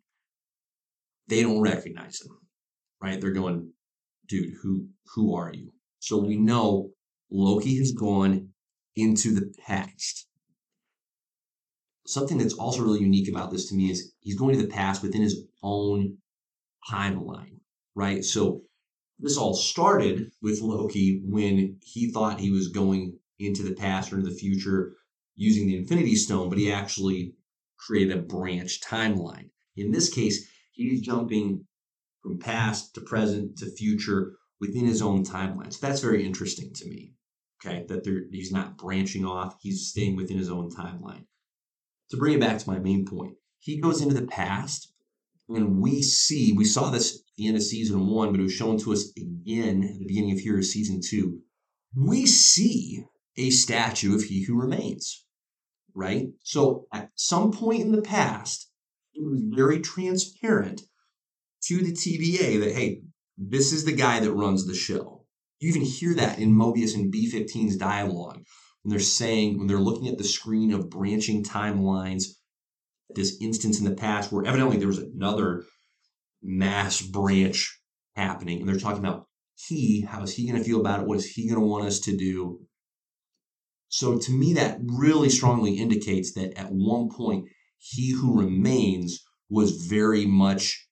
they 1.28 1.42
don't 1.42 1.60
recognize 1.60 2.22
him, 2.22 2.38
right? 3.02 3.20
They're 3.20 3.32
going, 3.32 3.72
dude, 4.26 4.54
who 4.62 4.88
who 5.14 5.34
are 5.34 5.52
you? 5.52 5.72
So 6.00 6.16
we 6.16 6.36
know 6.36 6.90
Loki 7.30 7.76
has 7.78 7.92
gone 7.92 8.48
into 8.96 9.34
the 9.34 9.52
past. 9.66 10.26
Something 12.06 12.38
that's 12.38 12.54
also 12.54 12.82
really 12.82 13.00
unique 13.00 13.28
about 13.28 13.50
this 13.50 13.68
to 13.68 13.74
me 13.74 13.90
is 13.90 14.14
he's 14.20 14.38
going 14.38 14.56
to 14.56 14.62
the 14.62 14.72
past 14.72 15.02
within 15.02 15.20
his 15.20 15.44
own 15.62 16.16
timeline, 16.90 17.58
right? 17.94 18.24
So 18.24 18.62
this 19.18 19.36
all 19.36 19.52
started 19.52 20.30
with 20.40 20.62
Loki 20.62 21.20
when 21.24 21.76
he 21.82 22.10
thought 22.10 22.40
he 22.40 22.50
was 22.50 22.68
going 22.68 23.18
into 23.38 23.62
the 23.62 23.74
past 23.74 24.10
or 24.10 24.16
into 24.16 24.30
the 24.30 24.36
future 24.36 24.94
using 25.38 25.68
the 25.68 25.76
Infinity 25.76 26.16
Stone, 26.16 26.48
but 26.48 26.58
he 26.58 26.70
actually 26.70 27.34
created 27.78 28.18
a 28.18 28.22
branch 28.22 28.80
timeline. 28.80 29.50
In 29.76 29.92
this 29.92 30.12
case, 30.12 30.48
he's 30.72 31.00
jumping 31.00 31.64
from 32.22 32.40
past 32.40 32.94
to 32.94 33.00
present 33.00 33.56
to 33.58 33.70
future 33.70 34.34
within 34.60 34.84
his 34.84 35.00
own 35.00 35.24
timeline. 35.24 35.72
So 35.72 35.86
that's 35.86 36.00
very 36.00 36.26
interesting 36.26 36.72
to 36.74 36.88
me. 36.88 37.14
Okay, 37.64 37.84
that 37.88 38.28
he's 38.32 38.52
not 38.52 38.76
branching 38.76 39.24
off; 39.24 39.56
he's 39.60 39.88
staying 39.88 40.16
within 40.16 40.38
his 40.38 40.50
own 40.50 40.70
timeline. 40.70 41.26
To 42.10 42.16
bring 42.16 42.34
it 42.34 42.40
back 42.40 42.58
to 42.58 42.70
my 42.70 42.78
main 42.78 43.06
point, 43.06 43.34
he 43.60 43.80
goes 43.80 44.02
into 44.02 44.14
the 44.14 44.26
past, 44.26 44.92
and 45.48 45.80
we 45.80 46.02
see 46.02 46.52
we 46.52 46.64
saw 46.64 46.90
this 46.90 47.14
at 47.14 47.20
the 47.36 47.46
end 47.46 47.56
of 47.56 47.62
season 47.62 48.08
one, 48.08 48.32
but 48.32 48.40
it 48.40 48.44
was 48.44 48.52
shown 48.52 48.78
to 48.78 48.92
us 48.92 49.12
again 49.16 49.84
at 49.84 49.98
the 50.00 50.06
beginning 50.06 50.32
of 50.32 50.40
here 50.40 50.60
season 50.62 51.00
two. 51.00 51.42
We 51.96 52.26
see 52.26 53.04
a 53.36 53.50
statue 53.50 54.16
of 54.16 54.24
He 54.24 54.44
Who 54.44 54.60
Remains, 54.60 55.24
right? 55.98 56.28
So 56.44 56.86
at 56.94 57.10
some 57.16 57.50
point 57.50 57.82
in 57.82 57.92
the 57.92 58.02
past, 58.02 58.70
it 59.14 59.22
was 59.22 59.42
very 59.44 59.80
transparent 59.80 60.82
to 61.64 61.78
the 61.78 61.92
TVA 61.92 62.60
that 62.60 62.72
hey, 62.72 63.02
this 63.36 63.72
is 63.72 63.84
the 63.84 63.92
guy 63.92 64.20
that 64.20 64.32
runs 64.32 64.66
the 64.66 64.74
show. 64.74 65.24
You 65.58 65.68
even 65.70 65.82
hear 65.82 66.14
that 66.14 66.38
in 66.38 66.54
Mobius 66.54 66.94
and 66.94 67.12
B15's 67.12 67.76
dialogue 67.76 68.44
when 68.82 68.90
they're 68.90 69.00
saying, 69.00 69.58
when 69.58 69.66
they're 69.66 69.78
looking 69.78 70.06
at 70.06 70.18
the 70.18 70.24
screen 70.24 70.72
of 70.72 70.88
branching 70.88 71.42
timelines, 71.42 72.24
this 73.14 73.36
instance 73.40 73.80
in 73.80 73.84
the 73.84 73.94
past 73.94 74.30
where 74.30 74.46
evidently 74.46 74.76
there 74.76 74.86
was 74.86 74.98
another 74.98 75.64
mass 76.42 77.02
branch 77.02 77.80
happening, 78.14 78.60
and 78.60 78.68
they're 78.68 78.78
talking 78.78 79.04
about 79.04 79.26
he, 79.56 80.02
how 80.02 80.22
is 80.22 80.36
he 80.36 80.48
going 80.48 80.58
to 80.58 80.64
feel 80.64 80.80
about 80.80 81.00
it? 81.00 81.06
What 81.06 81.18
is 81.18 81.26
he 81.26 81.48
going 81.48 81.60
to 81.60 81.66
want 81.66 81.86
us 81.86 81.98
to 82.00 82.16
do? 82.16 82.60
So 83.88 84.18
to 84.18 84.32
me, 84.32 84.52
that 84.54 84.80
really 84.82 85.30
strongly 85.30 85.78
indicates 85.78 86.32
that 86.34 86.58
at 86.58 86.72
one 86.72 87.08
point, 87.08 87.48
he 87.78 88.12
who 88.12 88.38
remains 88.38 89.24
was 89.48 89.86
very 89.86 90.26
much 90.26 90.88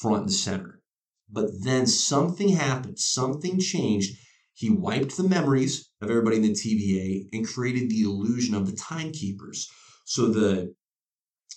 front 0.00 0.22
and 0.22 0.32
center. 0.32 0.82
But 1.30 1.50
then 1.62 1.86
something 1.86 2.50
happened, 2.50 2.98
something 2.98 3.60
changed. 3.60 4.16
He 4.54 4.70
wiped 4.70 5.16
the 5.16 5.28
memories 5.28 5.90
of 6.00 6.10
everybody 6.10 6.36
in 6.36 6.42
the 6.42 6.52
TVA 6.52 7.28
and 7.32 7.46
created 7.46 7.90
the 7.90 8.02
illusion 8.02 8.54
of 8.54 8.66
the 8.66 8.76
timekeepers. 8.76 9.68
So 10.04 10.28
the 10.28 10.74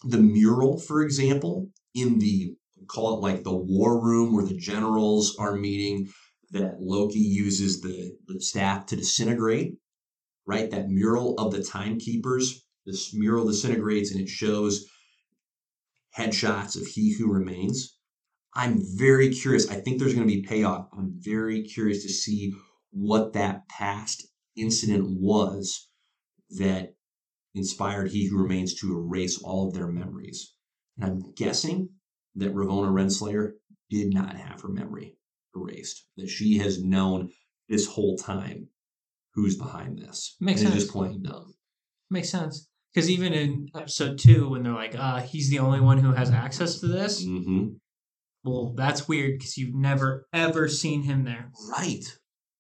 the 0.04 0.18
mural, 0.18 0.80
for 0.80 1.04
example, 1.04 1.70
in 1.94 2.20
the 2.20 2.56
call 2.88 3.18
it 3.18 3.22
like 3.22 3.44
the 3.44 3.56
war 3.56 4.04
room 4.04 4.34
where 4.34 4.46
the 4.46 4.58
generals 4.58 5.36
are 5.38 5.56
meeting, 5.56 6.10
that 6.52 6.82
Loki 6.82 7.20
uses 7.20 7.82
the, 7.82 8.18
the 8.28 8.42
staff 8.42 8.86
to 8.88 8.96
disintegrate, 8.96 9.76
right? 10.52 10.70
That 10.70 10.90
mural 10.90 11.34
of 11.38 11.54
the 11.54 11.64
timekeepers, 11.64 12.62
this 12.86 13.14
mural 13.14 13.48
disintegrates 13.48 14.12
and 14.12 14.20
it 14.20 14.28
shows 14.28 14.86
headshots 16.18 16.76
of 16.76 16.86
he 16.86 17.14
who 17.14 17.32
remains. 17.32 17.98
I'm 18.54 18.82
very 18.98 19.30
curious. 19.30 19.72
I 19.72 19.76
think 19.76 19.98
there's 19.98 20.14
going 20.14 20.28
to 20.28 20.34
be 20.34 20.42
payoff. 20.42 20.90
I'm 20.92 21.14
very 21.20 21.64
curious 21.64 22.04
to 22.04 22.10
see 22.10 22.54
what 22.90 23.32
that 23.32 23.70
past 23.70 24.28
incident 24.58 25.06
was 25.22 25.88
that 26.58 26.96
inspired 27.56 28.12
He 28.12 28.28
Who 28.28 28.38
Remains 28.44 28.74
to 28.82 28.92
erase 28.94 29.42
all 29.42 29.70
of 29.70 29.74
their 29.74 29.88
memories. 29.88 30.54
And 30.98 31.06
I'm 31.06 31.32
guessing 31.34 31.92
that 32.36 32.54
Ravonna 32.54 32.92
Renslayer 32.92 33.52
did 33.90 34.14
not 34.14 34.36
have 34.36 34.60
her 34.60 34.70
memory 34.70 35.16
erased, 35.56 36.06
that 36.18 36.28
she 36.28 36.58
has 36.58 36.84
known 36.84 37.30
this 37.70 37.86
whole 37.88 38.18
time 38.18 38.68
who's 39.34 39.58
behind 39.58 39.98
this. 40.00 40.36
Makes 40.40 40.62
and 40.62 40.70
sense. 40.70 40.82
just 40.84 40.94
playing 40.94 41.24
dumb. 41.24 41.54
Makes 42.10 42.30
sense. 42.30 42.68
Because 42.94 43.10
even 43.10 43.34
in 43.34 43.68
episode 43.76 44.18
two, 44.20 44.50
when 44.50 44.64
they're 44.64 44.74
like, 44.74 44.96
uh, 44.98 45.22
he's 45.22 45.50
the 45.50 45.60
only 45.60 45.80
one 45.80 45.98
who 45.98 46.12
has 46.12 46.32
access 46.32 46.80
to 46.82 46.88
this, 46.88 47.24
hmm 47.24 47.68
well, 48.44 48.74
that's 48.76 49.08
weird 49.08 49.38
because 49.38 49.56
you've 49.58 49.76
never, 49.76 50.28
ever 50.34 50.68
seen 50.68 51.04
him 51.04 51.26
there. 51.26 51.52
Right. 51.70 52.04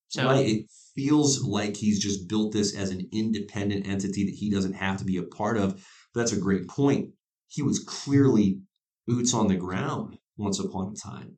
So, 0.10 0.26
right. 0.28 0.46
It 0.46 0.66
feels 0.96 1.42
like 1.42 1.76
he's 1.76 2.00
just 2.00 2.30
built 2.30 2.54
this 2.54 2.76
as 2.76 2.92
an 2.92 3.08
independent 3.12 3.88
entity 3.88 4.26
that 4.26 4.36
he 4.36 4.52
doesn't 4.52 4.74
have 4.74 4.98
to 4.98 5.06
be 5.06 5.18
a 5.18 5.24
part 5.24 5.58
of. 5.58 5.74
But 6.14 6.20
that's 6.22 6.34
a 6.34 6.40
great 6.40 6.68
point. 6.68 7.10
He 7.48 7.64
was 7.64 7.80
clearly 7.80 8.60
boots 9.08 9.34
on 9.34 9.48
the 9.48 9.56
ground 9.56 10.20
once 10.38 10.60
upon 10.60 10.94
a 10.94 10.96
time. 10.96 11.38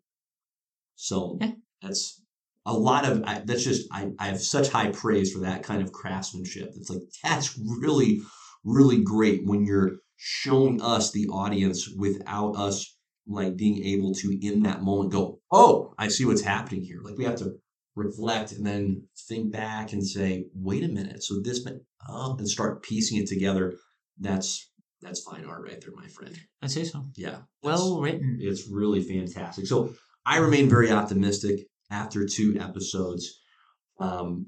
So 0.95 1.37
Yeah. 1.39 1.51
that's 1.81 2.21
a 2.65 2.73
lot 2.73 3.05
of 3.05 3.23
I, 3.25 3.41
that's 3.45 3.63
just 3.63 3.87
I, 3.91 4.11
I 4.19 4.27
have 4.27 4.41
such 4.41 4.69
high 4.69 4.91
praise 4.91 5.31
for 5.33 5.39
that 5.41 5.63
kind 5.63 5.81
of 5.81 5.91
craftsmanship. 5.91 6.69
It's 6.75 6.89
like 6.89 7.01
that's 7.23 7.57
really 7.57 8.21
really 8.63 9.01
great 9.03 9.41
when 9.45 9.65
you're 9.65 9.97
showing 10.15 10.81
us 10.81 11.11
the 11.11 11.27
audience 11.27 11.89
without 11.97 12.53
us 12.53 12.95
like 13.27 13.55
being 13.57 13.83
able 13.83 14.13
to 14.13 14.37
in 14.41 14.63
that 14.63 14.81
moment 14.83 15.11
go, 15.11 15.39
oh, 15.51 15.93
I 15.97 16.07
see 16.07 16.25
what's 16.25 16.41
happening 16.41 16.81
here. 16.81 16.99
Like 17.03 17.17
we 17.17 17.25
have 17.25 17.37
to 17.37 17.55
reflect 17.95 18.51
and 18.53 18.65
then 18.65 19.03
think 19.27 19.51
back 19.51 19.93
and 19.93 20.05
say, 20.05 20.45
wait 20.55 20.83
a 20.83 20.87
minute, 20.87 21.23
so 21.23 21.39
this 21.41 21.63
meant 21.65 21.81
oh, 22.07 22.35
and 22.37 22.49
start 22.49 22.83
piecing 22.83 23.17
it 23.19 23.27
together. 23.27 23.73
That's 24.19 24.69
that's 25.01 25.21
fine 25.23 25.43
art 25.45 25.63
right 25.67 25.81
there, 25.81 25.93
my 25.95 26.07
friend. 26.07 26.37
I'd 26.61 26.71
say 26.71 26.85
so. 26.85 27.03
Yeah, 27.17 27.39
Well 27.61 27.99
written. 27.99 28.37
it's 28.41 28.69
really 28.71 29.01
fantastic. 29.01 29.67
So 29.67 29.93
I 30.25 30.37
remain 30.37 30.69
very 30.69 30.91
optimistic 30.91 31.67
after 31.93 32.25
two 32.25 32.57
episodes. 32.59 33.39
Um, 33.99 34.47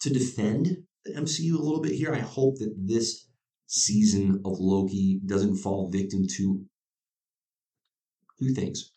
to 0.00 0.10
defend 0.10 0.84
the 1.04 1.12
MCU 1.12 1.54
a 1.54 1.62
little 1.62 1.82
bit 1.82 1.92
here, 1.92 2.14
I 2.14 2.20
hope 2.20 2.58
that 2.58 2.72
this 2.78 3.26
season 3.66 4.40
of 4.44 4.60
Loki 4.60 5.20
doesn't 5.26 5.56
fall 5.56 5.90
victim 5.90 6.24
to 6.36 6.64
two 8.38 8.54
things 8.54 8.92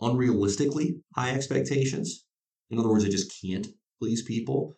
unrealistically 0.00 1.00
high 1.14 1.30
expectations. 1.30 2.24
In 2.70 2.78
other 2.78 2.88
words, 2.88 3.04
it 3.04 3.10
just 3.10 3.32
can't 3.40 3.66
please 3.98 4.22
people. 4.22 4.76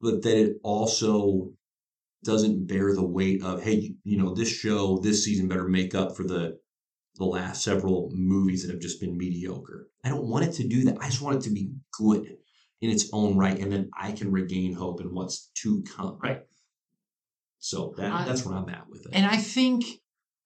But 0.00 0.22
that 0.22 0.36
it 0.36 0.56
also 0.62 1.52
doesn't 2.24 2.66
bear 2.66 2.94
the 2.94 3.06
weight 3.06 3.42
of, 3.42 3.62
hey, 3.62 3.94
you 4.04 4.18
know, 4.18 4.34
this 4.34 4.48
show, 4.48 4.98
this 4.98 5.24
season 5.24 5.48
better 5.48 5.68
make 5.68 5.94
up 5.94 6.16
for 6.16 6.24
the 6.24 6.58
the 7.16 7.24
last 7.24 7.62
several 7.62 8.10
movies 8.14 8.62
that 8.62 8.72
have 8.72 8.80
just 8.80 9.00
been 9.00 9.16
mediocre. 9.16 9.88
I 10.04 10.08
don't 10.08 10.26
want 10.26 10.44
it 10.46 10.52
to 10.54 10.66
do 10.68 10.84
that. 10.84 10.96
I 11.00 11.06
just 11.10 11.20
want 11.22 11.36
it 11.36 11.42
to 11.42 11.50
be 11.50 11.70
good 11.92 12.36
in 12.80 12.90
its 12.90 13.08
own 13.12 13.36
right, 13.36 13.58
and 13.58 13.70
then 13.70 13.90
I 13.98 14.12
can 14.12 14.32
regain 14.32 14.72
hope 14.74 15.00
in 15.00 15.14
what's 15.14 15.50
to 15.62 15.82
come. 15.82 16.18
Right. 16.22 16.40
So 17.58 17.94
that, 17.96 18.12
I- 18.12 18.24
that's 18.24 18.44
where 18.44 18.56
I'm 18.56 18.68
at 18.68 18.88
with 18.88 19.02
it. 19.06 19.10
And 19.12 19.26
I 19.26 19.36
think 19.36 19.84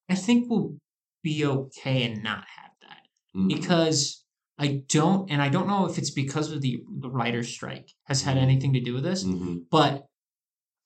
I 0.08 0.14
think 0.14 0.48
we'll 0.48 0.76
be 1.22 1.44
okay 1.44 2.04
and 2.04 2.22
not 2.22 2.44
have 2.56 2.70
that. 2.82 3.02
Mhm. 3.36 3.48
because 3.48 4.22
I 4.58 4.82
don't, 4.88 5.30
and 5.30 5.42
I 5.42 5.48
don't 5.50 5.66
know 5.66 5.86
if 5.86 5.98
it's 5.98 6.10
because 6.10 6.50
of 6.52 6.62
the 6.62 6.82
the 7.00 7.10
writer's 7.10 7.48
strike 7.48 7.90
has 8.04 8.22
had 8.22 8.36
Mhm. 8.36 8.42
anything 8.42 8.72
to 8.74 8.80
do 8.80 8.94
with 8.94 9.04
this, 9.04 9.24
Mhm. 9.24 9.64
but 9.70 10.06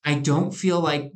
I 0.04 0.18
don't 0.18 0.52
feel 0.54 0.80
like 0.80 1.12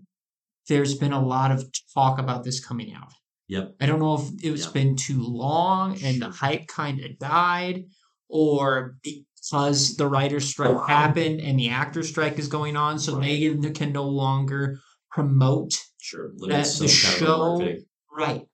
there's 0.69 0.95
been 0.97 1.13
a 1.13 1.25
lot 1.25 1.51
of 1.53 1.71
talk 1.95 2.19
about 2.19 2.45
this 2.45 2.65
coming 2.65 2.93
out. 2.93 3.13
Yep. 3.49 3.77
I 3.81 3.87
don't 3.87 3.99
know 4.01 4.15
if 4.15 4.31
it's 4.43 4.67
Yeah. 4.67 4.73
been 4.73 4.97
too 4.97 5.23
long 5.23 6.03
and 6.03 6.23
the 6.23 6.31
hype 6.31 6.67
kind 6.67 7.01
of 7.01 7.19
died, 7.19 7.85
or 8.29 8.97
because 9.03 9.97
the 9.97 10.07
writer's 10.09 10.49
strike 10.49 10.89
happened 10.89 11.41
and 11.41 11.59
the 11.59 11.69
actor 11.69 12.03
strike 12.03 12.39
is 12.39 12.49
going 12.49 12.77
on, 12.77 12.99
so 12.99 13.19
Right. 13.19 13.61
they 13.61 13.71
can 13.73 13.93
no 13.93 14.09
longer 14.09 14.79
promote 15.11 15.73
Sure. 16.01 16.33
that 16.49 16.49
the 16.49 16.65
some 16.65 16.87
kind 16.87 16.91
of 16.91 17.69
show- 17.71 17.77
Right. 18.17 18.47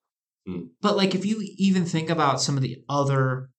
Hmm. 0.47 0.61
But 0.81 0.97
like 0.97 1.15
if 1.15 1.25
you 1.25 1.41
even 1.59 1.85
think 1.85 2.11
about 2.11 2.41
some 2.41 2.57
of 2.57 2.63
the 2.63 2.83
other 2.89 3.51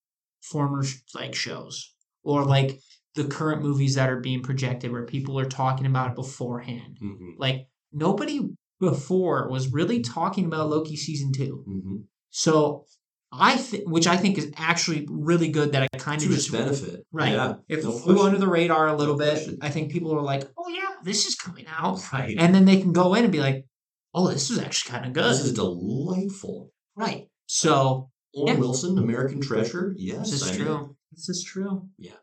former 0.42 0.84
like 1.14 1.36
shows 1.36 1.94
or 2.24 2.44
like 2.44 2.80
the 3.16 3.26
current 3.26 3.62
movies 3.62 3.96
that 3.96 4.10
are 4.10 4.20
being 4.20 4.42
projected 4.42 4.92
where 4.92 5.06
people 5.06 5.38
are 5.40 5.46
talking 5.46 5.86
about 5.86 6.10
it 6.12 6.16
beforehand. 6.16 6.98
Mhm. 7.02 7.34
Like 7.38 7.68
nobody 7.92 8.50
before 8.82 9.48
was 9.50 9.72
really 9.72 10.02
talking 10.02 10.46
about 10.46 10.70
Loki 10.70 10.98
season 10.98 11.32
2. 11.32 11.64
Mhm. 11.68 12.04
So 12.32 12.86
I 13.32 13.56
think 13.56 13.88
which 13.88 14.08
I 14.08 14.18
think 14.18 14.38
is 14.38 14.52
actually 14.58 15.08
really 15.10 15.48
good 15.48 15.72
that 15.72 15.84
I 15.94 15.98
kind 15.98 16.22
of 16.22 16.28
just 16.30 16.52
benefit. 16.52 17.06
Right. 17.14 17.32
Yeah. 17.32 17.54
If 17.70 17.86
no 17.86 17.92
it 17.96 18.02
flew 18.02 18.22
under 18.24 18.38
the 18.38 18.48
radar 18.50 18.90
a 18.90 18.96
little 18.98 19.16
No 19.16 19.20
bit, 19.26 19.34
question. 19.36 19.58
I 19.62 19.70
think 19.70 19.90
people 19.92 20.14
are 20.14 20.22
like, 20.22 20.44
"Oh 20.58 20.68
yeah, 20.68 20.96
this 21.04 21.26
is 21.26 21.36
coming 21.36 21.66
out." 21.70 22.02
Right. 22.12 22.36
And 22.38 22.54
then 22.54 22.66
they 22.66 22.82
can 22.82 22.92
go 22.92 23.14
in 23.14 23.24
and 23.24 23.32
be 23.32 23.40
like, 23.40 23.66
"Oh, 24.14 24.28
this 24.28 24.50
is 24.52 24.60
actually 24.60 24.92
kind 24.92 25.06
of 25.06 25.14
good." 25.14 25.32
This 25.32 25.46
is 25.46 25.54
delightful. 25.54 26.72
Right. 26.98 27.30
So 27.46 28.10
Owen 28.36 28.48
Yeah. 28.56 28.60
Wilson, 28.60 28.98
American 28.98 29.40
Treasure. 29.40 29.94
Yes. 29.98 30.32
this 30.32 30.42
is 30.42 30.50
I 30.50 30.58
mean, 30.58 30.66
true. 30.66 30.96
This 31.14 31.30
is 31.30 31.44
true. 31.44 31.88
Yeah, 31.98 32.14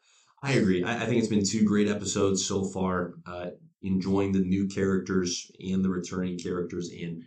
I 0.42 0.52
agree. 0.52 0.82
I, 0.84 1.02
I 1.02 1.06
think 1.06 1.18
it's 1.18 1.28
been 1.28 1.44
two 1.44 1.64
great 1.64 1.88
episodes 1.88 2.44
so 2.44 2.64
far. 2.64 3.14
Uh, 3.26 3.50
enjoying 3.82 4.32
the 4.32 4.40
new 4.40 4.66
characters 4.66 5.50
and 5.60 5.84
the 5.84 5.88
returning 5.88 6.38
characters. 6.38 6.90
And 6.90 7.22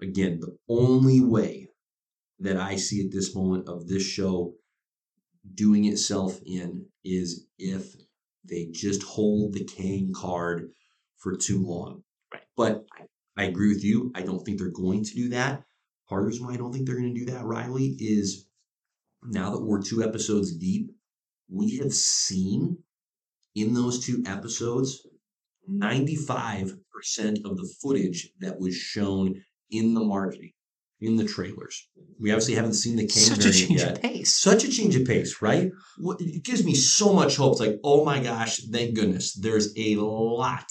again, 0.00 0.40
the 0.40 0.56
only 0.68 1.20
way 1.20 1.68
that 2.38 2.56
I 2.56 2.76
see 2.76 3.04
at 3.04 3.12
this 3.12 3.34
moment 3.34 3.68
of 3.68 3.86
this 3.86 4.02
show 4.02 4.54
doing 5.54 5.84
itself 5.84 6.40
in 6.44 6.86
is 7.04 7.46
if 7.58 7.94
they 8.44 8.68
just 8.72 9.02
hold 9.02 9.52
the 9.52 9.64
Kang 9.64 10.12
card 10.14 10.70
for 11.18 11.36
too 11.36 11.62
long. 11.62 12.02
Right. 12.32 12.42
But 12.56 12.84
I, 12.98 13.42
I 13.42 13.44
agree 13.44 13.68
with 13.68 13.84
you. 13.84 14.10
I 14.14 14.22
don't 14.22 14.40
think 14.44 14.58
they're 14.58 14.70
going 14.70 15.04
to 15.04 15.14
do 15.14 15.28
that. 15.30 15.64
Part 16.08 16.22
of 16.22 16.24
the 16.24 16.28
reason 16.30 16.46
why 16.46 16.54
I 16.54 16.56
don't 16.56 16.72
think 16.72 16.86
they're 16.86 16.98
going 16.98 17.14
to 17.14 17.20
do 17.20 17.32
that, 17.32 17.44
Riley, 17.44 17.96
is 17.98 18.46
now 19.22 19.50
that 19.50 19.62
we're 19.62 19.82
two 19.82 20.02
episodes 20.02 20.56
deep, 20.56 20.90
we 21.48 21.76
have 21.78 21.92
seen 21.92 22.78
in 23.54 23.74
those 23.74 24.04
two 24.04 24.22
episodes 24.26 25.06
95% 25.70 26.74
of 27.44 27.56
the 27.56 27.74
footage 27.82 28.30
that 28.40 28.58
was 28.58 28.74
shown 28.74 29.42
in 29.70 29.94
the 29.94 30.00
marketing, 30.00 30.52
in 31.00 31.16
the 31.16 31.24
trailers. 31.24 31.88
We 32.18 32.30
obviously 32.30 32.54
haven't 32.54 32.74
seen 32.74 32.96
the 32.96 33.06
Kang 33.06 33.22
Such 33.22 33.44
a 33.44 33.52
change 33.52 33.80
yet. 33.80 33.92
of 33.92 34.02
pace. 34.02 34.34
Such 34.34 34.64
a 34.64 34.68
change 34.70 34.96
of 34.96 35.06
pace, 35.06 35.40
right? 35.40 35.70
It 36.18 36.44
gives 36.44 36.64
me 36.64 36.74
so 36.74 37.12
much 37.12 37.36
hope. 37.36 37.52
It's 37.52 37.60
like, 37.60 37.78
oh 37.84 38.04
my 38.04 38.20
gosh, 38.22 38.60
thank 38.70 38.94
goodness. 38.94 39.34
There's 39.34 39.72
a 39.76 39.96
lot. 39.96 40.66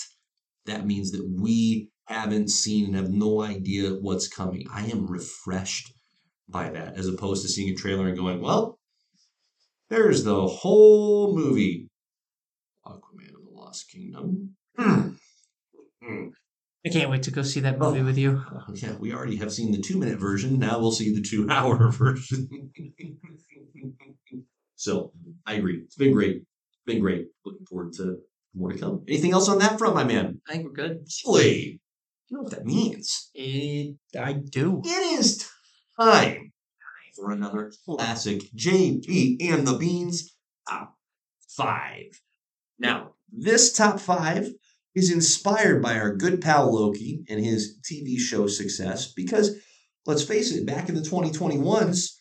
That 0.66 0.86
means 0.86 1.12
that 1.12 1.28
we 1.28 1.90
haven't 2.06 2.50
seen 2.50 2.86
and 2.88 2.96
have 2.96 3.10
no 3.12 3.42
idea 3.42 3.92
what's 3.92 4.28
coming. 4.28 4.66
I 4.72 4.86
am 4.88 5.06
refreshed 5.08 5.94
by 6.48 6.70
that, 6.72 6.98
as 6.98 7.08
opposed 7.08 7.44
to 7.44 7.50
seeing 7.50 7.70
a 7.70 7.76
trailer 7.76 8.08
and 8.08 8.18
going, 8.18 8.42
well, 8.42 8.80
there's 9.90 10.24
the 10.24 10.48
whole 10.48 11.36
movie. 11.36 11.88
Aquaman 12.86 13.36
of 13.36 13.44
the 13.44 13.52
Lost 13.52 13.90
Kingdom. 13.92 14.49
Hmm. 14.80 15.10
I 16.86 16.90
can't 16.90 17.10
wait 17.10 17.24
to 17.24 17.32
go 17.32 17.42
see 17.42 17.60
that 17.60 17.78
movie 17.78 18.02
with 18.02 18.18
you. 18.18 18.42
Uh, 18.50 18.72
yeah, 18.74 18.94
we 18.98 19.14
already 19.14 19.36
have 19.36 19.52
seen 19.52 19.74
the 19.74 19.82
two 19.82 19.98
minute 19.98 20.18
version. 20.18 20.58
Now 20.58 20.80
we'll 20.80 20.94
see 20.94 21.14
the 21.14 21.22
two 21.22 21.50
hour 21.50 21.92
version. 21.92 22.72
so 24.76 25.12
I 25.46 25.56
agree. 25.56 25.82
It's 25.84 25.98
been 25.98 26.14
great. 26.14 26.38
It's 26.38 26.86
been 26.86 27.02
great. 27.02 27.28
Looking 27.46 27.66
forward 27.66 27.94
to 27.94 28.20
more 28.56 28.72
to 28.72 28.80
come. 28.80 29.04
Anything 29.10 29.34
else 29.34 29.50
on 29.50 29.60
that 29.60 29.78
front, 29.78 29.96
my 29.96 30.06
man? 30.06 30.40
I 30.48 30.54
think 30.54 30.66
we're 30.66 30.72
good. 30.72 31.12
Silly. 31.12 31.82
You 32.30 32.38
know 32.38 32.44
what 32.44 32.52
that 32.52 32.66
means? 32.66 33.32
It, 33.34 33.96
I 34.18 34.34
do. 34.34 34.82
It 34.86 35.20
is 35.20 35.46
time 36.00 36.54
for 37.16 37.32
another 37.32 37.74
classic 37.86 38.44
JP 38.56 39.38
and 39.42 39.68
the 39.68 39.78
Beans 39.78 40.36
top 40.70 40.96
five. 41.50 42.22
Now, 42.78 43.16
this 43.32 43.74
top 43.74 44.00
five 44.00 44.50
is 45.00 45.12
inspired 45.12 45.82
by 45.82 45.98
our 45.98 46.14
good 46.14 46.42
pal 46.42 46.72
Loki 46.72 47.24
and 47.30 47.44
his 47.44 47.80
TV 47.90 48.18
show 48.20 48.48
success 48.48 49.12
because, 49.12 49.56
let's 50.06 50.24
face 50.24 50.52
it, 50.52 50.66
back 50.66 50.90
in 50.90 50.96
the 50.96 51.02
2021s, 51.02 52.12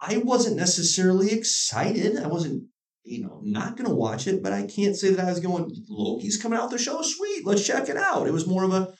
I 0.00 0.18
wasn't 0.18 0.56
necessarily 0.56 1.32
excited. 1.32 2.18
I 2.18 2.26
wasn't, 2.26 2.64
you 3.04 3.22
know, 3.22 3.40
not 3.42 3.76
going 3.76 3.88
to 3.88 3.94
watch 3.94 4.26
it, 4.26 4.42
but 4.42 4.52
I 4.52 4.66
can't 4.66 4.96
say 4.96 5.10
that 5.10 5.24
I 5.24 5.30
was 5.30 5.40
going, 5.40 5.70
Loki's 5.88 6.40
coming 6.40 6.58
out 6.58 6.70
the 6.70 6.78
show. 6.78 7.00
Sweet, 7.02 7.46
let's 7.46 7.66
check 7.66 7.88
it 7.88 7.96
out. 7.96 8.26
It 8.26 8.32
was 8.32 8.46
more 8.46 8.64
of 8.64 8.72
a, 8.72 8.92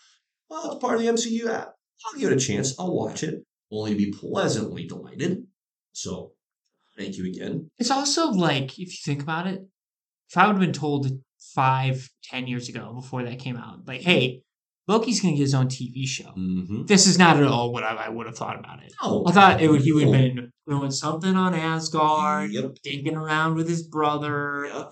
well, 0.48 0.72
it's 0.72 0.80
part 0.80 0.94
of 0.96 1.02
the 1.02 1.08
MCU 1.08 1.48
app. 1.48 1.74
I'll 2.06 2.18
give 2.18 2.32
it 2.32 2.36
a 2.36 2.40
chance. 2.40 2.74
I'll 2.78 2.94
watch 2.94 3.22
it, 3.22 3.44
only 3.70 3.92
to 3.92 3.96
be 3.96 4.12
pleasantly 4.12 4.86
delighted. 4.86 5.44
So, 5.92 6.32
thank 6.96 7.16
you 7.16 7.26
again. 7.26 7.68
It's 7.78 7.90
also 7.90 8.30
like, 8.30 8.78
if 8.78 8.78
you 8.78 8.98
think 9.04 9.22
about 9.22 9.46
it, 9.46 9.62
if 10.32 10.38
I 10.38 10.46
would 10.46 10.54
have 10.56 10.60
been 10.60 10.72
told 10.72 11.10
five, 11.54 12.08
ten 12.24 12.46
years 12.46 12.70
ago 12.70 12.94
before 12.94 13.22
that 13.24 13.38
came 13.38 13.56
out, 13.56 13.86
like, 13.86 14.00
hey, 14.00 14.42
Loki's 14.88 15.20
going 15.20 15.34
to 15.34 15.36
get 15.38 15.42
his 15.44 15.54
own 15.54 15.66
TV 15.66 16.06
show. 16.06 16.30
Mm-hmm. 16.30 16.86
This 16.86 17.06
is 17.06 17.18
not 17.18 17.36
at 17.36 17.44
all 17.44 17.70
what 17.70 17.84
I, 17.84 18.06
I 18.06 18.08
would 18.08 18.26
have 18.26 18.36
thought 18.36 18.58
about 18.58 18.82
it. 18.82 18.94
Oh, 19.02 19.24
I 19.26 19.32
thought 19.32 19.60
it 19.60 19.70
would 19.70 19.82
he 19.82 19.92
would 19.92 20.04
have 20.04 20.12
been 20.12 20.50
doing 20.66 20.90
something 20.90 21.36
on 21.36 21.54
Asgard, 21.54 22.50
Yep. 22.50 22.76
digging 22.82 23.16
around 23.16 23.56
with 23.56 23.68
his 23.68 23.86
brother. 23.86 24.66
Yeah. 24.66 24.84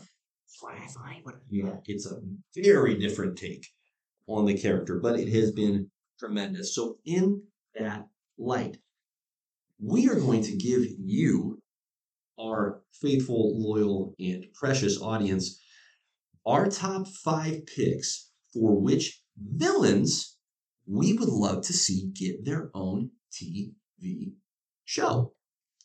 Fly, 0.61 0.77
fly, 0.93 1.21
whatever. 1.23 1.43
Yeah, 1.49 1.77
it's 1.87 2.07
a 2.07 2.21
very 2.55 2.99
different 2.99 3.39
take 3.39 3.67
on 4.27 4.45
the 4.45 4.55
character, 4.59 5.01
but 5.01 5.19
it 5.19 5.29
has 5.31 5.53
been 5.53 5.91
tremendous. 6.19 6.75
So, 6.75 6.99
in 7.07 7.45
that 7.75 8.07
light, 8.37 8.77
we 9.83 10.07
are 10.11 10.17
going 10.17 10.43
to 10.43 10.57
give 10.57 10.83
you, 10.99 11.50
our 12.41 12.83
faithful, 12.93 13.61
loyal, 13.61 14.15
and 14.19 14.45
precious 14.55 15.01
audience, 15.01 15.61
our 16.47 16.69
top 16.69 17.07
five 17.07 17.67
picks 17.67 18.31
for 18.53 18.81
which 18.81 19.23
villains 19.37 20.37
we 20.87 21.13
would 21.13 21.29
love 21.29 21.63
to 21.65 21.73
see 21.73 22.11
get 22.15 22.45
their 22.45 22.71
own 22.75 23.11
TV 23.33 24.33
show. 24.85 25.33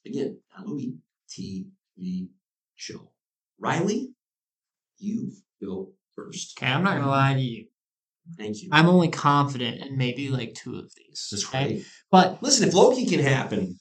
Again, 0.06 0.40
not 0.56 0.68
movie, 0.68 0.98
TV 1.30 2.28
show. 2.76 3.12
Riley, 3.60 4.14
you 4.98 5.32
go 5.64 5.94
first. 6.16 6.58
Okay, 6.58 6.72
I'm 6.72 6.84
not 6.84 6.98
gonna 6.98 7.10
lie 7.10 7.34
to 7.34 7.40
you. 7.40 7.66
Thank 8.38 8.64
you. 8.64 8.70
I'm 8.72 8.88
only 8.88 9.10
confident 9.10 9.82
in 9.82 9.98
maybe 9.98 10.30
like 10.30 10.56
two 10.56 10.78
of 10.78 10.92
these. 10.96 11.28
That's 11.32 11.48
okay? 11.48 11.76
right. 11.76 11.86
But 12.10 12.42
Listen, 12.42 12.68
if 12.68 12.74
Loki 12.74 13.06
can 13.06 13.20
happen, 13.20 13.78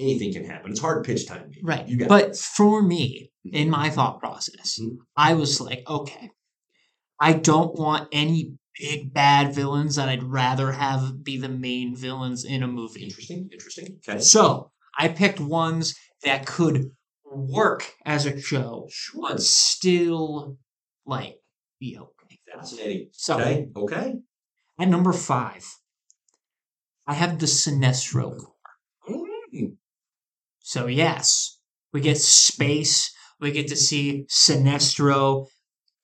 anything 0.00 0.32
can 0.32 0.44
happen. 0.44 0.70
It's 0.70 0.80
hard 0.80 1.04
pitch 1.04 1.26
time. 1.26 1.50
right. 1.62 1.86
But 2.08 2.28
this. 2.28 2.44
for 2.46 2.82
me, 2.82 3.30
in 3.44 3.70
my 3.70 3.90
thought 3.90 4.18
process, 4.18 4.78
Mhm. 4.80 4.96
I 5.16 5.34
was 5.34 5.60
like, 5.60 5.82
okay, 5.88 6.30
I 7.20 7.34
don't 7.34 7.74
want 7.78 8.08
any 8.12 8.54
big 8.78 9.12
bad 9.12 9.54
villains 9.54 9.96
that 9.96 10.08
I'd 10.08 10.22
rather 10.22 10.72
have 10.72 11.22
be 11.22 11.36
the 11.38 11.48
main 11.48 11.94
villains 11.94 12.44
in 12.44 12.62
a 12.62 12.66
movie. 12.68 13.04
interesting, 13.04 13.48
interesting. 13.52 13.98
Okay. 14.08 14.20
So 14.20 14.72
I 14.98 15.08
picked 15.08 15.38
ones 15.40 15.94
that 16.24 16.46
could 16.46 16.90
work 17.24 17.94
as 18.04 18.26
a 18.26 18.40
show, 18.40 18.88
Sure. 18.90 19.22
but 19.28 19.42
still 19.42 20.56
like 21.06 21.40
be 21.78 21.98
okay. 21.98 22.40
Fascinating. 22.52 23.08
So 23.12 23.34
Okay. 23.38 23.68
Okay. 23.76 24.14
at 24.78 24.88
number 24.88 25.12
five, 25.12 25.64
I 27.06 27.14
have 27.14 27.38
the 27.38 27.46
Sinestro 27.46 28.38
Mm. 29.52 29.76
So 30.60 30.86
yes, 30.86 31.58
we 31.92 32.00
get 32.00 32.18
space. 32.18 33.12
We 33.40 33.50
get 33.52 33.68
to 33.68 33.76
see 33.76 34.24
Sinestro 34.28 35.46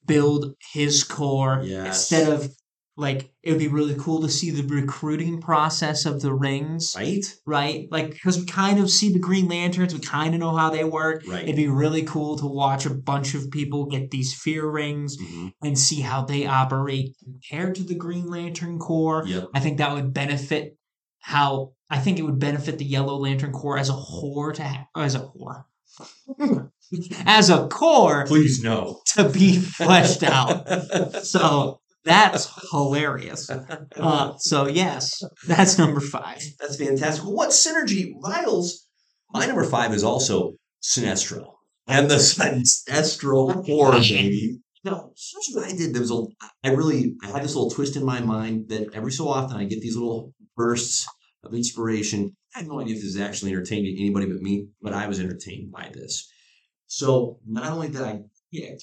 build 0.06 0.54
his 0.72 1.04
Corps 1.04 1.62
Yes. 1.64 2.10
instead 2.10 2.32
of 2.32 2.50
like 2.98 3.30
it 3.42 3.50
would 3.50 3.58
be 3.58 3.68
really 3.68 3.94
cool 3.98 4.22
to 4.22 4.28
see 4.30 4.50
the 4.50 4.62
recruiting 4.66 5.38
process 5.38 6.06
of 6.06 6.22
the 6.22 6.32
rings, 6.32 6.94
Right. 6.96 7.22
right? 7.44 7.86
Like 7.90 8.12
because 8.12 8.38
we 8.38 8.46
kind 8.46 8.78
of 8.80 8.90
see 8.90 9.12
the 9.12 9.18
Green 9.18 9.48
Lanterns, 9.48 9.92
we 9.92 10.00
kind 10.00 10.32
of 10.32 10.40
know 10.40 10.56
how 10.56 10.70
they 10.70 10.82
work. 10.82 11.22
Right. 11.28 11.42
It'd 11.42 11.56
be 11.56 11.68
really 11.68 12.04
cool 12.04 12.38
to 12.38 12.46
watch 12.46 12.86
a 12.86 12.94
bunch 12.94 13.34
of 13.34 13.50
people 13.50 13.84
get 13.84 14.10
these 14.10 14.32
fear 14.32 14.66
rings 14.66 15.18
Mhm. 15.18 15.52
and 15.62 15.78
see 15.78 16.00
how 16.00 16.24
they 16.24 16.46
operate 16.46 17.14
compared 17.22 17.74
to 17.74 17.82
the 17.82 17.94
Green 17.94 18.28
Lantern 18.30 18.78
Corps. 18.78 19.24
Yep. 19.26 19.48
I 19.52 19.60
think 19.60 19.76
that 19.76 19.92
would 19.92 20.14
benefit 20.14 20.75
how 21.26 21.72
I 21.90 21.98
think 21.98 22.20
it 22.20 22.22
would 22.22 22.38
benefit 22.38 22.78
the 22.78 22.84
Yellow 22.84 23.16
Lantern 23.16 23.50
Corps 23.50 23.78
as 23.78 23.88
a 23.88 23.94
whore 23.94 24.54
to 24.54 24.62
ha- 24.62 24.86
as 24.94 25.16
a 25.16 25.28
whore 25.28 25.64
as 27.26 27.50
a 27.50 27.66
core 27.66 28.26
Please 28.26 28.62
no. 28.62 29.00
to 29.14 29.28
be 29.28 29.58
fleshed 29.58 30.22
out. 30.22 30.68
So 31.24 31.80
that's 32.04 32.48
hilarious. 32.70 33.50
Uh, 33.50 34.34
so 34.38 34.68
yes, 34.68 35.20
that's 35.48 35.76
number 35.78 35.98
five. 35.98 36.40
That's 36.60 36.76
fantastic. 36.76 37.24
What 37.24 37.50
synergy, 37.50 38.12
Miles? 38.20 38.86
My 39.32 39.46
number 39.46 39.64
five 39.64 39.92
is 39.92 40.04
also 40.04 40.52
Sinestro. 40.80 41.54
And 41.88 42.08
the 42.08 42.16
Sinestro 42.16 43.66
Corps, 43.66 43.92
baby. 43.98 44.60
No, 44.84 45.12
here's 45.16 45.50
what 45.52 45.66
I 45.66 45.76
did. 45.76 45.92
There 45.92 46.02
was 46.02 46.12
a, 46.12 46.22
I 46.62 46.70
really, 46.70 47.16
I 47.24 47.30
had 47.30 47.42
this 47.42 47.56
little 47.56 47.70
twist 47.70 47.96
in 47.96 48.04
my 48.04 48.20
mind 48.20 48.68
that 48.68 48.94
every 48.94 49.10
so 49.10 49.26
often 49.26 49.56
I 49.56 49.64
get 49.64 49.80
these 49.80 49.96
little 49.96 50.32
bursts 50.56 51.08
of 51.44 51.54
inspiration. 51.54 52.36
I 52.54 52.60
have 52.60 52.68
no 52.68 52.80
idea 52.80 52.96
if 52.96 53.02
this 53.02 53.14
is 53.14 53.20
actually 53.20 53.52
entertaining 53.52 53.96
to 53.96 54.00
anybody 54.00 54.26
but 54.26 54.42
me, 54.42 54.68
but 54.80 54.92
I 54.92 55.06
was 55.06 55.20
entertained 55.20 55.70
by 55.70 55.90
this. 55.92 56.30
So 56.86 57.38
not 57.46 57.72
only 57.72 57.88
did 57.88 58.02
I 58.02 58.20
get 58.52 58.82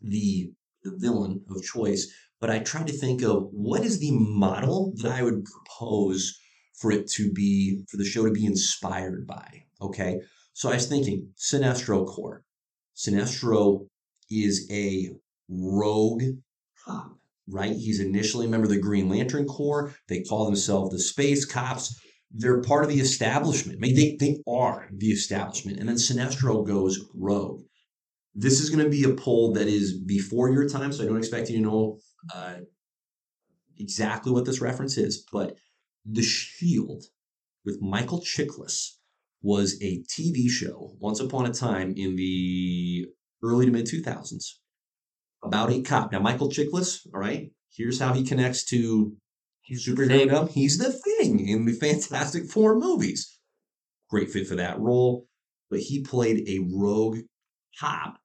the 0.00 0.52
the 0.82 0.96
villain 0.96 1.44
of 1.50 1.62
choice, 1.62 2.12
but 2.40 2.50
I 2.50 2.60
tried 2.60 2.86
to 2.86 2.92
think 2.92 3.22
of 3.22 3.48
what 3.50 3.84
is 3.84 3.98
the 3.98 4.12
model 4.12 4.92
that 4.96 5.12
I 5.12 5.22
would 5.22 5.44
propose 5.44 6.38
for 6.74 6.92
it 6.92 7.08
to 7.12 7.32
be 7.32 7.84
for 7.90 7.96
the 7.96 8.04
show 8.04 8.24
to 8.24 8.30
be 8.30 8.46
inspired 8.46 9.26
by. 9.26 9.64
Okay, 9.80 10.20
so 10.52 10.70
I 10.70 10.74
was 10.74 10.86
thinking 10.86 11.30
Sinestro 11.36 12.06
Corps. 12.06 12.44
Sinestro 12.94 13.88
is 14.30 14.66
a 14.70 15.10
rogue 15.48 16.22
cop, 16.84 17.18
right? 17.48 17.72
He's 17.72 18.00
initially 18.00 18.46
a 18.46 18.48
member 18.48 18.64
of 18.64 18.70
the 18.70 18.80
Green 18.80 19.08
Lantern 19.08 19.46
Corps. 19.46 19.94
They 20.08 20.22
call 20.22 20.44
themselves 20.44 20.92
the 20.92 20.98
Space 20.98 21.44
Cops. 21.44 22.00
They're 22.30 22.60
part 22.60 22.84
of 22.84 22.90
the 22.90 23.00
establishment. 23.00 23.78
I 23.78 23.80
mean, 23.80 23.94
they, 23.94 24.16
they 24.18 24.42
are 24.48 24.88
the 24.92 25.08
establishment. 25.08 25.78
And 25.78 25.88
then 25.88 25.96
Sinestro 25.96 26.66
goes 26.66 27.04
rogue. 27.14 27.62
This 28.34 28.60
is 28.60 28.68
going 28.68 28.84
to 28.84 28.90
be 28.90 29.04
a 29.04 29.14
poll 29.14 29.52
that 29.54 29.68
is 29.68 29.98
before 29.98 30.50
your 30.50 30.68
time, 30.68 30.92
so 30.92 31.04
I 31.04 31.06
don't 31.06 31.16
expect 31.16 31.48
you 31.48 31.56
to 31.56 31.62
know 31.62 31.98
uh, 32.34 32.56
exactly 33.78 34.32
what 34.32 34.44
this 34.44 34.60
reference 34.60 34.98
is. 34.98 35.24
But 35.32 35.56
The 36.04 36.22
Shield 36.22 37.04
with 37.64 37.80
Michael 37.80 38.20
Chiklis 38.20 38.96
was 39.40 39.80
a 39.80 40.02
TV 40.02 40.48
show 40.48 40.96
once 40.98 41.20
upon 41.20 41.46
a 41.46 41.52
time 41.52 41.94
in 41.96 42.16
the 42.16 43.06
early 43.42 43.66
to 43.66 43.72
mid 43.72 43.86
2000s 43.86 44.42
about 45.46 45.72
a 45.72 45.82
cop. 45.82 46.12
Now, 46.12 46.20
Michael 46.20 46.50
Chiklis, 46.50 47.06
all 47.12 47.20
right, 47.20 47.50
here's 47.74 48.00
how 48.00 48.12
he 48.12 48.24
connects 48.24 48.64
to 48.66 49.16
superhero 49.72 50.28
dumb. 50.28 50.48
He's 50.48 50.78
the 50.78 50.92
thing 50.92 51.48
in 51.48 51.64
the 51.64 51.72
Fantastic 51.80 52.48
Four 52.50 52.78
movies. 52.78 53.38
Great 54.08 54.30
fit 54.30 54.46
for 54.46 54.56
that 54.56 54.78
role. 54.78 55.26
But 55.70 55.80
he 55.80 56.02
played 56.02 56.48
a 56.48 56.60
rogue 56.72 57.18
cop 57.80 58.18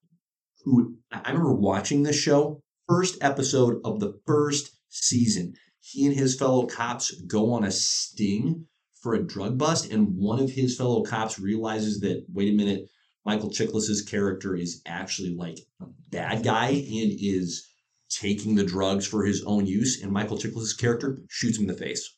who 0.63 0.97
I 1.11 1.30
remember 1.30 1.53
watching 1.53 2.03
this 2.03 2.19
show, 2.19 2.61
first 2.88 3.17
episode 3.22 3.82
of 3.84 3.99
the 3.99 4.19
first 4.28 4.72
season. 4.89 5.53
He 5.80 6.05
and 6.05 6.15
his 6.15 6.36
fellow 6.36 6.67
cops 6.67 7.11
go 7.22 7.53
on 7.53 7.63
a 7.63 7.72
sting 7.72 8.67
for 9.01 9.15
a 9.15 9.24
drug 9.24 9.57
bust, 9.57 9.91
and 9.91 10.15
one 10.15 10.39
of 10.39 10.51
his 10.51 10.78
fellow 10.78 11.01
cops 11.01 11.39
realizes 11.39 11.99
that, 12.01 12.24
wait 12.32 12.53
a 12.53 12.55
minute, 12.55 12.88
Michael 13.26 13.49
Chiklis's 13.49 14.01
character 14.01 14.55
is 14.55 14.82
actually 14.86 15.36
like 15.36 15.59
a 15.80 15.86
bad 16.09 16.43
guy 16.43 16.69
and 16.69 17.11
is 17.19 17.67
taking 18.09 18.55
the 18.55 18.63
drugs 18.63 19.07
for 19.07 19.26
his 19.26 19.43
own 19.45 19.65
use, 19.65 20.01
and 20.01 20.11
Michael 20.11 20.38
Chiklis's 20.38 20.74
character 20.74 21.22
shoots 21.30 21.57
him 21.57 21.63
in 21.63 21.76
the 21.76 21.82
face, 21.82 22.13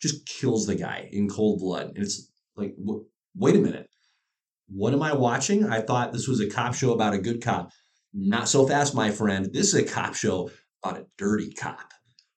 just 0.00 0.26
kills 0.26 0.66
the 0.66 0.74
guy 0.74 1.08
in 1.12 1.28
cold 1.28 1.60
blood. 1.60 1.88
And 1.88 1.98
it's 1.98 2.30
like, 2.56 2.74
w- 2.76 3.06
wait 3.36 3.56
a 3.56 3.60
minute, 3.60 3.88
what 4.68 4.92
am 4.92 5.02
I 5.02 5.14
watching? 5.14 5.64
I 5.64 5.80
thought 5.80 6.12
this 6.12 6.28
was 6.28 6.40
a 6.40 6.50
cop 6.50 6.74
show 6.74 6.92
about 6.92 7.14
a 7.14 7.18
good 7.18 7.42
cop. 7.42 7.70
Not 8.12 8.48
so 8.48 8.66
fast, 8.66 8.94
my 8.94 9.10
friend. 9.10 9.48
This 9.52 9.74
is 9.74 9.74
a 9.74 9.84
cop 9.84 10.14
show 10.14 10.50
about 10.82 10.98
a 10.98 11.06
dirty 11.16 11.52
cop. 11.52 11.92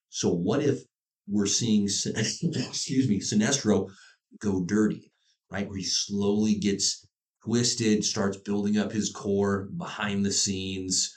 So 0.08 0.30
what 0.30 0.62
if 0.62 0.80
we're 1.28 1.46
seeing, 1.46 1.84
excuse 2.06 3.08
me, 3.08 3.20
Sinestro 3.20 3.90
go 4.40 4.64
dirty, 4.64 5.12
right? 5.50 5.68
Where 5.68 5.76
he 5.76 5.84
slowly 5.84 6.54
gets 6.54 7.06
twisted, 7.48 8.04
starts 8.04 8.36
building 8.36 8.76
up 8.76 8.92
his 8.92 9.10
Corps 9.10 9.68
behind 9.76 10.24
the 10.24 10.32
scenes 10.32 11.16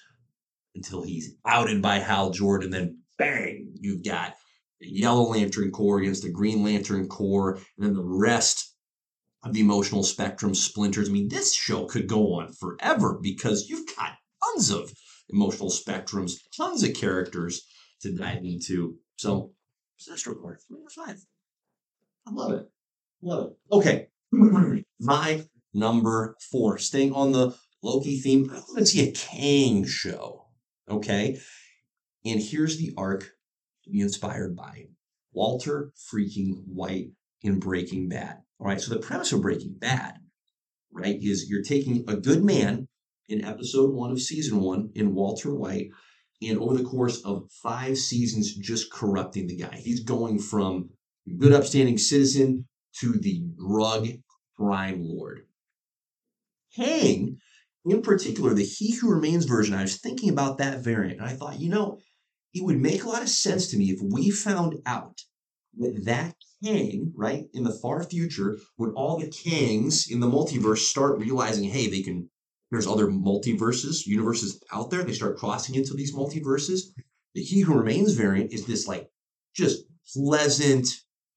until 0.76 1.04
he's 1.04 1.36
outed 1.46 1.82
by 1.82 2.00
Hal 2.00 2.30
Jordan. 2.30 2.70
Then 2.70 3.00
bang, 3.18 3.74
you've 3.76 4.04
got 4.04 4.36
the 4.80 4.88
Yellow 4.88 5.24
Lantern 5.24 5.72
Corps 5.72 6.00
against 6.00 6.24
the 6.24 6.32
Green 6.32 6.64
Lantern 6.64 7.08
Corps, 7.08 7.56
and 7.78 7.86
then 7.86 7.94
the 7.94 8.04
rest 8.04 8.74
of 9.44 9.52
the 9.52 9.60
emotional 9.60 10.04
spectrum 10.04 10.56
splinters. 10.56 11.10
I 11.10 11.12
mean, 11.12 11.28
this 11.28 11.54
show 11.54 11.86
could 11.86 12.08
go 12.08 12.36
on 12.36 12.54
forever 12.54 13.20
because 13.22 13.68
you've 13.68 13.88
got 13.98 14.14
tons 14.42 14.70
of 14.70 14.90
emotional 15.30 15.70
spectrums, 15.70 16.34
tons 16.56 16.82
of 16.84 16.94
characters 16.94 17.62
to 18.04 18.16
dive 18.16 18.46
into. 18.46 18.96
So, 19.18 19.52
Sinestro 20.00 20.40
Corps, 20.40 20.60
number 20.70 20.90
five. 20.90 21.22
I 22.26 22.32
love 22.32 22.54
it. 22.54 22.72
Love 23.22 23.48
it. 23.48 23.76
Okay. 23.76 24.08
My 25.00 25.44
number 25.74 26.36
four, 26.52 26.78
staying 26.78 27.14
on 27.14 27.32
the 27.32 27.56
Loki 27.84 28.20
theme, 28.20 28.50
I 28.52 28.56
want 28.56 28.80
to 28.80 28.86
see 28.86 29.08
a 29.08 29.12
Kang 29.12 29.86
show. 29.86 30.46
Okay. 30.90 31.40
And 32.26 32.42
here's 32.42 32.78
the 32.78 32.94
arc 32.98 33.32
to 33.84 33.90
be 33.90 34.02
inspired 34.02 34.56
by 34.56 34.86
Walter 35.34 35.92
freaking 36.14 36.64
White 36.66 37.12
in 37.42 37.60
Breaking 37.60 38.10
Bad. 38.10 38.38
All 38.60 38.68
right. 38.68 38.80
So 38.80 38.94
the 38.94 39.00
premise 39.00 39.32
of 39.32 39.42
Breaking 39.42 39.76
Bad, 39.78 40.20
right, 40.92 41.18
is 41.20 41.50
you're 41.50 41.64
taking 41.64 42.04
a 42.08 42.16
good 42.16 42.44
man 42.44 42.88
in 43.30 43.44
episode 43.44 43.94
one 43.94 44.12
of 44.12 44.22
season 44.22 44.60
one 44.60 44.92
in 44.94 45.16
Walter 45.16 45.56
White, 45.56 45.90
and 46.42 46.60
over 46.60 46.76
the 46.76 46.84
course 46.84 47.22
of 47.24 47.50
five 47.64 47.98
seasons, 47.98 48.56
just 48.56 48.92
corrupting 48.92 49.48
the 49.48 49.56
guy. 49.56 49.78
He's 49.78 50.04
going 50.04 50.38
from 50.38 50.90
good, 51.38 51.54
upstanding 51.54 51.98
citizen 51.98 52.68
to 53.00 53.14
the 53.14 53.44
drug 53.58 54.08
crime 54.58 55.02
lord. 55.04 55.46
Kang, 56.76 57.38
in 57.86 58.02
particular, 58.02 58.54
the 58.54 58.64
He 58.64 58.96
Who 58.96 59.12
Remains 59.12 59.46
version, 59.46 59.74
I 59.74 59.84
was 59.84 59.98
thinking 59.98 60.30
about 60.30 60.58
that 60.60 60.84
variant, 60.84 61.20
and 61.20 61.30
I 61.30 61.34
thought, 61.34 61.60
you 61.60 61.70
know, 61.70 62.00
it 62.54 62.64
would 62.64 62.80
make 62.80 63.04
a 63.04 63.10
lot 63.10 63.22
of 63.22 63.30
sense 63.30 63.68
to 63.68 63.78
me 63.78 63.92
if 63.92 64.00
we 64.02 64.30
found 64.30 64.76
out 64.86 65.22
that 65.78 66.06
that 66.06 66.36
Kang, 66.64 67.12
right, 67.16 67.46
in 67.54 67.64
the 67.64 67.74
far 67.82 68.04
future, 68.04 68.60
when 68.76 68.92
all 68.92 69.18
the 69.18 69.28
Kangs 69.28 70.12
in 70.12 70.20
the 70.20 70.28
multiverse 70.28 70.80
start 70.80 71.20
realizing, 71.20 71.70
hey, 71.70 71.88
they 71.88 72.02
can, 72.02 72.30
there's 72.70 72.88
other 72.88 73.08
multiverses, 73.08 74.06
universes 74.06 74.62
out 74.72 74.92
there, 74.92 75.04
they 75.04 75.14
start 75.14 75.38
crossing 75.38 75.76
into 75.76 75.94
these 75.94 76.16
multiverses. 76.16 76.82
The 77.34 77.42
He 77.42 77.62
Who 77.62 77.74
Remains 77.74 78.14
variant 78.14 78.54
is 78.54 78.66
this, 78.66 78.88
like, 78.88 79.10
just 79.56 79.86
pleasant, 80.14 80.88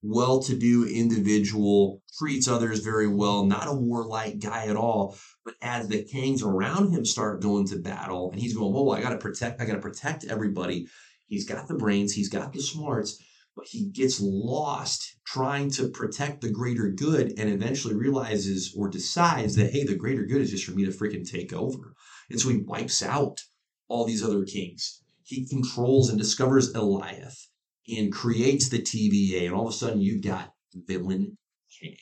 well 0.07 0.43
to 0.43 0.55
do 0.55 0.87
individual, 0.87 2.03
treats 2.19 2.47
others 2.47 2.81
very 2.81 3.09
well, 3.09 3.47
not 3.47 3.69
a 3.69 3.73
warlike 3.73 4.39
guy 4.39 4.67
at 4.67 4.77
all. 4.77 5.17
But 5.45 5.55
as 5.63 5.89
the 5.89 6.05
Kangs 6.05 6.43
around 6.43 6.93
him 6.93 7.07
start 7.07 7.41
going 7.41 7.67
to 7.69 7.77
battle, 7.77 8.31
and 8.31 8.41
he's 8.41 8.55
going, 8.55 8.73
Whoa, 8.73 8.91
I 8.91 9.01
gotta 9.01 9.17
protect, 9.17 9.61
I 9.61 9.65
gotta 9.65 9.81
protect 9.81 10.25
everybody. 10.25 10.89
He's 11.27 11.47
got 11.47 11.69
the 11.69 11.75
brains, 11.75 12.13
he's 12.13 12.29
got 12.29 12.53
the 12.53 12.61
smarts, 12.61 13.19
but 13.57 13.67
he 13.67 13.87
gets 13.87 14.21
lost 14.21 15.17
trying 15.25 15.71
to 15.73 15.89
protect 15.89 16.43
the 16.43 16.51
greater 16.51 16.91
good 16.91 17.33
and 17.39 17.49
eventually 17.49 17.95
realizes 17.95 18.75
or 18.77 18.91
decides 18.91 19.57
that, 19.57 19.73
hey, 19.73 19.85
the 19.85 19.97
greater 19.97 20.25
good 20.27 20.43
is 20.43 20.51
just 20.51 20.65
for 20.65 20.73
me 20.73 20.85
to 20.85 20.91
freaking 20.91 21.29
take 21.29 21.53
over. 21.53 21.95
And 22.29 22.39
so 22.39 22.51
he 22.51 22.59
wipes 22.59 23.03
out 23.03 23.41
all 23.89 24.05
these 24.05 24.23
other 24.23 24.45
Kangs. 24.45 25.01
He 25.23 25.47
controls 25.49 26.11
and 26.11 26.19
discovers 26.19 26.75
Alioth 26.75 27.47
and 27.89 28.13
creates 28.13 28.69
the 28.69 28.81
TVA, 28.81 29.47
and 29.47 29.55
all 29.55 29.69
of 29.69 29.75
a 29.75 29.77
sudden 29.77 30.01
you've 30.01 30.23
got 30.23 30.53
villain 30.75 31.37
Kang, 31.81 31.97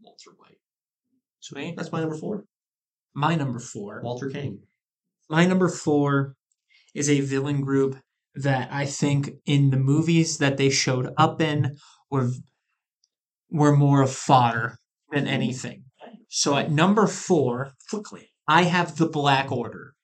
Walter 0.00 0.30
White. 0.36 0.58
Sweet. 1.40 1.76
That's 1.76 1.92
my 1.92 2.00
number 2.00 2.16
four, 2.16 2.44
My 3.14 3.34
number 3.34 3.58
four 3.58 4.00
Walter 4.02 4.30
Kang. 4.30 4.60
My 5.28 5.46
number 5.46 5.68
four 5.68 6.34
is 6.94 7.08
a 7.08 7.20
villain 7.20 7.60
group 7.60 7.98
that 8.34 8.68
I 8.72 8.86
think 8.86 9.30
in 9.46 9.70
the 9.70 9.76
movies 9.76 10.38
that 10.38 10.56
they 10.56 10.70
showed 10.70 11.12
up 11.16 11.40
in 11.40 11.76
were 12.10 12.30
were 13.50 13.76
more 13.76 14.02
of 14.02 14.12
fodder 14.12 14.78
than 15.10 15.24
mm-hmm. 15.24 15.34
anything. 15.34 15.84
So 16.28 16.56
at 16.56 16.70
number 16.70 17.06
four, 17.06 17.72
Quickly. 17.88 18.30
I 18.46 18.62
have 18.62 18.96
the 18.96 19.08
Black 19.08 19.50
Order 19.50 19.94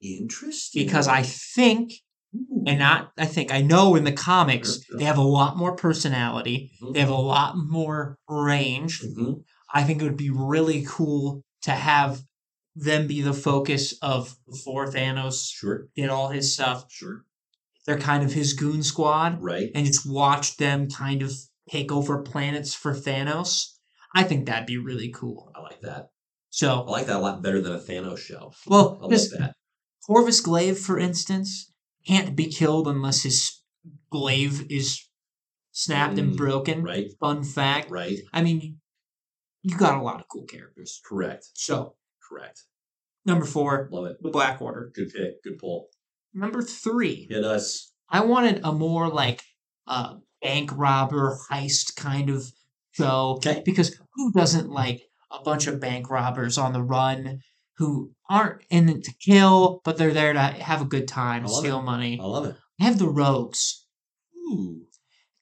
Interesting. 0.00 0.84
because 0.84 1.08
I 1.08 1.22
think. 1.22 1.92
And 2.66 2.78
not 2.78 3.12
I 3.18 3.26
think 3.26 3.52
I 3.52 3.60
know 3.62 3.94
in 3.94 4.04
the 4.04 4.12
comics 4.12 4.80
they 4.98 5.04
have 5.04 5.18
a 5.18 5.22
lot 5.22 5.56
more 5.56 5.76
personality. 5.76 6.72
Mhm. 6.82 6.94
They 6.94 7.00
have 7.00 7.08
a 7.10 7.14
lot 7.14 7.54
more 7.56 8.18
range. 8.28 9.02
Mhm. 9.02 9.42
I 9.72 9.84
think 9.84 10.00
it 10.00 10.04
would 10.04 10.16
be 10.16 10.30
really 10.30 10.84
cool 10.86 11.42
to 11.62 11.70
have 11.72 12.22
them 12.76 13.06
be 13.06 13.20
the 13.22 13.32
focus 13.32 13.94
of 14.02 14.36
before 14.50 14.86
Thanos 14.90 15.48
Sure. 15.50 15.88
did 15.94 16.08
all 16.10 16.28
his 16.28 16.54
stuff. 16.54 16.86
Sure. 16.90 17.24
They're 17.86 17.98
kind 17.98 18.24
of 18.24 18.32
his 18.32 18.52
goon 18.54 18.82
squad, 18.82 19.42
Right. 19.42 19.70
and 19.74 19.86
just 19.86 20.06
watch 20.08 20.56
them 20.56 20.88
kind 20.90 21.22
of 21.22 21.32
take 21.70 21.92
over 21.92 22.22
planets 22.22 22.74
for 22.74 22.94
Thanos. 22.94 23.74
I 24.14 24.22
think 24.24 24.46
that'd 24.46 24.66
be 24.66 24.78
really 24.78 25.10
cool. 25.10 25.50
I 25.54 25.60
like 25.60 25.80
that. 25.82 26.08
So 26.50 26.82
I 26.82 26.90
like 26.90 27.06
that 27.06 27.16
a 27.16 27.18
lot 27.20 27.42
better 27.42 27.60
than 27.60 27.72
a 27.72 27.78
Thanos 27.78 28.18
show. 28.18 28.52
well, 28.66 28.98
I 29.02 29.06
like 29.06 29.20
that. 29.38 29.54
Corvus 30.06 30.40
Glaive, 30.40 30.78
for 30.78 30.98
instance, 30.98 31.72
can't 32.06 32.36
be 32.36 32.46
killed 32.50 32.86
unless 32.88 33.22
his 33.22 33.60
glaive 34.10 34.66
is 34.70 35.06
snapped 35.72 36.18
and 36.18 36.32
Mm, 36.34 36.36
broken. 36.36 36.82
Right. 36.82 37.08
Fun 37.20 37.42
fact. 37.44 37.90
Right. 37.90 38.18
I 38.32 38.42
mean, 38.42 38.80
you 39.62 39.76
got 39.76 39.98
a 39.98 40.02
lot 40.02 40.20
of 40.20 40.28
cool 40.28 40.44
characters. 40.44 41.00
Correct. 41.04 41.46
So, 41.54 41.96
Correct. 42.28 42.62
number 43.24 43.44
four, 43.44 43.88
Love 43.90 44.06
it. 44.06 44.22
the 44.22 44.30
Black 44.30 44.60
Order. 44.62 44.90
Good 44.94 45.12
pick. 45.12 45.42
Good 45.42 45.58
pull. 45.58 45.88
Number 46.32 46.62
three, 46.62 47.26
Hit 47.30 47.44
us. 47.44 47.92
I 48.08 48.24
wanted 48.24 48.60
a 48.64 48.72
more 48.72 49.08
like 49.08 49.42
uh, 49.86 50.16
bank 50.42 50.70
robber 50.74 51.38
heist 51.50 51.96
kind 51.96 52.28
of 52.30 52.52
show. 52.92 53.34
Okay. 53.36 53.62
Because 53.64 53.98
who 54.14 54.32
doesn't 54.32 54.68
like 54.70 55.02
a 55.30 55.42
bunch 55.42 55.66
of 55.66 55.80
bank 55.80 56.10
robbers 56.10 56.58
on 56.58 56.72
the 56.72 56.82
run 56.82 57.40
who 57.76 58.12
aren't 58.28 58.62
in 58.70 58.88
it 58.88 59.04
to 59.04 59.12
kill, 59.20 59.80
but 59.84 59.96
they're 59.98 60.12
there 60.12 60.32
to 60.32 60.40
have 60.40 60.80
a 60.82 60.86
good 60.86 61.08
time, 61.08 61.46
steal 61.48 61.82
money? 61.82 62.18
I 62.20 62.24
love 62.24 62.46
it. 62.46 62.56
I 62.80 62.84
have 62.84 62.98
the 62.98 63.08
rogues. 63.08 63.86
Ooh. 64.36 64.82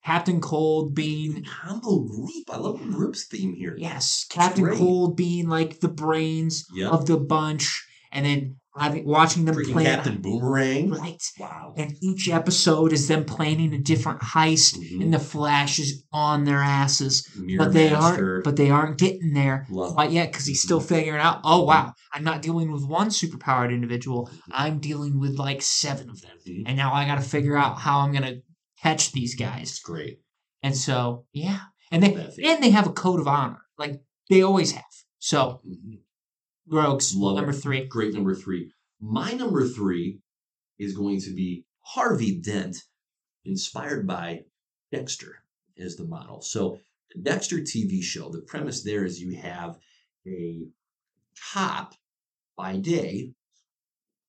Captain 0.04 0.40
Cold 0.40 0.94
being 0.94 1.44
Combo 1.44 2.00
group. 2.00 2.30
I 2.50 2.56
love 2.56 2.80
the 2.80 2.86
group's 2.86 3.26
theme 3.26 3.54
here. 3.54 3.76
yes, 3.78 4.26
Captain. 4.28 4.76
Cold 4.76 5.16
being 5.16 5.48
like 5.48 5.78
the 5.80 5.88
brains 5.88 6.66
Yep. 6.74 6.92
of 6.92 7.06
the 7.06 7.18
bunch, 7.18 7.86
and 8.10 8.26
then 8.26 8.56
having 8.76 9.04
watching 9.06 9.44
them 9.44 9.54
Freaking 9.54 9.72
plan 9.72 9.84
Captain 9.86 10.20
Boomerang. 10.22 10.90
right. 10.90 11.22
Wow. 11.38 11.74
And 11.76 11.94
each 12.00 12.28
episode 12.28 12.92
is 12.92 13.06
them 13.08 13.24
planning 13.24 13.74
a 13.74 13.78
different 13.78 14.20
heist, 14.20 14.76
Mhm. 14.78 15.02
and 15.02 15.14
the 15.14 15.18
Flash 15.18 15.78
is 15.78 16.04
on 16.12 16.44
their 16.44 16.60
asses, 16.60 17.28
Mirror 17.36 17.58
but 17.64 17.72
they 17.74 17.90
Master. 17.90 18.32
aren't. 18.34 18.44
But 18.44 18.56
they 18.56 18.70
aren't 18.70 18.98
getting 18.98 19.34
there 19.34 19.66
Love 19.70 19.92
quite 19.94 20.10
yet 20.10 20.32
because 20.32 20.46
he's 20.46 20.62
still 20.62 20.80
figuring 20.80 21.20
out. 21.20 21.40
Oh 21.44 21.64
wow, 21.64 21.92
I'm 22.12 22.24
not 22.24 22.40
dealing 22.42 22.72
with 22.72 22.84
one 22.84 23.08
superpowered 23.08 23.70
individual. 23.72 24.30
I'm 24.50 24.78
dealing 24.78 25.18
with 25.20 25.38
like 25.38 25.60
seven 25.62 26.08
of 26.08 26.20
them, 26.22 26.38
Mhm. 26.48 26.62
and 26.66 26.76
now 26.76 26.92
I 26.94 27.04
got 27.06 27.16
to 27.16 27.20
figure 27.28 27.56
out 27.56 27.78
how 27.80 28.00
I'm 28.00 28.12
gonna 28.12 28.36
catch 28.82 29.12
these 29.12 29.34
guys. 29.34 29.70
It's 29.70 29.78
great. 29.80 30.18
And 30.62 30.76
so 30.76 31.26
yeah, 31.32 31.60
and 31.90 32.02
they 32.02 32.14
and 32.44 32.62
they 32.62 32.70
have 32.70 32.86
a 32.86 32.92
code 32.92 33.20
of 33.20 33.28
honor, 33.28 33.60
like 33.78 34.00
they 34.30 34.42
always 34.42 34.72
have. 34.72 34.84
So 35.18 35.60
Mhm. 35.68 35.98
Rogues, 36.68 37.14
Love 37.14 37.36
number 37.36 37.50
it. 37.50 37.56
three. 37.56 37.84
Great 37.86 38.14
number 38.14 38.34
three. 38.34 38.72
My 39.00 39.32
number 39.32 39.66
three 39.66 40.20
is 40.78 40.96
going 40.96 41.20
to 41.22 41.34
be 41.34 41.64
Harvey 41.80 42.40
Dent, 42.40 42.76
inspired 43.44 44.06
by 44.06 44.44
Dexter 44.92 45.42
as 45.78 45.96
the 45.96 46.04
model. 46.04 46.40
So, 46.42 46.78
the 47.14 47.20
Dexter 47.20 47.58
TV 47.58 48.02
show, 48.02 48.30
the 48.30 48.40
premise 48.40 48.82
there 48.82 49.04
is 49.04 49.20
you 49.20 49.36
have 49.36 49.78
a 50.26 50.62
cop 51.52 51.94
by 52.56 52.76
day, 52.76 53.32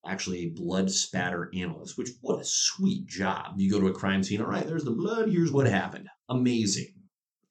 actually 0.06 0.40
a 0.40 0.50
blood 0.50 0.90
spatter 0.90 1.50
analyst, 1.54 1.96
which 1.96 2.10
what 2.20 2.40
a 2.40 2.44
sweet 2.44 3.06
job. 3.06 3.54
You 3.58 3.70
go 3.70 3.80
to 3.80 3.86
a 3.88 3.92
crime 3.94 4.22
scene, 4.22 4.40
all 4.42 4.48
right, 4.48 4.66
there's 4.66 4.84
the 4.84 4.90
blood, 4.90 5.30
here's 5.30 5.52
what 5.52 5.66
happened. 5.66 6.08
Amazing. 6.28 6.94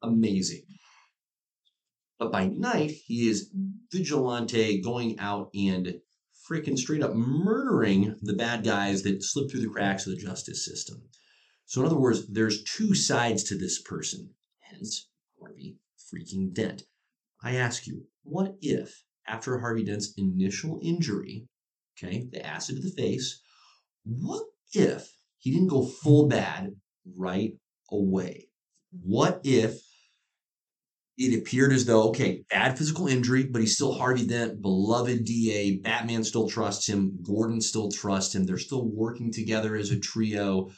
Amazing. 0.03 0.63
But 2.23 2.31
by 2.31 2.47
night, 2.47 2.91
he 2.91 3.27
is 3.27 3.51
vigilante 3.91 4.79
going 4.79 5.19
out 5.19 5.49
and 5.53 5.99
freaking 6.49 6.77
straight 6.77 7.03
up 7.03 7.13
murdering 7.13 8.15
the 8.21 8.31
bad 8.31 8.63
guys 8.63 9.03
that 9.03 9.21
slip 9.21 9.51
through 9.51 9.59
the 9.59 9.67
cracks 9.67 10.07
of 10.07 10.15
the 10.15 10.21
justice 10.21 10.63
system. 10.63 11.09
So, 11.65 11.81
in 11.81 11.87
other 11.87 11.99
words, 11.99 12.25
there's 12.31 12.63
two 12.63 12.95
sides 12.95 13.43
to 13.43 13.57
this 13.57 13.81
person, 13.81 14.35
hence 14.61 15.09
Harvey 15.37 15.75
freaking 15.99 16.53
Dent. 16.53 16.83
I 17.43 17.55
ask 17.55 17.87
you, 17.87 18.05
what 18.23 18.55
if, 18.61 19.03
after 19.27 19.59
Harvey 19.59 19.83
Dent's 19.83 20.13
initial 20.15 20.79
injury, 20.81 21.49
okay, 21.97 22.29
the 22.31 22.45
acid 22.45 22.77
to 22.77 22.81
the 22.83 22.95
face, 22.95 23.41
what 24.05 24.45
if 24.71 25.13
he 25.39 25.51
didn't 25.51 25.67
go 25.67 25.85
full 25.85 26.29
bad 26.29 26.73
right 27.17 27.57
away? 27.91 28.47
What 28.91 29.41
if 29.43 29.81
it 31.17 31.37
appeared 31.37 31.71
as 31.73 31.85
though, 31.85 32.09
okay, 32.09 32.43
bad 32.49 32.77
physical 32.77 33.07
injury, 33.07 33.43
but 33.43 33.61
he's 33.61 33.75
still 33.75 33.93
Harvey 33.93 34.25
Dent, 34.25 34.61
beloved 34.61 35.23
DA. 35.25 35.77
Batman 35.77 36.23
still 36.23 36.49
trusts 36.49 36.87
him. 36.87 37.19
Gordon 37.21 37.61
still 37.61 37.91
trusts 37.91 38.33
him. 38.33 38.45
They're 38.45 38.57
still 38.57 38.87
working 38.87 39.31
together 39.31 39.75
as 39.75 39.91
a 39.91 39.99
trio 39.99 40.71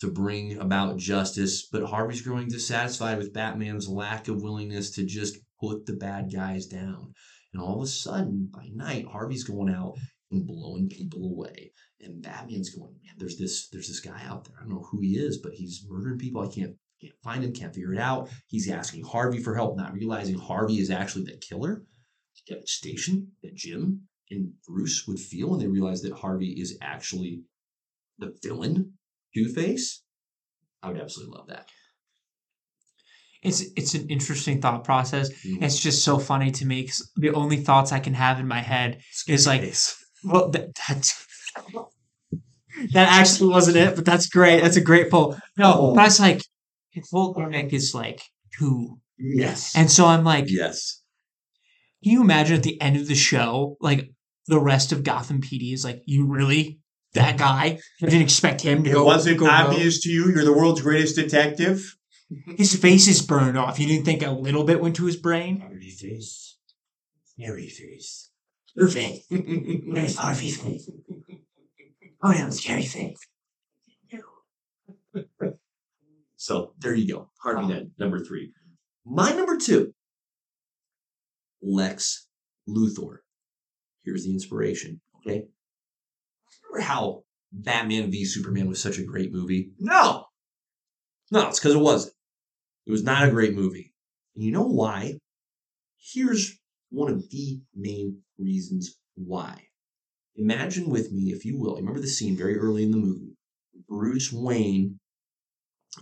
to 0.00 0.10
bring 0.10 0.58
about 0.58 0.96
justice. 0.96 1.68
But 1.70 1.84
Harvey's 1.84 2.22
growing 2.22 2.48
dissatisfied 2.48 3.18
with 3.18 3.34
Batman's 3.34 3.88
lack 3.88 4.28
of 4.28 4.42
willingness 4.42 4.92
to 4.92 5.04
just 5.04 5.36
put 5.60 5.84
the 5.84 5.94
bad 5.94 6.32
guys 6.32 6.66
down. 6.66 7.12
And 7.52 7.62
all 7.62 7.76
of 7.76 7.82
a 7.82 7.86
sudden, 7.86 8.48
by 8.50 8.68
night, 8.72 9.06
Harvey's 9.06 9.44
going 9.44 9.72
out 9.72 9.98
and 10.30 10.46
blowing 10.46 10.88
people 10.88 11.24
away. 11.26 11.72
And 12.00 12.22
Batman's 12.22 12.74
going, 12.74 12.94
man, 13.04 13.14
there's 13.18 13.36
this, 13.36 13.68
there's 13.68 13.88
this 13.88 14.00
guy 14.00 14.22
out 14.24 14.46
there. 14.46 14.56
I 14.58 14.62
don't 14.62 14.70
know 14.70 14.88
who 14.90 15.00
he 15.00 15.18
is, 15.18 15.38
but 15.38 15.52
he's 15.52 15.84
murdering 15.86 16.18
people. 16.18 16.42
I 16.42 16.52
can't 16.52 16.76
can't 17.02 17.14
find 17.22 17.44
him, 17.44 17.52
can't 17.52 17.74
figure 17.74 17.92
it 17.92 17.98
out. 17.98 18.28
He's 18.46 18.70
asking 18.70 19.04
Harvey 19.04 19.38
for 19.42 19.54
help, 19.56 19.76
not 19.76 19.92
realizing 19.92 20.38
Harvey 20.38 20.78
is 20.78 20.90
actually 20.90 21.24
the 21.24 21.36
killer. 21.38 21.82
Devastation 22.48 23.28
that 23.42 23.54
Jim 23.54 24.02
and 24.30 24.52
Bruce 24.66 25.06
would 25.06 25.18
feel 25.20 25.50
when 25.50 25.60
they 25.60 25.66
realize 25.68 26.02
that 26.02 26.12
Harvey 26.12 26.52
is 26.60 26.76
actually 26.82 27.42
the 28.18 28.34
villain, 28.42 28.94
Two 29.34 29.48
Face. 29.52 30.02
I 30.82 30.88
would 30.88 31.00
absolutely 31.00 31.36
love 31.36 31.46
that. 31.48 31.68
It's 33.42 33.62
it's 33.76 33.94
an 33.94 34.08
interesting 34.08 34.60
thought 34.60 34.84
process. 34.84 35.30
Mhm. 35.44 35.62
It's 35.62 35.78
just 35.80 36.04
so 36.04 36.18
funny 36.18 36.50
to 36.52 36.64
me 36.64 36.82
because 36.82 37.10
the 37.16 37.30
only 37.30 37.56
thoughts 37.58 37.92
I 37.92 37.98
can 38.00 38.14
have 38.14 38.38
in 38.40 38.46
my 38.48 38.60
head 38.60 39.00
is 39.28 39.46
like, 39.46 39.60
Face. 39.62 39.96
well, 40.24 40.48
that, 40.50 40.70
that's 40.88 41.26
that 42.92 43.08
actually 43.20 43.50
wasn't 43.50 43.76
it, 43.76 43.94
but 43.96 44.04
that's 44.04 44.26
great. 44.28 44.62
That's 44.62 44.76
a 44.76 44.80
great 44.80 45.10
pull. 45.10 45.36
No, 45.58 45.72
Oh. 45.90 45.94
that's 45.94 46.18
like 46.18 46.36
his 46.36 46.44
whole 46.44 46.51
gimmick 46.94 47.72
is 47.72 47.94
like 47.94 48.22
two, 48.58 48.98
yes, 49.18 49.74
and 49.76 49.90
so 49.90 50.06
I'm 50.06 50.24
like, 50.24 50.46
yes, 50.48 51.02
can 52.02 52.12
you 52.12 52.20
imagine 52.22 52.56
at 52.56 52.62
the 52.62 52.80
end 52.80 52.96
of 52.96 53.08
the 53.08 53.14
show, 53.14 53.76
like 53.80 54.10
the 54.48 54.60
rest 54.60 54.92
of 54.92 55.04
Gotham 55.04 55.40
PD 55.40 55.72
is 55.72 55.84
like, 55.84 56.02
you 56.06 56.26
really 56.26 56.80
that 57.14 57.36
guy? 57.38 57.78
I 58.02 58.06
didn't 58.06 58.22
expect 58.22 58.60
him 58.60 58.82
to 58.84 58.90
It 58.90 58.94
go. 58.94 59.04
wasn't 59.04 59.38
go 59.38 59.46
rogue." 59.46 59.54
obvious 59.74 60.00
to 60.02 60.10
you. 60.10 60.26
You're 60.32 60.44
the 60.44 60.52
world's 60.52 60.80
greatest 60.82 61.16
detective. 61.16 61.96
His 62.56 62.74
face 62.74 63.08
is 63.08 63.20
burned 63.20 63.58
off. 63.58 63.78
You 63.78 63.86
didn't 63.86 64.06
think 64.06 64.22
a 64.22 64.30
little 64.30 64.64
bit 64.64 64.80
went 64.80 64.96
to 64.96 65.04
his 65.04 65.16
brain? 65.16 65.60
Harvey 65.60 65.90
face. 65.90 66.56
Harry 67.38 67.68
face. 67.68 68.30
Perfect. 68.74 69.24
There's 69.30 70.16
Harvey 70.16 70.50
face. 70.50 70.90
Oh 72.22 72.32
yeah, 72.32 72.48
scary 72.50 72.84
face. 72.86 73.18
So 76.42 76.74
there 76.80 76.92
you 76.92 77.06
go. 77.06 77.30
Harvey 77.40 77.72
Dent, 77.72 77.90
number 78.00 78.18
three. 78.18 78.52
My 79.06 79.30
number 79.30 79.56
two, 79.56 79.94
Lex 81.62 82.26
Luthor. 82.68 83.18
Here's 84.04 84.24
the 84.24 84.32
inspiration. 84.32 85.00
Okay. 85.18 85.44
Remember 86.64 86.84
how 86.84 87.22
Batman 87.52 88.10
v 88.10 88.24
Superman 88.24 88.66
was 88.66 88.82
such 88.82 88.98
a 88.98 89.04
great 89.04 89.32
movie? 89.32 89.70
No. 89.78 90.24
No, 91.30 91.46
it's 91.46 91.60
because 91.60 91.76
it 91.76 91.78
wasn't. 91.78 92.14
It 92.88 92.90
was 92.90 93.04
not 93.04 93.28
a 93.28 93.30
great 93.30 93.54
movie. 93.54 93.94
And 94.34 94.42
you 94.42 94.50
know 94.50 94.66
why? 94.66 95.18
Here's 95.96 96.58
one 96.90 97.12
of 97.12 97.30
the 97.30 97.60
main 97.72 98.22
reasons 98.36 98.96
why. 99.14 99.68
Imagine 100.34 100.90
with 100.90 101.12
me, 101.12 101.30
if 101.30 101.44
you 101.44 101.56
will, 101.56 101.76
remember 101.76 102.00
the 102.00 102.08
scene 102.08 102.36
very 102.36 102.58
early 102.58 102.82
in 102.82 102.90
the 102.90 102.96
movie. 102.96 103.36
Bruce 103.88 104.32
Wayne 104.32 104.98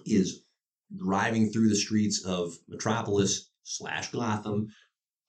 is 0.06 0.44
driving 0.96 1.50
through 1.50 1.68
the 1.68 1.76
streets 1.76 2.24
of 2.24 2.56
Metropolis 2.68 3.50
slash 3.62 4.10
Gotham 4.10 4.68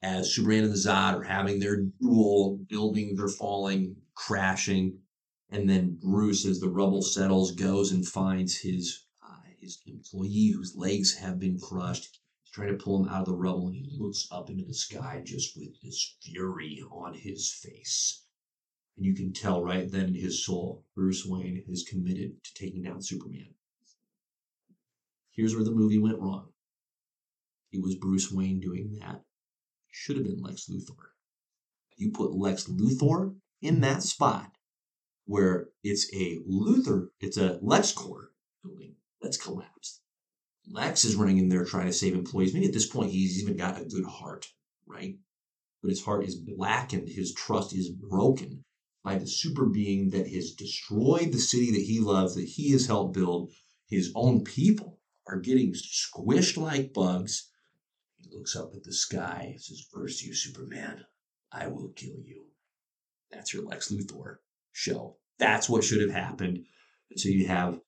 as 0.03 0.33
Superman 0.33 0.63
and 0.63 0.73
the 0.73 0.77
Zod 0.77 1.13
are 1.13 1.23
having 1.23 1.59
their 1.59 1.83
duel, 2.01 2.57
buildings 2.67 3.19
are 3.19 3.27
falling, 3.27 3.95
crashing. 4.15 4.99
And 5.49 5.69
then 5.69 5.99
Bruce, 6.01 6.45
as 6.45 6.59
the 6.59 6.69
rubble 6.69 7.03
settles, 7.03 7.51
goes 7.51 7.91
and 7.91 8.07
finds 8.07 8.57
his 8.57 9.05
uh, 9.21 9.41
his 9.59 9.79
employee 9.85 10.53
whose 10.55 10.75
legs 10.75 11.13
have 11.17 11.39
been 11.39 11.59
crushed. 11.59 12.19
He's 12.43 12.51
trying 12.51 12.75
to 12.75 12.83
pull 12.83 13.03
him 13.03 13.09
out 13.09 13.21
of 13.21 13.25
the 13.27 13.35
rubble, 13.35 13.67
and 13.67 13.75
he 13.75 13.95
looks 13.99 14.27
up 14.31 14.49
into 14.49 14.65
the 14.65 14.73
sky 14.73 15.21
just 15.23 15.55
with 15.55 15.79
this 15.81 16.15
fury 16.23 16.81
on 16.89 17.13
his 17.13 17.51
face. 17.51 18.23
And 18.97 19.05
you 19.05 19.13
can 19.13 19.33
tell 19.33 19.63
right 19.63 19.91
then 19.91 20.07
in 20.07 20.15
his 20.15 20.43
soul, 20.43 20.83
Bruce 20.95 21.25
Wayne 21.25 21.63
is 21.67 21.83
committed 21.83 22.43
to 22.43 22.53
taking 22.55 22.81
down 22.81 23.01
Superman. 23.01 23.53
Here's 25.33 25.55
where 25.55 25.63
the 25.63 25.71
movie 25.71 25.97
went 25.97 26.19
wrong. 26.19 26.49
It 27.71 27.81
was 27.81 27.95
Bruce 27.95 28.31
Wayne 28.31 28.59
doing 28.59 28.97
that. 28.99 29.23
Should 29.89 30.17
have 30.17 30.25
been 30.25 30.41
Lex 30.41 30.69
Luthor. 30.69 31.11
You 31.95 32.11
put 32.11 32.33
Lex 32.33 32.65
Luthor 32.65 33.35
in 33.61 33.79
that 33.81 34.03
spot 34.03 34.51
where 35.25 35.69
it's 35.83 36.13
a 36.13 36.39
Luthor, 36.39 37.11
it's 37.21 37.37
a 37.37 37.59
LexCorp 37.59 38.27
building 38.61 38.95
that's 39.21 39.37
collapsed. 39.37 40.01
Lex 40.67 41.05
is 41.05 41.15
running 41.15 41.37
in 41.37 41.47
there 41.47 41.63
trying 41.63 41.87
to 41.87 41.93
save 41.93 42.13
employees. 42.13 42.53
Maybe 42.53 42.67
at 42.67 42.73
this 42.73 42.87
point 42.87 43.11
he's 43.11 43.41
even 43.41 43.55
got 43.55 43.79
a 43.79 43.85
good 43.85 44.05
heart, 44.05 44.51
right? 44.85 45.17
But 45.81 45.91
his 45.91 46.03
heart 46.03 46.25
is 46.25 46.35
blackened, 46.35 47.07
his 47.07 47.33
trust 47.33 47.73
is 47.73 47.89
broken 47.89 48.65
by 49.03 49.17
the 49.17 49.27
super 49.27 49.65
being 49.65 50.09
that 50.09 50.27
has 50.27 50.51
destroyed 50.51 51.31
the 51.31 51.39
city 51.39 51.71
that 51.71 51.81
he 51.81 51.99
loves, 51.99 52.35
that 52.35 52.45
he 52.45 52.71
has 52.71 52.87
helped 52.87 53.13
build. 53.13 53.51
His 53.87 54.11
own 54.15 54.43
people 54.43 55.00
are 55.31 55.39
getting 55.39 55.73
squished 55.73 56.57
like 56.57 56.93
bugs. 56.93 57.49
He 58.17 58.29
looks 58.35 58.55
up 58.55 58.73
at 58.75 58.83
the 58.83 58.93
sky 58.93 59.55
says, 59.57 59.87
First, 59.91 60.23
you, 60.23 60.35
Superman, 60.35 61.05
I 61.51 61.67
will 61.67 61.89
kill 61.95 62.19
you. 62.23 62.45
That's 63.31 63.53
your 63.53 63.63
Lex 63.63 63.91
Luthor 63.91 64.37
show. 64.73 65.17
That's 65.39 65.69
what 65.69 65.83
should 65.83 66.01
have 66.01 66.11
happened. 66.11 66.65
And 67.09 67.19
so 67.19 67.29
you 67.29 67.47
have 67.47 67.75
a 67.75 67.81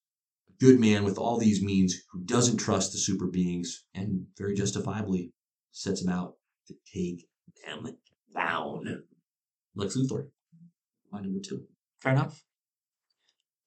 good 0.60 0.80
man 0.80 1.04
with 1.04 1.18
all 1.18 1.38
these 1.38 1.62
means 1.62 2.02
who 2.12 2.24
doesn't 2.24 2.58
trust 2.58 2.94
the 2.94 2.98
super 2.98 3.28
beings 3.28 3.84
and 3.94 4.26
very 4.38 4.56
justifiably 4.56 5.34
sets 5.72 6.02
him 6.02 6.10
out 6.10 6.36
to 6.68 6.74
take 6.91 7.28
them 7.66 7.96
down. 8.36 9.04
Lex 9.76 9.98
Luthor, 9.98 10.30
my 11.12 11.22
number 11.22 11.39
two. 11.39 11.66
Fair 12.02 12.14
enough. 12.14 12.44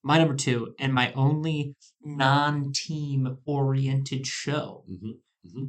My 0.06 0.18
number 0.18 0.36
two, 0.36 0.72
and 0.78 0.94
my 0.94 1.12
only 1.14 1.74
non-team 2.00 3.38
oriented 3.44 4.24
show, 4.24 4.84
Mm-hmm. 4.88 5.64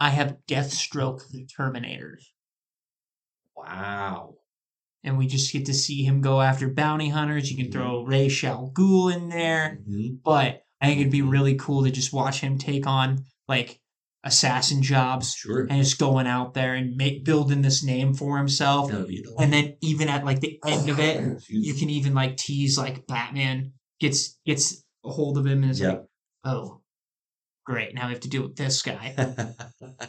I 0.00 0.08
have 0.10 0.38
Deathstroke 0.48 1.30
the 1.30 1.46
Terminator. 1.46 2.18
Wow. 3.56 4.34
And 5.04 5.18
we 5.18 5.28
just 5.28 5.52
get 5.52 5.66
to 5.66 5.74
see 5.74 6.02
him 6.02 6.20
go 6.20 6.40
after 6.40 6.68
bounty 6.68 7.10
hunters. 7.10 7.48
You 7.48 7.62
can 7.62 7.70
throw 7.70 8.04
Ra's 8.04 8.42
al 8.42 8.72
Ghul 8.74 9.14
in 9.14 9.28
there. 9.28 9.78
Mhm. 9.88 10.20
But 10.24 10.64
I 10.80 10.86
think 10.86 11.00
it'd 11.00 11.12
be 11.12 11.22
really 11.22 11.54
cool 11.54 11.84
to 11.84 11.92
just 11.92 12.12
watch 12.12 12.40
him 12.40 12.58
take 12.58 12.88
on 12.88 13.24
like 13.46 13.80
assassin 14.24 14.82
jobs 14.82 15.34
Sure. 15.34 15.66
and 15.68 15.82
just 15.82 15.98
going 15.98 16.26
out 16.26 16.54
there 16.54 16.74
and 16.74 16.96
make 16.96 17.24
building 17.24 17.62
this 17.62 17.84
name 17.84 18.14
for 18.14 18.38
himself. 18.38 18.90
That 18.90 19.00
would 19.00 19.08
be 19.08 19.24
And 19.38 19.52
then 19.52 19.76
even 19.80 20.08
at 20.08 20.24
like 20.24 20.40
the 20.40 20.60
end 20.66 20.88
of 20.88 20.98
it, 21.00 21.16
Excuse 21.34 21.66
you 21.66 21.74
can 21.74 21.90
even 21.90 22.14
like 22.14 22.36
tease 22.36 22.78
like 22.78 23.06
Batman 23.06 23.72
gets 24.00 24.38
gets 24.46 24.82
a 25.04 25.10
hold 25.10 25.38
of 25.38 25.46
him 25.46 25.62
and 25.62 25.70
is 25.72 25.80
Yep. 25.80 25.90
like, 25.98 26.02
oh, 26.44 26.80
great. 27.64 27.94
Now 27.94 28.06
we 28.06 28.12
have 28.12 28.20
to 28.22 28.28
deal 28.28 28.42
with 28.42 28.56
this 28.56 28.82
guy. 28.82 29.14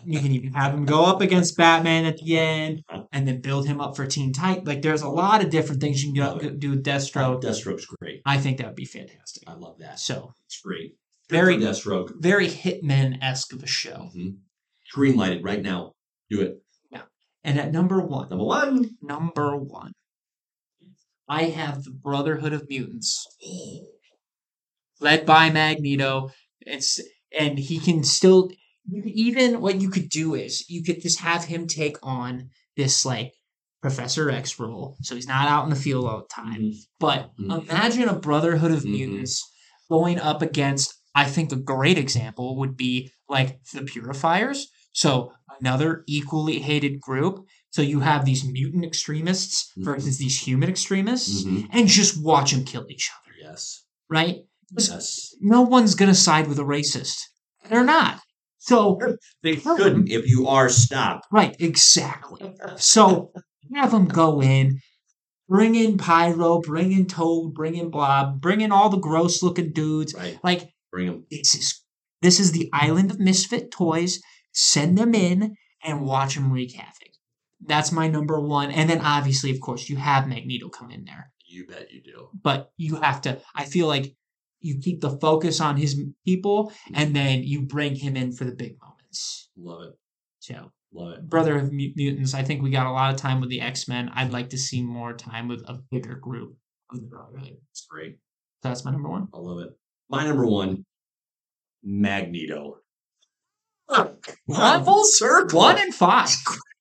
You 0.05 0.19
can 0.19 0.31
even 0.33 0.53
have 0.53 0.73
him 0.73 0.85
go 0.85 1.05
up 1.05 1.21
against 1.21 1.55
Batman 1.55 2.05
at 2.05 2.17
the 2.17 2.37
end 2.37 2.83
and 3.13 3.25
then 3.27 3.39
build 3.41 3.65
him 3.67 3.79
up 3.79 3.95
for 3.95 4.05
Teen 4.05 4.33
Titan. 4.33 4.65
Like 4.65 4.81
there's 4.81 5.01
a 5.01 5.07
lot 5.09 5.43
of 5.43 5.49
different 5.49 5.81
things 5.81 6.03
you 6.03 6.13
can 6.13 6.59
do 6.59 6.71
with 6.71 6.83
Deathstroke. 6.83 7.41
Deathstroke's 7.41 7.85
great. 7.85 8.21
I 8.25 8.37
think 8.37 8.57
that 8.57 8.67
would 8.67 8.75
be 8.75 8.85
fantastic. 8.85 9.43
I 9.47 9.53
love 9.53 9.77
that. 9.79 9.99
So 9.99 10.33
It's 10.45 10.59
great. 10.61 10.95
Very- 11.33 11.57
Deathstroke. 11.57 12.11
very 12.19 12.47
Hitman 12.47 13.17
esque 13.21 13.53
of 13.53 13.63
a 13.63 13.67
show. 13.67 14.09
Mhm. 14.15 14.37
Green 14.91 15.15
lighted 15.15 15.43
right 15.43 15.61
now. 15.61 15.93
Do 16.29 16.41
it. 16.41 16.63
Yeah. 16.91 17.03
And 17.43 17.59
at 17.59 17.71
number 17.71 17.99
one, 18.01 18.29
Number 18.29 18.43
one. 18.45 18.97
number 19.01 19.57
one, 19.57 19.91
I 21.27 21.43
have 21.45 21.83
the 21.83 21.91
Brotherhood 21.91 22.53
of 22.53 22.69
Mutants, 22.69 23.25
led 24.99 25.25
by 25.25 25.49
Magneto. 25.49 26.31
It's 26.61 26.99
and 27.37 27.57
he 27.57 27.79
can 27.79 28.03
still 28.03 28.49
you 28.85 29.01
even 29.05 29.61
what 29.61 29.81
you 29.81 29.89
could 29.89 30.09
do 30.09 30.35
is 30.35 30.69
you 30.69 30.83
could 30.83 31.01
just 31.01 31.19
have 31.19 31.45
him 31.45 31.67
take 31.67 31.97
on 32.03 32.49
this 32.77 33.05
like 33.05 33.33
Professor 33.81 34.29
X 34.29 34.59
role, 34.59 34.95
so 35.01 35.15
he's 35.15 35.27
not 35.27 35.47
out 35.47 35.63
in 35.65 35.69
the 35.69 35.75
field 35.75 36.05
all 36.05 36.19
the 36.19 36.27
time. 36.33 36.71
But 36.99 37.31
Mhm. 37.37 37.69
imagine 37.69 38.07
a 38.07 38.17
Brotherhood 38.19 38.71
of 38.71 38.83
Mhm. 38.83 38.91
Mutants 38.91 39.43
going 39.89 40.19
up 40.19 40.41
against. 40.41 40.93
I 41.15 41.25
think 41.25 41.51
a 41.51 41.55
great 41.57 41.97
example 41.97 42.57
would 42.57 42.75
be 42.75 43.11
like 43.29 43.59
the 43.73 43.83
Purifiers. 43.83 44.67
So 44.93 45.31
another 45.59 46.03
equally 46.07 46.59
hated 46.59 46.99
group. 46.99 47.45
So 47.71 47.81
you 47.81 47.99
have 48.01 48.25
these 48.25 48.43
mutant 48.45 48.85
extremists 48.85 49.71
Mhm. 49.77 49.83
versus 49.85 50.17
these 50.17 50.39
human 50.39 50.69
extremists, 50.69 51.43
Mhm. 51.43 51.67
and 51.71 51.87
just 51.87 52.21
watch 52.23 52.51
them 52.51 52.63
kill 52.65 52.85
each 52.89 53.09
other, 53.21 53.33
Yes. 53.41 53.83
right? 54.09 54.37
Yes. 54.77 55.33
No 55.41 55.61
one's 55.61 55.95
gonna 55.95 56.15
side 56.15 56.47
with 56.47 56.59
a 56.59 56.63
racist. 56.63 57.17
They're 57.69 57.83
not. 57.83 58.21
So 58.59 58.97
They 59.43 59.57
shouldn't. 59.57 60.09
If 60.09 60.27
you 60.27 60.47
are, 60.47 60.69
stop. 60.69 61.21
right, 61.31 61.55
exactly. 61.59 62.53
So 62.77 63.31
have 63.75 63.91
them 63.91 64.07
go 64.07 64.41
in, 64.41 64.79
bring 65.49 65.75
in 65.75 65.97
Pyro, 65.97 66.59
bring 66.61 66.91
in 66.91 67.05
Toad, 67.05 67.53
bring 67.53 67.75
in 67.75 67.89
Blob, 67.89 68.39
bring 68.41 68.61
in 68.61 68.71
all 68.71 68.89
the 68.89 68.97
gross 68.97 69.41
looking 69.43 69.71
dudes. 69.73 70.13
Right. 70.13 70.39
Like 70.43 70.72
Bring 70.93 71.07
them. 71.07 71.25
this 71.31 71.55
is 71.55 71.81
this 72.21 72.39
is 72.39 72.51
the 72.51 72.69
island 72.71 73.09
of 73.11 73.19
misfit 73.19 73.71
toys. 73.71 74.21
Send 74.51 74.95
them 74.97 75.15
in 75.15 75.55
and 75.83 76.05
watch 76.05 76.35
them 76.35 76.51
wreak 76.53 76.73
havoc. 76.73 77.09
That's 77.65 77.91
my 77.91 78.07
number 78.07 78.39
one. 78.39 78.69
And 78.71 78.87
then 78.89 79.01
obviously, 79.01 79.49
of 79.49 79.59
course, 79.59 79.89
you 79.89 79.97
have 79.97 80.27
Magneto 80.27 80.69
come 80.69 80.91
in 80.91 81.05
there, 81.05 81.31
You 81.47 81.65
bet 81.65 81.91
you 81.91 82.03
do. 82.03 82.29
but 82.43 82.71
you 82.77 82.97
have 82.97 83.21
to. 83.21 83.41
I 83.55 83.65
feel 83.65 83.87
like 83.87 84.15
you 84.59 84.79
keep 84.79 85.01
the 85.01 85.17
focus 85.17 85.59
on 85.59 85.77
his 85.77 85.99
people, 86.25 86.71
and 86.93 87.15
then 87.15 87.43
you 87.43 87.63
bring 87.63 87.95
him 87.95 88.15
in 88.15 88.31
for 88.31 88.45
the 88.45 88.53
big 88.53 88.77
moments. 88.81 89.49
Love 89.57 89.81
it. 89.87 89.93
So, 90.39 90.71
Love 90.93 91.13
it. 91.17 91.29
Brother 91.29 91.57
of 91.57 91.71
Mutants. 91.73 92.33
I 92.35 92.43
think 92.43 92.61
we 92.61 92.69
got 92.69 92.85
a 92.85 92.91
lot 92.91 93.11
of 93.11 93.19
time 93.19 93.41
with 93.41 93.49
the 93.49 93.61
X 93.61 93.87
Men. 93.87 94.09
I'd 94.13 94.31
like 94.31 94.49
to 94.51 94.57
see 94.57 94.83
more 94.83 95.13
time 95.13 95.47
with 95.47 95.61
a 95.67 95.79
bigger 95.89 96.15
group 96.15 96.55
of 96.91 97.01
the 97.01 97.07
Brotherhood. 97.07 97.57
It's 97.71 97.85
great. 97.89 98.19
So 98.61 98.69
that's 98.69 98.85
my 98.85 98.91
number 98.91 99.09
one. 99.09 99.27
I 99.33 99.37
love 99.39 99.59
it. 99.59 99.69
My 100.13 100.27
number 100.27 100.45
one, 100.45 100.85
Magneto. 101.81 102.77
One- 104.45 104.85
full 104.85 105.05
circle. 105.05 105.59
One 105.59 105.79
and 105.79 105.91
five. 105.91 106.29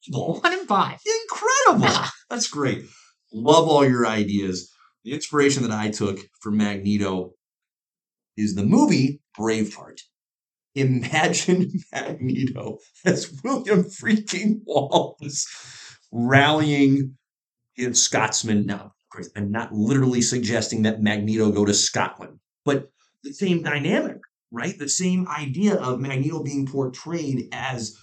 Incredible. 0.07 0.41
One 0.43 0.53
and 0.53 0.68
five. 0.68 0.99
Incredible. 1.22 2.09
That's 2.28 2.47
great. 2.47 2.85
Love 3.33 3.68
all 3.68 3.89
your 3.89 4.07
ideas. 4.07 4.70
The 5.05 5.14
inspiration 5.14 5.62
that 5.62 5.72
I 5.72 5.89
took 5.89 6.18
for 6.43 6.53
Magneto 6.53 7.33
is 8.37 8.55
the 8.55 8.66
movie 8.66 9.22
Braveheart. 9.39 10.03
Imagine 10.74 11.72
Magneto 11.93 12.80
as 13.07 13.41
William 13.43 13.85
freaking 13.85 14.61
Wallace 14.66 15.47
rallying 16.12 17.16
his 17.76 18.03
Scotsman. 18.03 18.66
Now, 18.66 18.93
of 18.93 19.11
course, 19.11 19.30
I'm 19.35 19.51
not 19.51 19.72
literally 19.72 20.20
suggesting 20.20 20.83
that 20.83 21.01
Magneto 21.01 21.51
go 21.51 21.64
to 21.64 21.72
Scotland, 21.72 22.39
but 22.66 22.91
the 23.22 23.32
same 23.32 23.62
dynamic, 23.62 24.18
right? 24.50 24.78
The 24.78 24.88
same 24.88 25.26
idea 25.28 25.74
of 25.74 26.00
Magneto 26.00 26.42
being 26.42 26.66
portrayed 26.66 27.48
as 27.52 27.96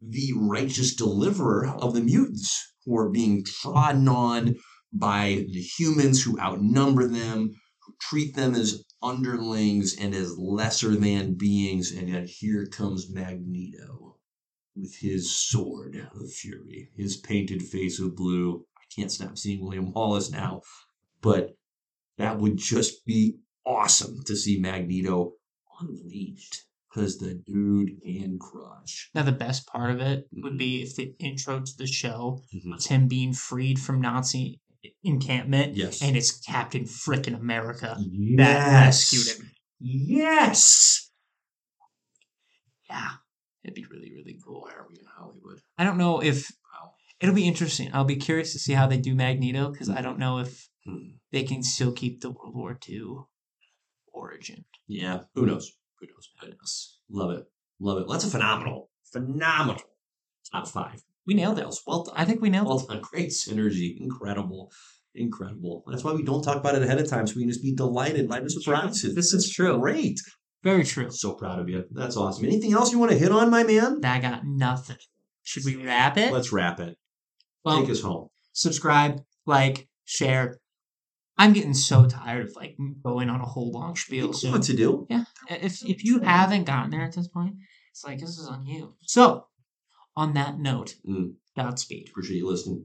the 0.00 0.32
righteous 0.36 0.94
deliverer 0.94 1.68
of 1.68 1.94
the 1.94 2.02
mutants 2.02 2.74
who 2.84 2.96
are 2.96 3.10
being 3.10 3.44
trodden 3.44 4.08
on 4.08 4.56
by 4.92 5.46
the 5.50 5.60
humans 5.60 6.22
who 6.22 6.38
outnumber 6.38 7.08
them, 7.08 7.54
who 7.80 7.94
treat 8.00 8.34
them 8.36 8.54
as 8.54 8.84
underlings 9.02 9.96
and 9.98 10.14
as 10.14 10.38
lesser 10.38 10.94
than 10.96 11.34
beings. 11.34 11.92
And 11.92 12.08
yet 12.08 12.28
here 12.28 12.66
comes 12.66 13.12
Magneto 13.12 14.18
with 14.76 14.96
his 14.96 15.34
sword 15.34 15.96
of 16.14 16.30
fury, 16.30 16.90
his 16.96 17.16
painted 17.16 17.62
face 17.62 17.98
of 17.98 18.14
blue. 18.14 18.64
I 18.76 18.84
can't 18.94 19.10
stop 19.10 19.38
seeing 19.38 19.62
William 19.62 19.92
Wallace 19.92 20.30
now, 20.30 20.60
but 21.22 21.56
that 22.18 22.38
would 22.38 22.56
just 22.56 23.04
be 23.04 23.38
awesome 23.66 24.22
to 24.26 24.36
see 24.36 24.58
Magneto 24.58 25.32
unleashed 25.80 26.62
because 26.88 27.18
the 27.18 27.34
dude 27.34 28.00
can 28.02 28.38
crush. 28.38 29.10
Now, 29.14 29.22
the 29.22 29.32
best 29.32 29.66
part 29.66 29.90
of 29.90 30.00
it 30.00 30.28
would 30.32 30.56
be 30.56 30.82
if 30.82 30.96
the 30.96 31.14
intro 31.18 31.60
to 31.60 31.72
the 31.76 31.86
show 31.86 32.42
Mhm. 32.54 32.72
was 32.74 32.86
him 32.86 33.08
being 33.08 33.32
freed 33.34 33.78
from 33.78 34.00
Nazi 34.00 34.60
encampment, 35.02 35.76
Yes. 35.76 36.00
and 36.00 36.16
it's 36.16 36.30
Captain 36.40 36.84
Frickin' 36.84 37.34
America 37.34 37.96
that 37.96 38.04
yes. 38.06 39.12
rescued 39.12 39.26
him. 39.36 39.50
Yes. 39.80 41.10
Yeah, 42.88 43.10
it'd 43.64 43.74
be 43.74 43.84
really, 43.90 44.12
really 44.14 44.38
cool. 44.44 44.62
Why 44.62 44.72
are 44.74 44.86
we 44.88 44.96
in 45.00 45.06
Hollywood? 45.06 45.60
I 45.76 45.84
don't 45.84 45.98
know 45.98 46.22
if 46.22 46.50
Wow. 46.72 46.94
it'll 47.20 47.34
be 47.34 47.48
interesting. 47.48 47.90
I'll 47.92 48.04
be 48.04 48.16
curious 48.16 48.52
to 48.52 48.58
see 48.60 48.74
how 48.74 48.86
they 48.86 48.98
do 48.98 49.14
Magneto 49.14 49.70
because 49.72 49.90
I 49.90 50.00
don't 50.02 50.18
know 50.20 50.38
if 50.38 50.68
Hmm. 50.84 51.16
they 51.32 51.42
can 51.42 51.62
still 51.64 51.92
keep 51.92 52.20
the 52.20 52.30
World 52.30 52.54
War 52.54 52.78
II 52.88 53.24
origin. 54.16 54.64
Yeah, 54.88 55.20
who 55.34 55.42
hmm. 55.42 55.48
knows? 55.48 55.72
Who 56.00 56.06
knows? 56.06 56.28
Who 56.40 56.48
knows? 56.48 56.98
Love 57.10 57.30
it. 57.38 57.44
Love 57.80 57.98
it. 57.98 58.06
That's 58.10 58.24
a 58.24 58.30
phenomenal, 58.30 58.90
phenomenal 59.12 59.82
top 60.52 60.68
five. 60.68 61.02
We 61.26 61.34
nailed 61.34 61.58
it. 61.58 61.62
Else, 61.62 61.82
well 61.86 62.04
done. 62.04 62.14
I 62.16 62.24
think 62.24 62.40
we 62.40 62.50
nailed 62.50 62.68
Well 62.68 62.80
it. 62.80 62.88
done. 62.88 63.02
Great 63.02 63.30
synergy. 63.30 63.96
Incredible. 64.00 64.70
Incredible. 65.14 65.82
That's 65.86 66.04
why 66.04 66.12
we 66.12 66.22
don't 66.22 66.42
talk 66.42 66.56
about 66.56 66.74
it 66.74 66.82
ahead 66.82 67.00
of 67.00 67.08
time, 67.08 67.26
so 67.26 67.34
we 67.36 67.42
can 67.42 67.50
just 67.50 67.62
be 67.62 67.74
delighted 67.74 68.28
by 68.28 68.40
the 68.40 68.50
surprises. 68.50 69.14
This 69.14 69.32
is 69.32 69.50
true. 69.50 69.78
Great. 69.80 70.20
Very 70.62 70.84
true. 70.84 71.10
So 71.10 71.34
proud 71.34 71.58
of 71.58 71.68
you. 71.68 71.84
That's 71.90 72.16
awesome. 72.16 72.44
Anything 72.44 72.72
else 72.72 72.92
you 72.92 72.98
want 72.98 73.12
to 73.12 73.18
hit 73.18 73.32
on, 73.32 73.50
my 73.50 73.64
man? 73.64 74.04
I 74.04 74.20
got 74.20 74.44
nothing. 74.44 74.96
Should 75.42 75.64
we 75.64 75.76
wrap 75.76 76.16
it? 76.16 76.32
Let's 76.32 76.52
wrap 76.52 76.80
it. 76.80 76.96
well, 77.64 77.80
Take 77.80 77.90
us 77.90 78.00
home. 78.02 78.28
subscribe, 78.52 79.22
like, 79.46 79.88
share. 80.04 80.58
I'm 81.38 81.52
getting 81.52 81.74
so 81.74 82.06
tired 82.06 82.46
of 82.48 82.56
like 82.56 82.76
going 83.02 83.28
on 83.28 83.40
a 83.40 83.44
whole 83.46 83.70
long 83.70 83.94
spiel. 83.96 84.32
So 84.32 84.50
What 84.50 84.62
to 84.64 84.76
do? 84.76 85.06
yeah, 85.10 85.24
if 85.50 85.84
if 85.84 86.04
you 86.04 86.20
haven't 86.20 86.64
gotten 86.64 86.90
there 86.90 87.02
at 87.02 87.14
this 87.14 87.28
point, 87.28 87.56
it's 87.90 88.04
like 88.04 88.18
this 88.20 88.38
is 88.38 88.48
on 88.48 88.66
you. 88.66 88.94
So, 89.02 89.46
on 90.16 90.34
that 90.34 90.58
note, 90.58 90.94
Mm. 91.08 91.34
Godspeed. 91.56 92.08
Appreciate 92.10 92.36
you 92.38 92.46
listening. 92.46 92.84